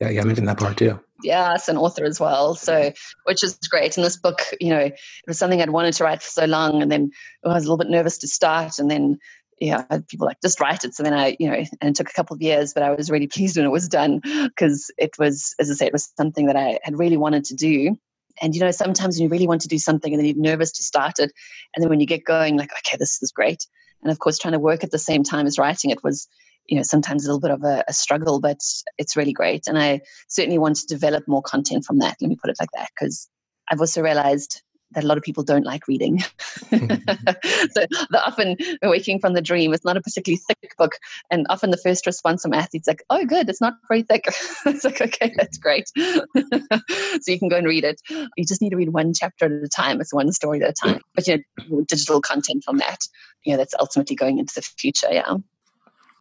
Yeah, 0.00 0.10
yeah, 0.10 0.20
I 0.20 0.24
mentioned 0.24 0.48
that 0.48 0.58
part 0.58 0.76
too. 0.76 1.00
Yes, 1.22 1.68
an 1.68 1.78
author 1.78 2.04
as 2.04 2.20
well. 2.20 2.54
So, 2.54 2.92
which 3.24 3.42
is 3.42 3.56
great. 3.70 3.96
And 3.96 4.04
this 4.04 4.18
book, 4.18 4.42
you 4.60 4.68
know, 4.68 4.80
it 4.80 4.98
was 5.26 5.38
something 5.38 5.62
I'd 5.62 5.70
wanted 5.70 5.94
to 5.94 6.04
write 6.04 6.22
for 6.22 6.28
so 6.28 6.44
long, 6.44 6.82
and 6.82 6.92
then 6.92 7.10
I 7.44 7.48
was 7.48 7.64
a 7.64 7.66
little 7.66 7.78
bit 7.78 7.88
nervous 7.88 8.18
to 8.18 8.28
start, 8.28 8.78
and 8.78 8.90
then 8.90 9.18
yeah, 9.58 9.84
people 10.08 10.26
like 10.26 10.40
just 10.42 10.60
write 10.60 10.84
it. 10.84 10.94
So 10.94 11.02
then 11.02 11.14
I, 11.14 11.36
you 11.38 11.48
know, 11.48 11.54
and 11.80 11.90
it 11.90 11.94
took 11.94 12.10
a 12.10 12.12
couple 12.12 12.34
of 12.34 12.42
years, 12.42 12.74
but 12.74 12.82
I 12.82 12.90
was 12.90 13.10
really 13.10 13.26
pleased 13.34 13.56
when 13.56 13.66
it 13.66 13.70
was 13.70 13.88
done 13.88 14.20
because 14.20 14.90
it 14.98 15.18
was, 15.18 15.54
as 15.58 15.70
I 15.70 15.74
say, 15.74 15.86
it 15.86 15.92
was 15.92 16.12
something 16.16 16.46
that 16.46 16.56
I 16.56 16.78
had 16.82 16.98
really 16.98 17.16
wanted 17.16 17.44
to 17.46 17.54
do. 17.54 17.96
And 18.42 18.54
you 18.54 18.60
know, 18.60 18.70
sometimes 18.70 19.16
when 19.16 19.24
you 19.24 19.28
really 19.30 19.46
want 19.46 19.62
to 19.62 19.68
do 19.68 19.78
something 19.78 20.12
and 20.12 20.20
then 20.20 20.26
you're 20.26 20.36
nervous 20.36 20.72
to 20.72 20.82
start 20.82 21.18
it, 21.18 21.32
and 21.74 21.82
then 21.82 21.88
when 21.88 22.00
you 22.00 22.06
get 22.06 22.24
going, 22.24 22.56
like, 22.58 22.70
okay, 22.72 22.98
this 22.98 23.22
is 23.22 23.32
great. 23.32 23.66
And 24.02 24.12
of 24.12 24.18
course, 24.18 24.38
trying 24.38 24.52
to 24.52 24.58
work 24.58 24.84
at 24.84 24.90
the 24.90 24.98
same 24.98 25.22
time 25.22 25.46
as 25.46 25.58
writing 25.58 25.90
it 25.90 26.04
was, 26.04 26.28
you 26.66 26.76
know, 26.76 26.82
sometimes 26.82 27.24
a 27.24 27.28
little 27.28 27.40
bit 27.40 27.50
of 27.50 27.62
a, 27.64 27.82
a 27.88 27.94
struggle, 27.94 28.40
but 28.40 28.60
it's 28.98 29.16
really 29.16 29.32
great. 29.32 29.66
And 29.66 29.78
I 29.78 30.02
certainly 30.28 30.58
want 30.58 30.76
to 30.76 30.86
develop 30.86 31.24
more 31.26 31.40
content 31.40 31.86
from 31.86 31.98
that. 32.00 32.16
Let 32.20 32.28
me 32.28 32.36
put 32.36 32.50
it 32.50 32.56
like 32.60 32.68
that, 32.74 32.90
because 32.94 33.26
I've 33.70 33.80
also 33.80 34.02
realized 34.02 34.62
that 34.96 35.04
a 35.04 35.06
lot 35.06 35.18
of 35.18 35.22
people 35.22 35.44
don't 35.44 35.64
like 35.64 35.86
reading. 35.86 36.18
so 36.20 36.26
the 36.70 38.22
often 38.26 38.56
waking 38.82 39.20
from 39.20 39.34
the 39.34 39.42
dream 39.42 39.72
is 39.72 39.84
not 39.84 39.96
a 39.96 40.00
particularly 40.00 40.40
thick 40.48 40.74
book, 40.76 40.96
and 41.30 41.46
often 41.50 41.70
the 41.70 41.76
first 41.76 42.06
response 42.06 42.42
from 42.42 42.54
athletes 42.54 42.88
like, 42.88 43.04
"Oh, 43.10 43.24
good, 43.24 43.48
it's 43.48 43.60
not 43.60 43.74
very 43.86 44.02
thick." 44.02 44.24
it's 44.66 44.84
like, 44.84 45.00
okay, 45.00 45.32
that's 45.36 45.58
great. 45.58 45.88
so 45.96 47.28
you 47.28 47.38
can 47.38 47.48
go 47.48 47.56
and 47.56 47.66
read 47.66 47.84
it. 47.84 48.00
You 48.08 48.44
just 48.44 48.60
need 48.60 48.70
to 48.70 48.76
read 48.76 48.88
one 48.88 49.12
chapter 49.12 49.44
at 49.44 49.52
a 49.52 49.68
time. 49.68 50.00
It's 50.00 50.14
one 50.14 50.32
story 50.32 50.62
at 50.62 50.70
a 50.70 50.72
time. 50.72 51.00
But 51.14 51.28
you 51.28 51.44
know, 51.68 51.84
digital 51.86 52.20
content 52.20 52.64
from 52.64 52.78
that, 52.78 52.98
you 53.44 53.52
know, 53.52 53.58
that's 53.58 53.74
ultimately 53.78 54.16
going 54.16 54.38
into 54.38 54.54
the 54.54 54.62
future. 54.62 55.08
Yeah. 55.10 55.36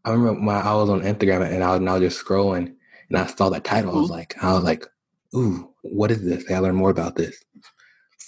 I 0.03 0.11
remember 0.11 0.45
when 0.45 0.55
I 0.55 0.73
was 0.75 0.89
on 0.89 1.01
Instagram 1.01 1.49
and 1.49 1.63
I 1.63 1.71
was 1.71 1.81
now 1.81 1.97
just 1.97 2.23
scrolling 2.23 2.75
and 3.09 3.17
I 3.17 3.25
saw 3.25 3.49
that 3.49 3.63
title. 3.63 3.91
Mm-hmm. 3.91 3.97
I 3.97 4.01
was 4.01 4.09
like, 4.11 4.43
I 4.43 4.53
was 4.53 4.63
like, 4.63 4.85
ooh, 5.33 5.71
what 5.81 6.11
is 6.11 6.23
this? 6.23 6.49
I 6.51 6.59
learned 6.59 6.77
more 6.77 6.91
about 6.91 7.15
this. 7.15 7.43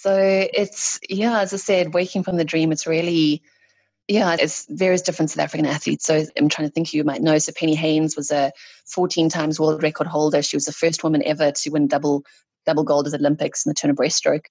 So 0.00 0.16
it's 0.16 1.00
yeah, 1.08 1.40
as 1.40 1.52
I 1.52 1.56
said, 1.56 1.92
waking 1.92 2.22
from 2.22 2.36
the 2.36 2.44
dream. 2.44 2.70
It's 2.70 2.86
really 2.86 3.42
yeah, 4.06 4.36
it's 4.38 4.64
various 4.70 5.02
different 5.02 5.30
South 5.30 5.42
African 5.42 5.66
athletes. 5.66 6.06
So 6.06 6.24
I'm 6.36 6.48
trying 6.48 6.68
to 6.68 6.72
think 6.72 6.90
who 6.90 6.98
you 6.98 7.04
might 7.04 7.20
know. 7.20 7.36
So 7.38 7.52
Penny 7.52 7.74
Heyns 7.74 8.16
was 8.16 8.30
a 8.30 8.52
14 8.86 9.28
times 9.28 9.58
world 9.58 9.82
record 9.82 10.06
holder. 10.06 10.40
She 10.40 10.56
was 10.56 10.66
the 10.66 10.72
first 10.72 11.02
woman 11.02 11.22
ever 11.26 11.50
to 11.50 11.70
win 11.70 11.88
double 11.88 12.24
double 12.64 12.84
gold 12.84 13.06
at 13.06 13.12
the 13.12 13.18
Olympics 13.18 13.66
in 13.66 13.70
the 13.70 13.74
turner 13.74 13.94
breaststroke. 13.94 14.44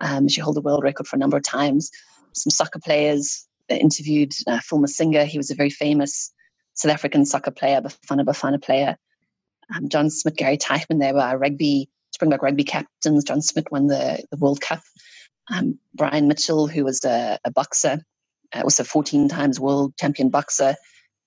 Um, 0.00 0.26
she 0.26 0.40
held 0.40 0.56
the 0.56 0.62
world 0.62 0.82
record 0.82 1.06
for 1.06 1.16
a 1.16 1.18
number 1.18 1.36
of 1.36 1.42
times. 1.42 1.90
Some 2.32 2.50
soccer 2.50 2.78
players 2.78 3.46
interviewed 3.68 4.32
uh, 4.46 4.60
Phil 4.60 4.78
Masinga. 4.78 5.26
He 5.26 5.36
was 5.36 5.50
a 5.50 5.54
very 5.54 5.70
famous 5.70 6.32
South 6.72 6.92
African 6.92 7.26
soccer 7.26 7.50
player, 7.50 7.82
Bafana 7.82 8.24
Bafana 8.24 8.62
player. 8.62 8.96
Um, 9.76 9.90
John 9.90 10.08
Smit, 10.08 10.36
Gary 10.36 10.56
Teichmann, 10.56 11.00
they 11.00 11.12
were 11.12 11.20
a 11.20 11.36
rugby 11.36 11.90
Springbok 12.14 12.42
rugby 12.42 12.62
captains. 12.62 13.24
John 13.24 13.42
Smit 13.42 13.72
won 13.72 13.88
the, 13.88 14.24
the 14.30 14.36
World 14.36 14.60
Cup. 14.60 14.80
Um, 15.52 15.78
Brian 15.94 16.28
Mitchell, 16.28 16.68
who 16.68 16.84
was 16.84 17.04
a, 17.04 17.38
a 17.44 17.50
boxer, 17.50 18.04
uh, 18.52 18.62
was 18.64 18.78
a 18.78 18.84
14 18.84 19.28
times 19.28 19.58
world 19.58 19.94
champion 19.98 20.30
boxer. 20.30 20.76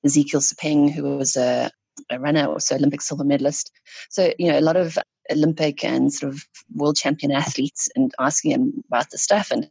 Hezekiel 0.04 0.40
Sepeng, 0.40 0.90
who 0.90 1.18
was 1.18 1.36
a, 1.36 1.70
a 2.10 2.20
runner, 2.20 2.48
also 2.48 2.76
Olympic 2.76 3.02
silver 3.02 3.26
medalist. 3.26 3.70
So, 4.10 4.34
you 4.40 4.50
know, 4.50 4.58
a 4.58 4.62
lot 4.62 4.78
of 4.78 4.98
Olympic 5.30 5.84
and 5.84 6.14
sort 6.14 6.34
of 6.34 6.42
world 6.74 6.96
champion 6.96 7.34
athletes 7.34 7.90
and 7.98 8.14
asking 8.18 8.52
him 8.52 8.84
about 8.88 9.10
the 9.12 9.18
stuff. 9.18 9.52
And 9.52 9.70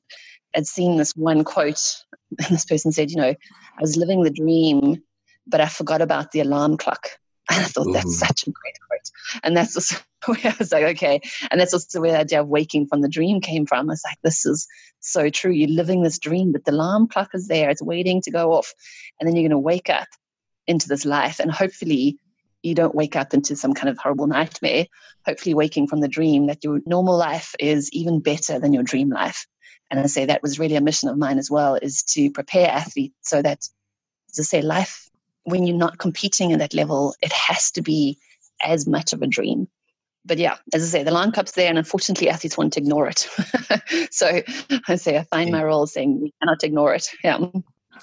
I'd 0.55 0.67
seen 0.67 0.99
this 0.99 1.17
one 1.17 1.45
quote, 1.45 2.05
and 2.39 2.49
this 2.51 2.67
person 2.67 2.93
said, 2.93 3.11
you 3.11 3.17
know, 3.17 3.31
I 3.33 3.81
was 3.81 3.97
living 3.97 4.23
the 4.23 4.31
dream, 4.31 5.03
but 5.47 5.63
I 5.63 5.67
forgot 5.67 6.03
about 6.03 6.33
the 6.33 6.41
alarm 6.41 6.77
clock. 6.77 7.09
And 7.49 7.61
I 7.61 7.69
thought 7.69 7.87
Ooh. 7.87 7.93
that's 7.93 8.19
such 8.19 8.49
a 8.49 8.51
great. 8.51 8.75
And 9.43 9.57
that's 9.57 9.93
where 10.27 10.39
I 10.45 10.55
was 10.59 10.73
like, 10.73 10.85
okay. 10.97 11.21
And 11.51 11.61
that's 11.61 11.75
also 11.75 12.01
where 12.01 12.13
the 12.13 12.21
idea 12.21 12.41
of 12.41 12.47
uh, 12.47 12.49
waking 12.49 12.87
from 12.87 13.01
the 13.01 13.09
dream 13.09 13.41
came 13.41 13.67
from. 13.67 13.89
I 13.89 13.93
was 13.93 14.03
like, 14.05 14.19
this 14.23 14.47
is 14.47 14.67
so 15.01 15.29
true. 15.31 15.53
You're 15.53 15.71
living 15.71 16.03
this 16.03 16.19
dream, 16.19 16.53
but 16.53 16.65
the 16.65 16.73
alarm 16.73 17.09
clock 17.09 17.31
is 17.35 17.49
there. 17.49 17.71
It's 17.71 17.83
waiting 17.83 18.23
to 18.23 18.31
go 18.31 18.53
off. 18.53 18.73
And 19.21 19.27
then 19.27 19.37
you're 19.37 19.49
going 19.49 19.51
to 19.51 19.59
wake 19.59 19.91
up 19.91 20.09
into 20.67 20.89
this 20.89 21.05
life. 21.05 21.41
And 21.41 21.51
hopefully 21.51 22.19
you 22.63 22.75
don't 22.75 22.95
wake 22.95 23.17
up 23.17 23.35
into 23.35 23.57
some 23.57 23.75
kind 23.75 23.89
of 23.89 23.99
horrible 23.99 24.27
nightmare. 24.27 24.87
Hopefully 25.25 25.55
waking 25.55 25.87
from 25.87 26.01
the 26.01 26.09
dream 26.09 26.47
that 26.47 26.65
your 26.65 26.81
normal 26.87 27.17
life 27.17 27.55
is 27.59 27.91
even 27.93 28.21
better 28.21 28.59
than 28.59 28.73
your 28.73 28.83
dream 28.83 29.11
life. 29.11 29.47
And 29.91 30.01
I 30.01 30.07
say 30.07 30.25
that 30.25 30.43
was 30.43 30.59
really 30.59 30.75
a 30.75 30.81
mission 30.81 31.09
of 31.09 31.17
mine 31.17 31.39
as 31.39 31.51
well, 31.51 31.77
is 31.77 32.03
to 32.15 32.31
prepare 32.33 32.69
athletes 32.69 33.15
so 33.23 33.41
that, 33.41 33.59
as 34.31 34.41
I 34.41 34.43
say, 34.43 34.63
life 34.63 35.09
when 35.47 35.65
you're 35.65 35.77
not 35.77 35.99
competing 35.99 36.53
at 36.53 36.59
that 36.59 36.75
level, 36.75 37.15
it 37.23 37.33
has 37.33 37.71
to 37.71 37.83
be 37.83 38.19
as 38.63 38.87
much 38.87 39.13
of 39.13 39.23
a 39.23 39.27
dream. 39.27 39.69
But 40.25 40.39
yeah, 40.39 40.57
as 40.75 40.83
I 40.83 40.87
say, 40.87 41.03
the 41.05 41.13
line 41.13 41.31
cup's 41.31 41.53
there, 41.53 41.69
and 41.69 41.79
unfortunately, 41.79 42.29
athletes 42.29 42.59
want 42.59 42.73
to 42.73 42.81
ignore 42.81 43.09
it. 43.09 43.29
so 44.11 44.43
I 44.89 44.97
say 44.97 45.19
I 45.19 45.23
find 45.25 45.53
my 45.53 45.63
role 45.63 45.87
saying 45.87 46.21
we 46.21 46.35
cannot 46.43 46.65
ignore 46.65 46.95
it. 46.95 47.09
Yeah. 47.23 47.39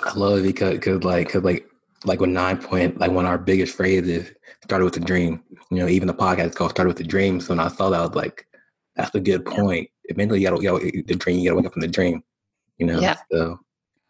I 0.03 0.13
love 0.13 0.39
it 0.39 0.43
because, 0.43 0.79
cause 0.79 1.03
like, 1.03 1.29
cause 1.29 1.43
like, 1.43 1.67
like 2.05 2.21
when 2.21 2.33
nine 2.33 2.57
point, 2.57 2.97
like 2.97 3.11
one 3.11 3.25
of 3.25 3.29
our 3.29 3.37
biggest 3.37 3.75
phrases 3.75 4.31
started 4.63 4.85
with 4.85 4.97
a 4.97 5.01
dream. 5.01 5.43
You 5.69 5.79
know, 5.79 5.87
even 5.87 6.07
the 6.07 6.13
podcast 6.13 6.55
called 6.55 6.71
started 6.71 6.89
with 6.89 6.99
a 7.01 7.07
dream. 7.07 7.41
So 7.41 7.49
when 7.49 7.59
I 7.59 7.67
saw 7.67 7.89
that, 7.89 7.99
I 7.99 8.05
was 8.05 8.15
like, 8.15 8.47
that's 8.95 9.13
a 9.15 9.19
good 9.19 9.45
point. 9.45 9.89
Eventually, 10.05 10.41
you 10.41 10.49
gotta, 10.49 10.61
you 10.61 10.69
gotta, 10.69 11.03
the 11.05 11.15
dream, 11.15 11.39
you 11.39 11.49
gotta 11.49 11.57
wake 11.57 11.65
up 11.65 11.73
from 11.73 11.81
the 11.81 11.87
dream. 11.87 12.23
You 12.77 12.85
know, 12.85 12.99
yeah. 12.99 13.17
So 13.31 13.59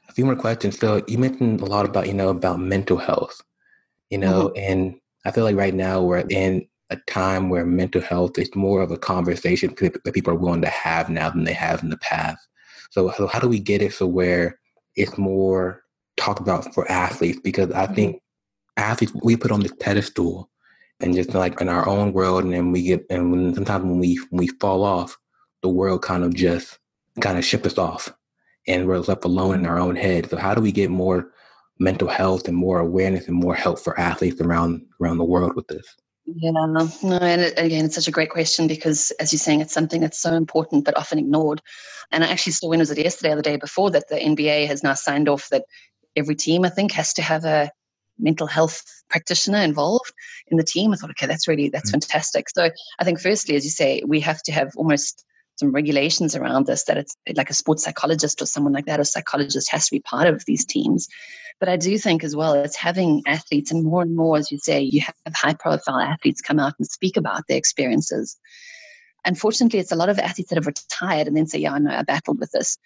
a 0.09 0.13
few 0.13 0.25
more 0.25 0.35
questions. 0.35 0.77
So 0.77 1.03
you 1.07 1.17
mentioned 1.17 1.61
a 1.61 1.65
lot 1.65 1.85
about, 1.85 2.07
you 2.07 2.13
know, 2.13 2.29
about 2.29 2.59
mental 2.59 2.97
health, 2.97 3.41
you 4.09 4.17
know, 4.17 4.49
mm-hmm. 4.49 4.71
and 4.71 4.99
I 5.25 5.31
feel 5.31 5.43
like 5.43 5.55
right 5.55 5.73
now 5.73 6.01
we're 6.01 6.25
in 6.29 6.67
a 6.89 6.97
time 7.07 7.49
where 7.49 7.65
mental 7.65 8.01
health 8.01 8.37
is 8.37 8.53
more 8.55 8.81
of 8.81 8.91
a 8.91 8.97
conversation 8.97 9.73
that 9.79 10.13
people 10.13 10.33
are 10.33 10.37
willing 10.37 10.61
to 10.61 10.69
have 10.69 11.09
now 11.09 11.29
than 11.29 11.43
they 11.43 11.53
have 11.53 11.81
in 11.81 11.89
the 11.89 11.97
past. 11.97 12.47
So, 12.91 13.11
so 13.17 13.27
how 13.27 13.39
do 13.39 13.47
we 13.47 13.59
get 13.59 13.81
it 13.81 13.93
so 13.93 14.05
where 14.05 14.59
it's 14.95 15.17
more 15.17 15.83
talked 16.17 16.39
about 16.39 16.73
for 16.73 16.89
athletes? 16.91 17.39
Because 17.43 17.71
I 17.71 17.85
mm-hmm. 17.85 17.95
think 17.95 18.21
athletes 18.77 19.13
we 19.23 19.35
put 19.35 19.51
on 19.51 19.61
this 19.61 19.73
pedestal 19.79 20.49
and 20.99 21.15
just 21.15 21.33
like 21.33 21.59
in 21.59 21.69
our 21.69 21.87
own 21.87 22.13
world, 22.13 22.43
and 22.43 22.53
then 22.53 22.71
we 22.71 22.83
get 22.83 23.05
and 23.09 23.31
when, 23.31 23.55
sometimes 23.55 23.83
when 23.83 23.99
we 23.99 24.15
when 24.29 24.39
we 24.39 24.47
fall 24.59 24.83
off, 24.83 25.17
the 25.63 25.69
world 25.69 26.01
kind 26.03 26.23
of 26.23 26.33
just 26.33 26.77
kind 27.19 27.37
of 27.37 27.45
ship 27.45 27.65
us 27.65 27.77
off 27.77 28.13
and 28.67 28.87
we're 28.87 28.99
left 28.99 29.25
alone 29.25 29.55
in 29.55 29.65
our 29.65 29.79
own 29.79 29.95
head. 29.95 30.29
So 30.29 30.37
how 30.37 30.53
do 30.53 30.61
we 30.61 30.71
get 30.71 30.89
more 30.89 31.31
mental 31.79 32.07
health 32.07 32.47
and 32.47 32.55
more 32.55 32.79
awareness 32.79 33.27
and 33.27 33.35
more 33.35 33.55
help 33.55 33.79
for 33.79 33.99
athletes 33.99 34.39
around 34.41 34.85
around 35.01 35.17
the 35.17 35.23
world 35.23 35.55
with 35.55 35.67
this? 35.67 35.85
Yeah, 36.25 36.51
no, 36.51 36.89
and 37.17 37.53
again, 37.57 37.85
it's 37.85 37.95
such 37.95 38.07
a 38.07 38.11
great 38.11 38.29
question 38.29 38.65
because, 38.65 39.11
as 39.19 39.33
you're 39.33 39.39
saying, 39.39 39.59
it's 39.59 39.73
something 39.73 39.99
that's 39.99 40.19
so 40.19 40.33
important 40.33 40.85
but 40.85 40.97
often 40.97 41.19
ignored. 41.19 41.61
And 42.11 42.23
I 42.23 42.27
actually 42.27 42.53
saw 42.53 42.69
when 42.69 42.79
was 42.79 42.91
it 42.91 42.97
yesterday 42.97 43.33
or 43.33 43.35
the 43.35 43.41
day 43.41 43.57
before 43.57 43.91
that 43.91 44.07
the 44.07 44.15
NBA 44.15 44.67
has 44.67 44.83
now 44.83 44.93
signed 44.93 45.27
off 45.27 45.49
that 45.49 45.65
every 46.15 46.35
team, 46.35 46.63
I 46.63 46.69
think, 46.69 46.93
has 46.93 47.13
to 47.15 47.21
have 47.21 47.43
a 47.43 47.71
mental 48.17 48.47
health 48.47 48.83
practitioner 49.09 49.57
involved 49.57 50.13
in 50.47 50.57
the 50.57 50.63
team. 50.63 50.93
I 50.93 50.95
thought, 50.95 51.09
okay, 51.09 51.25
that's 51.25 51.47
really 51.47 51.67
that's 51.67 51.89
mm-hmm. 51.89 51.99
fantastic. 51.99 52.49
So 52.49 52.69
I 52.99 53.03
think, 53.03 53.19
firstly, 53.19 53.55
as 53.57 53.65
you 53.65 53.71
say, 53.71 54.01
we 54.05 54.21
have 54.21 54.41
to 54.43 54.53
have 54.53 54.71
almost 54.77 55.25
some 55.55 55.71
regulations 55.71 56.35
around 56.35 56.65
this 56.65 56.83
that 56.85 56.97
it's 56.97 57.15
like 57.35 57.49
a 57.49 57.53
sports 57.53 57.83
psychologist 57.83 58.41
or 58.41 58.45
someone 58.45 58.73
like 58.73 58.85
that 58.85 58.99
or 58.99 59.03
psychologist 59.03 59.71
has 59.71 59.85
to 59.85 59.91
be 59.91 59.99
part 59.99 60.27
of 60.27 60.43
these 60.45 60.65
teams 60.65 61.07
but 61.59 61.69
i 61.69 61.77
do 61.77 61.97
think 61.97 62.23
as 62.23 62.35
well 62.35 62.53
it's 62.53 62.75
having 62.75 63.21
athletes 63.27 63.71
and 63.71 63.83
more 63.83 64.01
and 64.01 64.15
more 64.15 64.37
as 64.37 64.51
you 64.51 64.57
say 64.57 64.81
you 64.81 65.01
have 65.01 65.15
high 65.33 65.53
profile 65.53 65.99
athletes 65.99 66.41
come 66.41 66.59
out 66.59 66.73
and 66.79 66.87
speak 66.87 67.17
about 67.17 67.43
their 67.47 67.57
experiences 67.57 68.37
unfortunately 69.25 69.79
it's 69.79 69.91
a 69.91 69.95
lot 69.95 70.09
of 70.09 70.19
athletes 70.19 70.49
that 70.49 70.57
have 70.57 70.67
retired 70.67 71.27
and 71.27 71.37
then 71.37 71.47
say 71.47 71.59
yeah 71.59 71.73
i 71.73 71.79
know 71.79 71.91
i 71.91 72.03
battled 72.03 72.39
with 72.39 72.51
this 72.51 72.77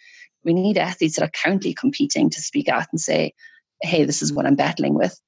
we 0.44 0.54
need 0.54 0.78
athletes 0.78 1.16
that 1.16 1.26
are 1.26 1.42
currently 1.44 1.74
competing 1.74 2.30
to 2.30 2.42
speak 2.42 2.68
out 2.68 2.88
and 2.92 3.00
say 3.00 3.34
hey 3.82 4.04
this 4.04 4.22
is 4.22 4.34
what 4.34 4.46
i'm 4.46 4.56
battling 4.56 4.94
with 4.94 5.20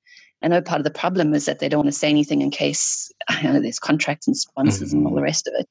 I 0.41 0.47
know 0.47 0.61
part 0.61 0.79
of 0.79 0.85
the 0.85 0.91
problem 0.91 1.33
is 1.33 1.45
that 1.45 1.59
they 1.59 1.67
don't 1.67 1.79
want 1.79 1.93
to 1.93 1.99
say 1.99 2.09
anything 2.09 2.41
in 2.41 2.49
case 2.49 3.11
I 3.27 3.41
know 3.41 3.59
there's 3.59 3.79
contracts 3.79 4.27
and 4.27 4.37
sponsors 4.37 4.89
mm-hmm. 4.89 4.99
and 4.99 5.07
all 5.07 5.15
the 5.15 5.21
rest 5.21 5.47
of 5.47 5.53
it. 5.57 5.67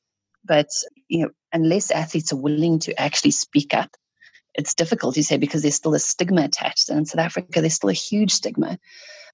But 0.49 0.69
you 1.09 1.23
know, 1.23 1.31
unless 1.53 1.91
athletes 1.91 2.33
are 2.33 2.37
willing 2.37 2.79
to 2.81 3.01
actually 3.01 3.31
speak 3.33 3.75
up, 3.75 3.91
it's 4.55 4.75
difficult, 4.75 5.17
you 5.17 5.23
say, 5.23 5.37
because 5.37 5.63
there's 5.63 5.77
still 5.77 5.95
a 5.95 6.01
stigma 6.01 6.43
attached. 6.43 6.89
And 6.89 6.99
in 6.99 7.07
South 7.07 7.21
Africa, 7.21 7.61
there's 7.61 7.75
still 7.75 7.91
a 7.91 7.95
huge 7.95 8.33
stigma. 8.33 8.79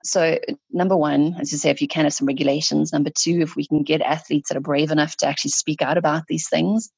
So, 0.04 0.38
number 0.70 0.96
one, 0.96 1.36
as 1.40 1.50
you 1.50 1.56
say, 1.56 1.70
if 1.70 1.80
you 1.80 1.88
can 1.88 2.04
have 2.04 2.12
some 2.12 2.26
regulations. 2.26 2.92
Number 2.92 3.10
two, 3.10 3.40
if 3.40 3.56
we 3.56 3.66
can 3.66 3.82
get 3.82 4.02
athletes 4.02 4.50
that 4.50 4.58
are 4.58 4.60
brave 4.60 4.90
enough 4.90 5.16
to 5.18 5.26
actually 5.26 5.52
speak 5.52 5.80
out 5.80 5.96
about 5.96 6.24
these 6.28 6.48
things. 6.48 6.90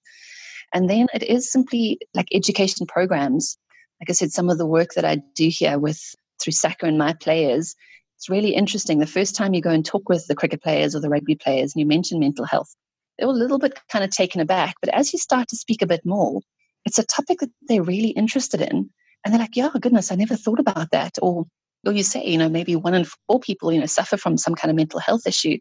And 0.75 0.91
then 0.91 1.07
it 1.15 1.23
is 1.23 1.53
simply 1.53 2.01
like 2.15 2.27
education 2.33 2.87
programs. 2.87 3.59
Like 4.01 4.11
I 4.11 4.13
said, 4.13 4.33
some 4.33 4.51
of 4.51 4.59
the 4.59 4.67
work 4.67 4.95
that 4.95 5.05
I 5.05 5.23
do 5.37 5.49
here 5.49 5.79
with 5.79 6.01
through 6.43 6.53
SACA 6.53 6.87
and 6.87 7.01
MyPlayers, 7.01 7.77
it's 8.17 8.29
really 8.29 8.55
interesting. 8.55 8.99
The 8.99 9.07
first 9.07 9.37
time 9.37 9.55
you 9.55 9.61
go 9.61 9.71
and 9.71 9.85
talk 9.85 10.09
with 10.09 10.27
the 10.27 10.35
cricket 10.35 10.63
players 10.63 10.97
or 10.97 11.01
the 11.01 11.09
rugby 11.09 11.37
players 11.37 11.75
and 11.75 11.81
you 11.81 11.87
mention 11.87 12.19
mental 12.19 12.45
health, 12.45 12.75
they 13.19 13.27
were 13.27 13.33
a 13.33 13.37
little 13.37 13.59
bit 13.59 13.79
kind 13.91 14.05
of 14.05 14.11
taken 14.11 14.41
aback. 14.41 14.75
But 14.81 14.95
as 14.95 15.13
you 15.13 15.19
start 15.19 15.49
to 15.49 15.57
speak 15.57 15.83
a 15.83 15.87
bit 15.87 16.05
more, 16.05 16.41
it's 16.85 16.99
a 16.99 17.05
topic 17.05 17.41
that 17.41 17.51
they're 17.69 17.83
really 17.83 18.11
interested 18.11 18.61
in. 18.61 18.91
And 19.25 19.33
they're 19.33 19.41
like, 19.41 19.57
yeah, 19.57 19.71
goodness, 19.81 20.13
I 20.13 20.15
never 20.15 20.37
thought 20.37 20.61
about 20.61 20.91
that. 20.93 21.15
Or, 21.21 21.47
or 21.85 21.93
you 21.93 22.03
say, 22.03 22.25
you 22.25 22.39
know, 22.39 22.49
maybe 22.49 22.77
one 22.77 22.95
in 22.95 23.07
four 23.27 23.41
people, 23.41 23.73
you 23.73 23.81
know, 23.81 23.87
suffer 23.87 24.17
from 24.17 24.39
some 24.39 24.55
kind 24.55 24.71
of 24.71 24.77
mental 24.77 25.01
health 25.01 25.27
issue. 25.27 25.59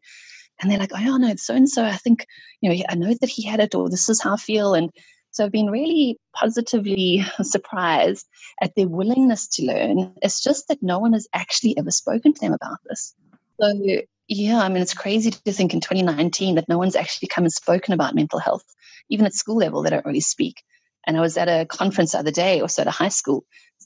And 0.62 0.72
they're 0.72 0.80
like, 0.80 0.92
oh, 0.94 1.18
no, 1.18 1.36
so 1.36 1.56
and 1.56 1.68
so, 1.68 1.84
I 1.84 1.98
think, 1.98 2.26
you 2.62 2.70
know, 2.70 2.84
I 2.88 2.96
know 2.96 3.14
that 3.20 3.30
he 3.30 3.44
had 3.46 3.60
it, 3.60 3.76
or 3.76 3.90
this 3.90 4.08
is 4.08 4.22
how 4.22 4.34
I 4.34 4.38
feel. 4.38 4.74
And 4.74 4.90
so 5.32 5.44
I've 5.44 5.52
been 5.52 5.70
really 5.70 6.18
positively 6.34 7.26
surprised 7.42 8.26
at 8.62 8.74
their 8.76 8.88
willingness 8.88 9.48
to 9.48 9.66
learn. 9.66 10.14
It's 10.22 10.42
just 10.42 10.68
that 10.70 10.82
no 10.82 11.00
one 11.00 11.14
has 11.14 11.28
actually 11.34 11.78
ever 11.78 11.92
spoken 11.92 12.34
to 12.34 12.40
them 12.40 12.54
about 12.54 12.78
this. 12.86 13.14
So 13.60 13.74
yeah, 14.28 14.60
I 14.60 14.70
mean, 14.70 14.82
it's 14.82 14.94
crazy 14.94 15.32
to 15.32 15.54
think 15.54 15.74
in 15.74 15.82
2019 15.82 16.56
that 16.56 16.70
no 16.70 16.78
one's 16.78 16.96
actually 16.96 17.28
come 17.28 17.44
and 17.44 17.54
spoken 17.54 17.94
about 17.94 18.16
mental 18.16 18.40
health, 18.40 18.66
even 19.10 19.26
at 19.26 19.34
school 19.34 19.58
level, 19.58 19.84
they 19.84 19.90
don't 19.90 20.06
really 20.06 20.20
speak. 20.20 20.64
And 21.06 21.16
I 21.16 21.22
was 21.22 21.38
at 21.38 21.48
a 21.48 21.66
conference 21.66 22.14
the 22.14 22.20
other 22.20 22.32
day, 22.32 22.62
also 22.62 22.82
at 22.82 22.88
a 22.88 22.92
high 22.92 23.10
school, 23.10 23.46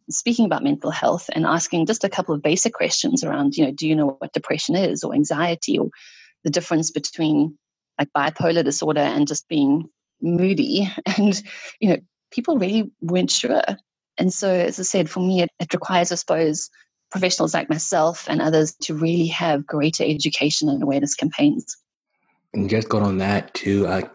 speaking 0.09 0.45
about 0.45 0.63
mental 0.63 0.91
health 0.91 1.29
and 1.33 1.45
asking 1.45 1.85
just 1.85 2.03
a 2.03 2.09
couple 2.09 2.33
of 2.33 2.41
basic 2.41 2.73
questions 2.73 3.23
around, 3.23 3.57
you 3.57 3.65
know, 3.65 3.71
do 3.71 3.87
you 3.87 3.95
know 3.95 4.17
what 4.19 4.33
depression 4.33 4.75
is 4.75 5.03
or 5.03 5.13
anxiety 5.13 5.77
or 5.77 5.89
the 6.43 6.49
difference 6.49 6.91
between 6.91 7.57
like 7.99 8.09
bipolar 8.15 8.63
disorder 8.63 9.01
and 9.01 9.27
just 9.27 9.47
being 9.49 9.89
moody? 10.21 10.89
And, 11.17 11.41
you 11.81 11.89
know, 11.89 11.97
people 12.31 12.57
really 12.57 12.89
weren't 13.01 13.31
sure. 13.31 13.63
And 14.17 14.33
so, 14.33 14.49
as 14.49 14.79
I 14.79 14.83
said, 14.83 15.09
for 15.09 15.19
me, 15.19 15.41
it, 15.41 15.49
it 15.59 15.73
requires, 15.73 16.11
I 16.11 16.15
suppose, 16.15 16.69
professionals 17.11 17.53
like 17.53 17.69
myself 17.69 18.27
and 18.29 18.41
others 18.41 18.73
to 18.81 18.93
really 18.93 19.27
have 19.27 19.65
greater 19.65 20.03
education 20.03 20.69
and 20.69 20.83
awareness 20.83 21.15
campaigns. 21.15 21.77
And 22.53 22.69
just 22.69 22.89
going 22.89 23.03
on 23.03 23.17
that 23.17 23.53
too, 23.53 23.87
I 23.87 24.09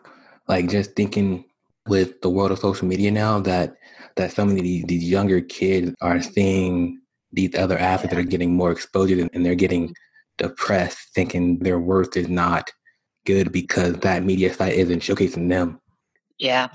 like 0.49 0.68
just 0.68 0.95
thinking 0.95 1.45
with 1.86 2.20
the 2.20 2.30
world 2.30 2.51
of 2.51 2.59
social 2.59 2.86
media 2.88 3.11
now 3.11 3.40
that 3.40 3.76
that 4.16 4.32
so 4.32 4.45
many 4.45 4.61
of 4.61 4.64
these, 4.64 4.84
these 4.84 5.11
younger 5.11 5.40
kids 5.40 5.92
are 6.01 6.22
seeing 6.22 7.01
these 7.32 7.55
other 7.57 7.76
athletes 7.76 8.12
yeah. 8.12 8.20
that 8.20 8.26
are 8.26 8.30
getting 8.30 8.55
more 8.55 8.70
exposure 8.70 9.28
and 9.32 9.45
they're 9.45 9.57
getting 9.57 9.92
depressed, 10.38 10.99
thinking 11.14 11.59
their 11.59 11.80
worth 11.80 12.16
is 12.16 12.28
not 12.28 12.70
good 13.26 13.51
because 13.51 13.95
that 13.99 14.24
media 14.24 14.53
site 14.55 14.74
isn't 14.74 15.01
showcasing 15.01 15.49
them. 15.49 15.80
Yeah. 16.38 16.68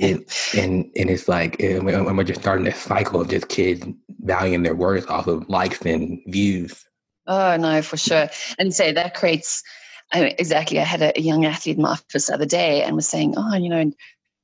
and, 0.00 0.24
and 0.56 0.90
and 0.96 1.10
it's 1.10 1.28
like 1.28 1.60
and 1.60 1.84
we're 1.84 2.24
just 2.24 2.40
starting 2.40 2.64
this 2.64 2.80
cycle 2.80 3.20
of 3.20 3.28
just 3.28 3.48
kids 3.48 3.86
valuing 4.22 4.62
their 4.62 4.74
worth 4.74 5.08
off 5.10 5.26
of 5.26 5.48
likes 5.48 5.80
and 5.82 6.20
views. 6.26 6.84
Oh 7.26 7.56
no, 7.56 7.82
for 7.82 7.96
sure. 7.96 8.28
And 8.58 8.74
say 8.74 8.92
that 8.92 9.14
creates 9.14 9.62
I 10.12 10.22
mean, 10.22 10.34
exactly. 10.38 10.80
I 10.80 10.84
had 10.84 11.02
a, 11.02 11.16
a, 11.16 11.22
young 11.22 11.44
athlete 11.44 11.76
in 11.76 11.82
my 11.82 11.90
office 11.90 12.26
the 12.26 12.34
other 12.34 12.46
day 12.46 12.82
and 12.82 12.96
was 12.96 13.06
saying, 13.06 13.34
"Oh, 13.36 13.54
you 13.54 13.68
know, 13.68 13.92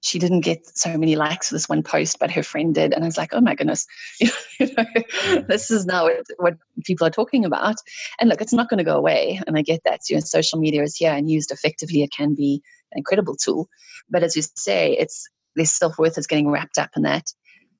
she 0.06 0.18
didn't 0.18 0.40
get 0.40 0.66
so 0.78 0.96
many 0.96 1.16
likes 1.16 1.48
for 1.48 1.54
this 1.54 1.68
one 1.68 1.82
post, 1.82 2.18
but 2.20 2.30
her 2.30 2.42
friend 2.42 2.74
did. 2.74 2.92
And 2.92 3.02
I 3.02 3.06
was 3.06 3.16
like, 3.16 3.30
oh 3.32 3.40
my 3.40 3.54
goodness, 3.54 3.86
you 4.20 4.28
know, 4.60 5.42
this 5.48 5.70
is 5.70 5.84
now 5.84 6.04
what, 6.04 6.26
what, 6.38 6.54
people 6.84 7.06
are 7.06 7.10
talking 7.10 7.44
about. 7.44 7.76
And 8.20 8.28
look, 8.28 8.40
it's 8.40 8.52
not 8.52 8.68
going 8.68 8.78
to 8.78 8.84
go 8.84 8.96
away. 8.96 9.40
And 9.46 9.58
I 9.58 9.62
get 9.62 9.80
that. 9.84 10.00
You 10.08 10.16
know, 10.16 10.20
social 10.20 10.60
media 10.60 10.82
is 10.82 10.96
here 10.96 11.12
and 11.12 11.28
used 11.28 11.50
effectively. 11.50 12.02
It 12.02 12.12
can 12.12 12.34
be 12.34 12.62
an 12.92 12.98
incredible 12.98 13.36
tool. 13.36 13.68
But 14.08 14.22
as 14.22 14.36
you 14.36 14.42
say, 14.54 14.92
it's 14.96 15.28
their 15.56 15.64
self 15.64 15.98
worth 15.98 16.18
is 16.18 16.28
getting 16.28 16.48
wrapped 16.48 16.78
up 16.78 16.90
in 16.96 17.02
that. 17.02 17.24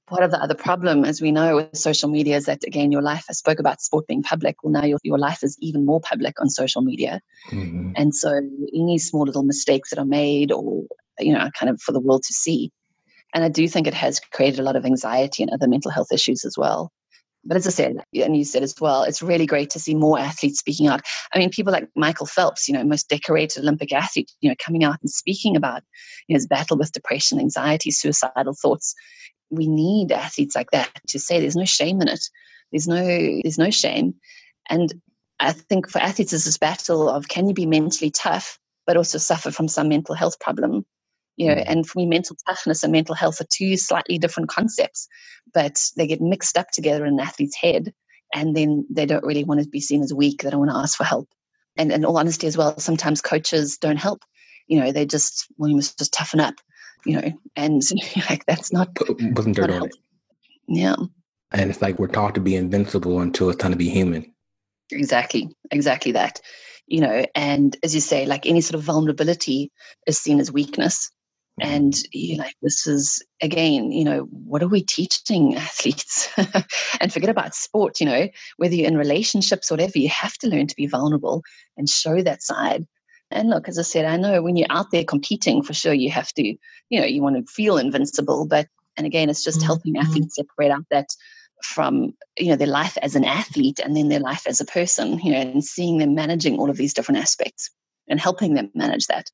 Part 0.06 0.22
of 0.22 0.30
the 0.30 0.40
other 0.40 0.54
problem, 0.54 1.04
as 1.04 1.20
we 1.20 1.32
know 1.32 1.56
with 1.56 1.76
social 1.76 2.08
media, 2.08 2.36
is 2.36 2.46
that 2.46 2.62
again, 2.64 2.92
your 2.92 3.02
life, 3.02 3.24
I 3.28 3.32
spoke 3.32 3.58
about 3.58 3.80
sport 3.80 4.06
being 4.06 4.22
public. 4.22 4.62
Well, 4.62 4.72
now 4.72 4.84
your, 4.84 4.98
your 5.02 5.18
life 5.18 5.42
is 5.42 5.56
even 5.60 5.84
more 5.84 6.00
public 6.00 6.40
on 6.40 6.48
social 6.48 6.82
media. 6.82 7.20
Mm-hmm. 7.50 7.92
And 7.96 8.14
so 8.14 8.40
any 8.72 8.98
small 8.98 9.24
little 9.24 9.42
mistakes 9.42 9.90
that 9.90 9.98
are 9.98 10.04
made 10.04 10.52
or 10.52 10.84
you 11.18 11.32
know, 11.32 11.50
kind 11.58 11.70
of 11.70 11.80
for 11.80 11.92
the 11.92 12.00
world 12.00 12.22
to 12.24 12.34
see. 12.34 12.70
And 13.34 13.44
I 13.44 13.48
do 13.48 13.68
think 13.68 13.86
it 13.86 13.94
has 13.94 14.20
created 14.32 14.60
a 14.60 14.62
lot 14.62 14.76
of 14.76 14.84
anxiety 14.84 15.42
and 15.42 15.52
other 15.52 15.68
mental 15.68 15.90
health 15.90 16.12
issues 16.12 16.44
as 16.44 16.56
well. 16.56 16.90
But 17.44 17.56
as 17.56 17.66
I 17.66 17.70
said, 17.70 17.96
and 18.14 18.36
you 18.36 18.44
said 18.44 18.64
as 18.64 18.74
well, 18.80 19.04
it's 19.04 19.22
really 19.22 19.46
great 19.46 19.70
to 19.70 19.78
see 19.78 19.94
more 19.94 20.18
athletes 20.18 20.58
speaking 20.58 20.88
out. 20.88 21.02
I 21.32 21.38
mean, 21.38 21.50
people 21.50 21.72
like 21.72 21.88
Michael 21.94 22.26
Phelps, 22.26 22.66
you 22.66 22.74
know, 22.74 22.82
most 22.82 23.08
decorated 23.08 23.62
Olympic 23.62 23.92
athlete, 23.92 24.32
you 24.40 24.48
know, 24.48 24.56
coming 24.64 24.82
out 24.82 24.98
and 25.00 25.08
speaking 25.08 25.54
about 25.54 25.82
you 26.26 26.34
know, 26.34 26.38
his 26.38 26.46
battle 26.46 26.76
with 26.76 26.90
depression, 26.90 27.38
anxiety, 27.38 27.92
suicidal 27.92 28.54
thoughts. 28.60 28.94
We 29.50 29.68
need 29.68 30.12
athletes 30.12 30.56
like 30.56 30.70
that 30.72 30.90
to 31.08 31.18
say 31.18 31.40
there's 31.40 31.56
no 31.56 31.64
shame 31.64 32.00
in 32.02 32.08
it. 32.08 32.24
There's 32.72 32.88
no 32.88 33.04
there's 33.42 33.58
no 33.58 33.70
shame. 33.70 34.14
And 34.68 34.92
I 35.38 35.52
think 35.52 35.90
for 35.90 35.98
athletes, 35.98 36.32
it's 36.32 36.44
this 36.44 36.58
battle 36.58 37.08
of 37.08 37.28
can 37.28 37.48
you 37.48 37.54
be 37.54 37.66
mentally 37.66 38.10
tough, 38.10 38.58
but 38.86 38.96
also 38.96 39.18
suffer 39.18 39.50
from 39.50 39.68
some 39.68 39.88
mental 39.88 40.14
health 40.14 40.40
problem? 40.40 40.84
you 41.36 41.48
know 41.48 41.54
mm. 41.54 41.64
and 41.66 41.86
for 41.86 41.98
me 41.98 42.06
mental 42.06 42.36
toughness 42.46 42.82
and 42.82 42.92
mental 42.92 43.14
health 43.14 43.40
are 43.40 43.46
two 43.50 43.76
slightly 43.76 44.18
different 44.18 44.48
concepts 44.48 45.08
but 45.54 45.78
they 45.96 46.06
get 46.06 46.20
mixed 46.20 46.58
up 46.58 46.70
together 46.70 47.06
in 47.06 47.14
an 47.14 47.20
athlete's 47.20 47.56
head 47.56 47.92
and 48.34 48.56
then 48.56 48.86
they 48.90 49.06
don't 49.06 49.24
really 49.24 49.44
want 49.44 49.62
to 49.62 49.68
be 49.68 49.80
seen 49.80 50.02
as 50.02 50.12
weak 50.12 50.42
they 50.42 50.50
don't 50.50 50.60
want 50.60 50.70
to 50.70 50.76
ask 50.76 50.96
for 50.96 51.04
help 51.04 51.28
and 51.76 51.92
in 51.92 52.04
all 52.04 52.18
honesty 52.18 52.46
as 52.46 52.56
well 52.56 52.78
sometimes 52.78 53.20
coaches 53.20 53.78
don't 53.78 53.98
help 53.98 54.22
you 54.66 54.80
know 54.80 54.90
they 54.90 55.06
just 55.06 55.46
well 55.56 55.70
you 55.70 55.76
must 55.76 55.98
just 55.98 56.12
toughen 56.12 56.40
up 56.40 56.54
you 57.06 57.20
know 57.20 57.32
and 57.54 57.82
like 58.30 58.44
that's 58.46 58.72
not 58.72 58.88
wasn't 59.34 59.56
dirt 59.56 59.70
on 59.70 59.86
it. 59.86 59.96
yeah. 60.68 60.96
And 61.52 61.70
it's 61.70 61.80
like 61.80 61.98
we're 61.98 62.08
taught 62.08 62.34
to 62.34 62.40
be 62.40 62.56
invincible 62.56 63.20
until 63.20 63.48
it's 63.48 63.58
time 63.58 63.70
to 63.70 63.76
be 63.76 63.88
human. 63.88 64.34
Exactly. 64.90 65.48
Exactly 65.70 66.12
that. 66.12 66.40
You 66.86 67.00
know 67.00 67.24
and 67.34 67.76
as 67.82 67.94
you 67.94 68.00
say 68.00 68.26
like 68.26 68.46
any 68.46 68.60
sort 68.60 68.74
of 68.74 68.82
vulnerability 68.82 69.70
is 70.06 70.18
seen 70.18 70.40
as 70.40 70.52
weakness. 70.52 71.10
Mm-hmm. 71.60 71.72
And 71.72 71.94
you 72.12 72.36
like 72.36 72.54
this 72.60 72.86
is 72.86 73.24
again 73.40 73.90
you 73.90 74.04
know 74.04 74.28
what 74.30 74.62
are 74.62 74.68
we 74.68 74.82
teaching 74.82 75.54
athletes? 75.56 76.28
And 77.00 77.12
forget 77.12 77.30
about 77.30 77.54
sport 77.54 78.00
you 78.00 78.06
know 78.06 78.28
whether 78.56 78.74
you're 78.74 78.88
in 78.88 78.98
relationships 78.98 79.70
or 79.70 79.74
whatever 79.74 79.98
you 79.98 80.08
have 80.08 80.34
to 80.38 80.48
learn 80.48 80.66
to 80.66 80.76
be 80.76 80.86
vulnerable 80.86 81.42
and 81.76 81.88
show 81.88 82.22
that 82.22 82.42
side 82.42 82.86
and 83.30 83.50
look 83.50 83.68
as 83.68 83.78
i 83.78 83.82
said 83.82 84.04
i 84.04 84.16
know 84.16 84.42
when 84.42 84.56
you're 84.56 84.66
out 84.70 84.90
there 84.90 85.04
competing 85.04 85.62
for 85.62 85.74
sure 85.74 85.92
you 85.92 86.10
have 86.10 86.32
to 86.32 86.42
you 86.42 87.00
know 87.00 87.06
you 87.06 87.22
want 87.22 87.36
to 87.36 87.52
feel 87.52 87.78
invincible 87.78 88.46
but 88.46 88.66
and 88.96 89.06
again 89.06 89.28
it's 89.28 89.44
just 89.44 89.62
helping 89.62 89.94
mm-hmm. 89.94 90.06
athletes 90.06 90.36
separate 90.36 90.70
out 90.70 90.84
that 90.90 91.08
from 91.62 92.12
you 92.38 92.48
know 92.48 92.56
their 92.56 92.66
life 92.66 92.98
as 93.02 93.16
an 93.16 93.24
athlete 93.24 93.80
and 93.82 93.96
then 93.96 94.08
their 94.08 94.20
life 94.20 94.46
as 94.46 94.60
a 94.60 94.64
person 94.64 95.18
you 95.20 95.32
know 95.32 95.38
and 95.38 95.64
seeing 95.64 95.98
them 95.98 96.14
managing 96.14 96.58
all 96.58 96.70
of 96.70 96.76
these 96.76 96.94
different 96.94 97.20
aspects 97.20 97.70
and 98.08 98.20
helping 98.20 98.54
them 98.54 98.70
manage 98.74 99.06
that 99.06 99.30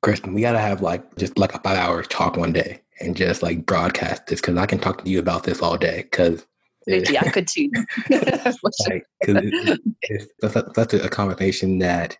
Kristen, 0.00 0.34
we 0.34 0.42
gotta 0.42 0.60
have 0.60 0.80
like 0.80 1.16
just 1.16 1.38
like 1.38 1.54
a 1.54 1.58
five 1.58 1.76
hour 1.76 2.02
talk 2.02 2.36
one 2.36 2.52
day 2.52 2.80
and 3.00 3.16
just 3.16 3.42
like 3.42 3.66
broadcast 3.66 4.26
this 4.26 4.40
because 4.40 4.56
I 4.56 4.66
can 4.66 4.78
talk 4.78 5.04
to 5.04 5.10
you 5.10 5.18
about 5.18 5.44
this 5.44 5.60
all 5.60 5.76
day. 5.76 6.02
Because 6.02 6.46
Absolutely, 6.88 7.18
I 7.18 7.30
could 7.30 7.48
too. 7.48 7.70
like, 8.10 9.04
it, 9.20 9.80
it's 10.02 10.74
such 10.74 10.94
a 10.94 11.08
conversation 11.08 11.78
that 11.80 12.16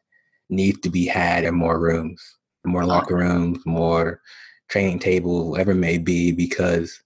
needs 0.50 0.80
to 0.80 0.90
be 0.90 1.06
had 1.06 1.44
in 1.44 1.54
more 1.54 1.78
rooms, 1.78 2.22
more 2.64 2.84
locker 2.84 3.16
rooms, 3.16 3.58
more 3.66 4.20
training 4.68 4.98
tables, 4.98 5.48
whatever 5.48 5.72
it 5.72 5.76
may 5.76 5.98
be, 5.98 6.32
because 6.32 7.00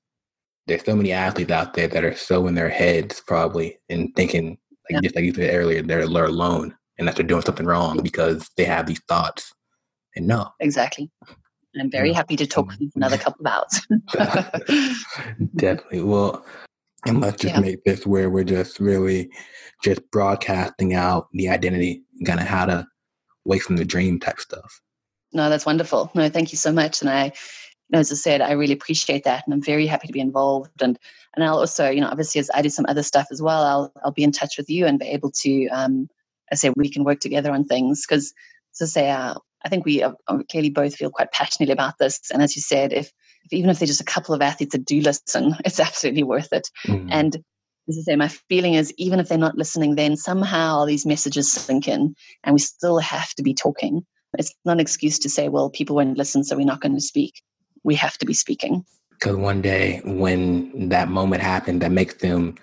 there's 0.66 0.84
so 0.84 0.97
many 0.97 1.12
athletes 1.12 1.51
out 1.51 1.74
there 1.74 1.88
that 1.88 2.05
are 2.05 2.16
so 2.16 2.47
in 2.47 2.55
their 2.55 2.68
heads 2.68 3.22
probably 3.26 3.76
and 3.88 4.14
thinking 4.14 4.59
like 4.90 4.90
yeah. 4.90 5.01
just 5.01 5.14
like 5.14 5.24
you 5.24 5.34
said 5.34 5.55
earlier, 5.55 5.82
they're, 5.82 6.07
they're 6.07 6.24
alone 6.24 6.74
and 6.99 7.07
that 7.07 7.16
they're 7.16 7.26
doing 7.26 7.43
something 7.43 7.66
wrong 7.66 8.01
because 8.03 8.49
they 8.57 8.64
have 8.64 8.86
these 8.86 9.01
thoughts 9.09 9.53
and 10.16 10.26
no. 10.26 10.49
Exactly. 10.61 11.11
I'm 11.80 11.90
very 11.90 12.12
happy 12.12 12.36
to 12.36 12.47
talk 12.47 12.66
mm-hmm. 12.66 12.72
with 12.72 12.80
you 12.80 12.90
another 12.97 13.18
couple 13.18 13.47
of 13.47 13.53
hours. 13.53 13.80
Definitely. 15.57 16.03
Well, 16.03 16.45
and 17.07 17.20
let's 17.20 17.43
just 17.43 17.55
yeah. 17.55 17.61
make 17.61 17.84
this 17.84 18.07
where 18.07 18.30
we're 18.30 18.45
just 18.45 18.78
really 18.78 19.30
just 19.82 20.09
broadcasting 20.11 20.95
out 20.95 21.28
the 21.32 21.49
identity, 21.49 22.05
kind 22.24 22.40
of 22.40 22.47
how 22.47 22.66
to 22.66 22.86
wake 23.45 23.62
from 23.62 23.76
the 23.76 23.84
dream 23.84 24.20
type 24.20 24.40
stuff. 24.40 24.80
No, 25.32 25.49
that's 25.49 25.66
wonderful. 25.66 26.11
No, 26.14 26.28
thank 26.28 26.53
you 26.53 26.59
so 26.59 26.72
much. 26.72 27.01
And 27.01 27.11
I, 27.11 27.32
as 27.93 28.12
I 28.12 28.14
said, 28.14 28.40
I 28.40 28.53
really 28.53 28.74
appreciate 28.74 29.24
that, 29.24 29.45
and 29.47 29.55
I'm 29.55 29.62
very 29.62 29.86
happy 29.86 30.07
to 30.07 30.12
be 30.12 30.20
involved. 30.20 30.82
And 30.82 30.99
and 31.34 31.45
I'll 31.45 31.59
also, 31.59 31.88
you 31.88 32.01
know, 32.01 32.09
obviously 32.09 32.40
as 32.40 32.51
I 32.55 32.61
do 32.61 32.68
some 32.68 32.86
other 32.88 33.03
stuff 33.03 33.28
as 33.30 33.40
well, 33.40 33.62
I'll 33.62 33.93
I'll 34.05 34.12
be 34.12 34.24
in 34.24 34.32
touch 34.32 34.59
with 34.59 34.68
you 34.68 34.86
and 34.86 34.99
be 34.99 35.07
able 35.07 35.30
to, 35.30 35.68
um, 35.68 36.09
I 36.51 36.57
say 36.57 36.70
we 36.76 36.90
can 36.90 37.05
work 37.05 37.20
together 37.20 37.51
on 37.53 37.64
things 37.64 38.05
because, 38.07 38.34
as 38.74 38.82
I 38.82 38.86
say, 39.01 39.11
uh, 39.11 39.34
I 39.64 39.68
think 39.68 39.84
we 39.84 40.03
are, 40.03 40.14
clearly 40.51 40.70
both 40.70 40.97
feel 40.97 41.11
quite 41.11 41.32
passionately 41.32 41.72
about 41.72 41.99
this. 41.99 42.20
And 42.32 42.43
as 42.43 42.57
you 42.57 42.62
said, 42.62 42.93
if, 42.93 43.12
if 43.45 43.53
even 43.53 43.70
if 43.70 43.78
there's 43.78 43.90
just 43.90 44.01
a 44.01 44.05
couple 44.05 44.34
of 44.34 44.43
athletes 44.43 44.72
that 44.72 44.84
do 44.84 45.01
listen, 45.01 45.55
it's 45.64 45.80
absolutely 45.80 46.22
worth 46.22 46.53
it. 46.53 46.68
Mm. 46.86 47.09
And 47.11 47.45
as 47.89 47.99
I 47.99 48.03
say, 48.03 48.16
my 48.16 48.28
feeling 48.28 48.74
is 48.74 48.93
even 48.97 49.20
if 49.20 49.28
they're 49.28 49.39
not 49.39 49.59
listening, 49.59 49.97
then 49.97 50.16
somehow 50.16 50.85
these 50.85 51.05
messages 51.05 51.53
sink 51.53 51.89
in 51.89 52.14
and 52.45 52.53
we 52.53 52.59
still 52.59 52.99
have 52.99 53.30
to 53.35 53.43
be 53.43 53.55
talking. 53.55 54.05
It's 54.39 54.55
not 54.64 54.72
an 54.72 54.80
excuse 54.80 55.18
to 55.20 55.28
say, 55.28 55.49
well, 55.49 55.68
people 55.68 55.97
won't 55.97 56.16
listen, 56.16 56.45
so 56.45 56.57
we're 56.57 56.64
not 56.64 56.80
going 56.80 56.95
to 56.95 57.01
speak. 57.01 57.43
We 57.85 57.95
have 57.97 58.16
to 58.18 58.26
be 58.26 58.35
speaking. 58.35 58.85
Because 59.11 59.37
one 59.37 59.61
day 59.61 60.01
when 60.05 60.89
that 60.89 61.09
moment 61.09 61.43
happened, 61.43 61.83
that 61.83 61.93
makes 61.93 62.14
them 62.14 62.55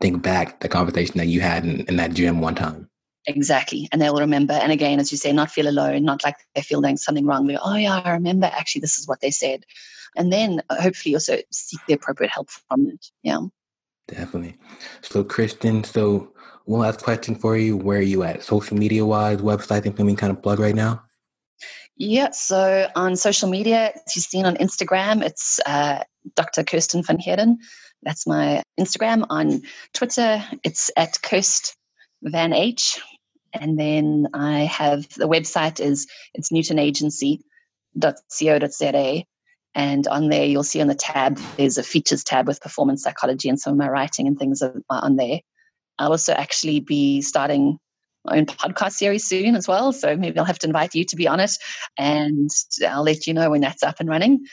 think 0.00 0.22
back 0.22 0.60
the 0.60 0.68
conversation 0.68 1.18
that 1.18 1.26
you 1.26 1.40
had 1.40 1.64
in, 1.64 1.80
in 1.82 1.96
that 1.96 2.14
gym 2.14 2.40
one 2.40 2.54
time. 2.54 2.88
Exactly. 3.26 3.88
And 3.92 4.00
they'll 4.00 4.18
remember. 4.18 4.54
And 4.54 4.72
again, 4.72 5.00
as 5.00 5.12
you 5.12 5.18
say, 5.18 5.32
not 5.32 5.50
feel 5.50 5.68
alone, 5.68 6.04
not 6.04 6.24
like 6.24 6.36
they 6.54 6.62
feel 6.62 6.80
doing 6.80 6.96
something 6.96 7.26
wrong. 7.26 7.46
They 7.46 7.54
go, 7.54 7.60
oh, 7.62 7.76
yeah, 7.76 8.00
I 8.02 8.12
remember 8.12 8.46
actually 8.46 8.80
this 8.80 8.98
is 8.98 9.06
what 9.06 9.20
they 9.20 9.30
said. 9.30 9.64
And 10.16 10.32
then 10.32 10.62
uh, 10.70 10.80
hopefully 10.80 11.14
also 11.14 11.36
seek 11.52 11.80
the 11.86 11.92
appropriate 11.92 12.32
help 12.32 12.48
from 12.48 12.88
it. 12.88 13.06
Yeah. 13.22 13.40
Definitely. 14.08 14.56
So, 15.02 15.22
Kristen, 15.22 15.84
so 15.84 16.32
one 16.64 16.80
last 16.80 17.02
question 17.02 17.34
for 17.34 17.56
you. 17.56 17.76
Where 17.76 17.98
are 17.98 18.02
you 18.02 18.24
at 18.24 18.42
social 18.42 18.76
media 18.76 19.04
wise, 19.04 19.38
website, 19.38 19.86
anything 19.86 20.06
we 20.06 20.16
kind 20.16 20.32
of 20.32 20.42
plug 20.42 20.58
right 20.58 20.74
now? 20.74 21.02
Yeah, 21.96 22.30
so 22.30 22.88
on 22.94 23.16
social 23.16 23.50
media, 23.50 23.92
as 23.94 24.16
you've 24.16 24.24
seen 24.24 24.46
on 24.46 24.56
Instagram, 24.56 25.24
it's 25.24 25.60
uh, 25.66 26.02
Dr. 26.36 26.62
Kirsten 26.62 27.02
van 27.02 27.18
Heerden. 27.18 27.58
That's 28.02 28.26
my 28.26 28.62
Instagram. 28.78 29.26
On 29.30 29.62
Twitter, 29.92 30.44
it's 30.62 30.90
at 30.96 31.14
Kirst 31.22 31.74
Van 32.22 32.52
H. 32.52 33.00
And 33.52 33.78
then 33.78 34.28
I 34.34 34.60
have 34.60 35.08
the 35.14 35.28
website 35.28 35.80
is 35.80 36.06
it's 36.34 36.52
newtonagency.co.za. 36.52 39.24
And 39.74 40.06
on 40.08 40.28
there, 40.28 40.44
you'll 40.44 40.64
see 40.64 40.80
on 40.80 40.88
the 40.88 40.94
tab, 40.94 41.38
there's 41.56 41.78
a 41.78 41.82
features 41.82 42.24
tab 42.24 42.46
with 42.46 42.60
performance 42.60 43.02
psychology 43.02 43.48
and 43.48 43.60
some 43.60 43.72
of 43.72 43.78
my 43.78 43.88
writing 43.88 44.26
and 44.26 44.38
things 44.38 44.60
are 44.62 44.74
on 44.90 45.16
there. 45.16 45.40
I'll 45.98 46.10
also 46.10 46.32
actually 46.32 46.80
be 46.80 47.22
starting 47.22 47.78
my 48.24 48.38
own 48.38 48.46
podcast 48.46 48.92
series 48.92 49.24
soon 49.26 49.54
as 49.54 49.68
well. 49.68 49.92
So 49.92 50.16
maybe 50.16 50.38
I'll 50.38 50.44
have 50.44 50.58
to 50.60 50.66
invite 50.66 50.94
you 50.94 51.04
to 51.04 51.16
be 51.16 51.28
on 51.28 51.38
it 51.40 51.52
and 51.96 52.50
I'll 52.88 53.04
let 53.04 53.26
you 53.26 53.34
know 53.34 53.50
when 53.50 53.60
that's 53.60 53.82
up 53.82 54.00
and 54.00 54.08
running. 54.08 54.44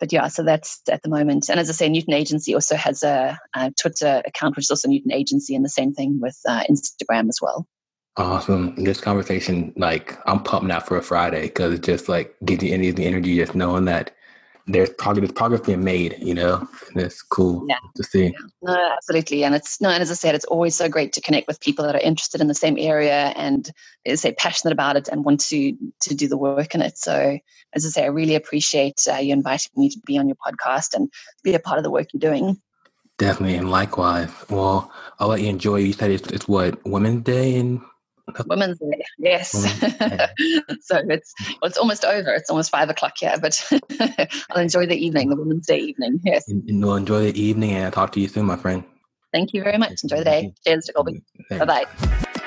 but 0.00 0.12
yeah, 0.12 0.28
so 0.28 0.42
that's 0.42 0.82
at 0.90 1.02
the 1.02 1.08
moment. 1.08 1.48
And 1.48 1.58
as 1.58 1.70
I 1.70 1.72
say, 1.72 1.88
Newton 1.88 2.12
Agency 2.14 2.54
also 2.54 2.76
has 2.76 3.02
a, 3.02 3.38
a 3.54 3.70
Twitter 3.80 4.22
account, 4.26 4.56
which 4.56 4.66
is 4.66 4.70
also 4.70 4.88
Newton 4.88 5.12
Agency, 5.12 5.54
and 5.54 5.64
the 5.64 5.70
same 5.70 5.94
thing 5.94 6.20
with 6.20 6.38
uh, 6.48 6.62
Instagram 6.70 7.28
as 7.28 7.38
well. 7.40 7.66
Awesome. 8.16 8.74
This 8.76 9.00
conversation, 9.00 9.72
like, 9.76 10.18
I'm 10.28 10.42
pumping 10.42 10.70
out 10.70 10.86
for 10.86 10.96
a 10.96 11.02
Friday 11.02 11.42
because 11.42 11.74
it 11.74 11.82
just 11.82 12.08
like 12.08 12.34
gives 12.44 12.62
you 12.62 12.72
any 12.72 12.88
of 12.88 12.96
the 12.96 13.06
energy 13.06 13.36
just 13.36 13.54
knowing 13.54 13.86
that 13.86 14.13
there's 14.66 14.90
progress, 14.90 15.30
progress 15.32 15.60
being 15.60 15.84
made, 15.84 16.16
you 16.18 16.34
know, 16.34 16.66
and 16.88 17.02
it's 17.02 17.22
cool 17.22 17.66
yeah. 17.68 17.76
to 17.96 18.02
see. 18.02 18.34
No, 18.62 18.92
absolutely. 18.94 19.44
And 19.44 19.54
it's 19.54 19.80
no, 19.80 19.90
and 19.90 20.02
as 20.02 20.10
I 20.10 20.14
said, 20.14 20.34
it's 20.34 20.46
always 20.46 20.74
so 20.74 20.88
great 20.88 21.12
to 21.14 21.20
connect 21.20 21.46
with 21.46 21.60
people 21.60 21.84
that 21.84 21.94
are 21.94 22.00
interested 22.00 22.40
in 22.40 22.46
the 22.46 22.54
same 22.54 22.76
area 22.78 23.32
and 23.36 23.70
as 24.06 24.24
I 24.24 24.30
say 24.30 24.34
passionate 24.34 24.72
about 24.72 24.96
it 24.96 25.08
and 25.08 25.24
want 25.24 25.40
to 25.46 25.76
to 26.00 26.14
do 26.14 26.28
the 26.28 26.38
work 26.38 26.74
in 26.74 26.80
it. 26.80 26.96
So 26.96 27.38
as 27.74 27.84
I 27.84 27.88
say, 27.90 28.04
I 28.04 28.08
really 28.08 28.34
appreciate 28.34 29.00
uh, 29.10 29.16
you 29.16 29.32
inviting 29.32 29.72
me 29.76 29.90
to 29.90 30.00
be 30.06 30.16
on 30.16 30.28
your 30.28 30.36
podcast 30.36 30.94
and 30.94 31.10
be 31.42 31.54
a 31.54 31.60
part 31.60 31.78
of 31.78 31.84
the 31.84 31.90
work 31.90 32.08
you're 32.12 32.20
doing. 32.20 32.60
Definitely, 33.18 33.56
and 33.56 33.70
likewise. 33.70 34.30
Well, 34.48 34.90
I'll 35.18 35.28
let 35.28 35.40
you 35.40 35.48
enjoy. 35.48 35.76
You 35.76 35.92
said 35.92 36.10
it's, 36.10 36.28
it's 36.32 36.48
what 36.48 36.84
Women's 36.84 37.22
Day 37.22 37.56
and 37.56 37.80
Women's 38.46 38.78
Day, 38.78 39.04
yes. 39.18 39.50
so 40.80 41.00
it's 41.08 41.34
well, 41.60 41.68
it's 41.68 41.78
almost 41.78 42.04
over. 42.04 42.32
It's 42.32 42.50
almost 42.50 42.70
five 42.70 42.88
o'clock 42.88 43.14
here, 43.18 43.34
but 43.40 43.62
I'll 44.50 44.62
enjoy 44.62 44.86
the 44.86 44.96
evening, 44.96 45.30
the 45.30 45.36
Women's 45.36 45.66
Day 45.66 45.78
evening. 45.78 46.20
Yes. 46.24 46.48
And 46.48 46.82
we'll 46.82 46.96
enjoy 46.96 47.30
the 47.30 47.40
evening, 47.40 47.72
and 47.72 47.84
I'll 47.86 47.92
talk 47.92 48.12
to 48.12 48.20
you 48.20 48.28
soon, 48.28 48.46
my 48.46 48.56
friend. 48.56 48.84
Thank 49.32 49.52
you 49.52 49.62
very 49.62 49.78
much. 49.78 50.02
Enjoy 50.02 50.18
the 50.18 50.24
day. 50.24 50.54
Cheers, 50.64 50.90
Colby. 50.94 51.22
Bye 51.50 51.64
bye. 51.64 52.40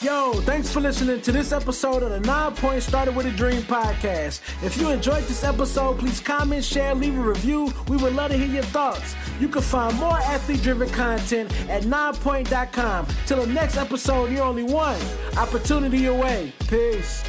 Yo, 0.00 0.32
thanks 0.42 0.70
for 0.70 0.78
listening 0.78 1.20
to 1.20 1.32
this 1.32 1.50
episode 1.50 2.04
of 2.04 2.10
the 2.10 2.20
Nine 2.20 2.54
Point 2.54 2.84
Started 2.84 3.16
with 3.16 3.26
a 3.26 3.32
Dream 3.32 3.62
podcast. 3.62 4.40
If 4.62 4.76
you 4.80 4.90
enjoyed 4.90 5.24
this 5.24 5.42
episode, 5.42 5.98
please 5.98 6.20
comment, 6.20 6.64
share, 6.64 6.94
leave 6.94 7.18
a 7.18 7.20
review. 7.20 7.72
We 7.88 7.96
would 7.96 8.14
love 8.14 8.30
to 8.30 8.36
hear 8.36 8.46
your 8.46 8.62
thoughts. 8.62 9.16
You 9.40 9.48
can 9.48 9.60
find 9.60 9.96
more 9.96 10.16
athlete 10.18 10.62
driven 10.62 10.88
content 10.90 11.50
at 11.68 11.82
ninepoint.com. 11.82 13.08
Till 13.26 13.40
the 13.44 13.52
next 13.52 13.76
episode, 13.76 14.30
you're 14.30 14.44
only 14.44 14.62
one 14.62 15.00
opportunity 15.36 16.06
away. 16.06 16.52
Peace. 16.68 17.24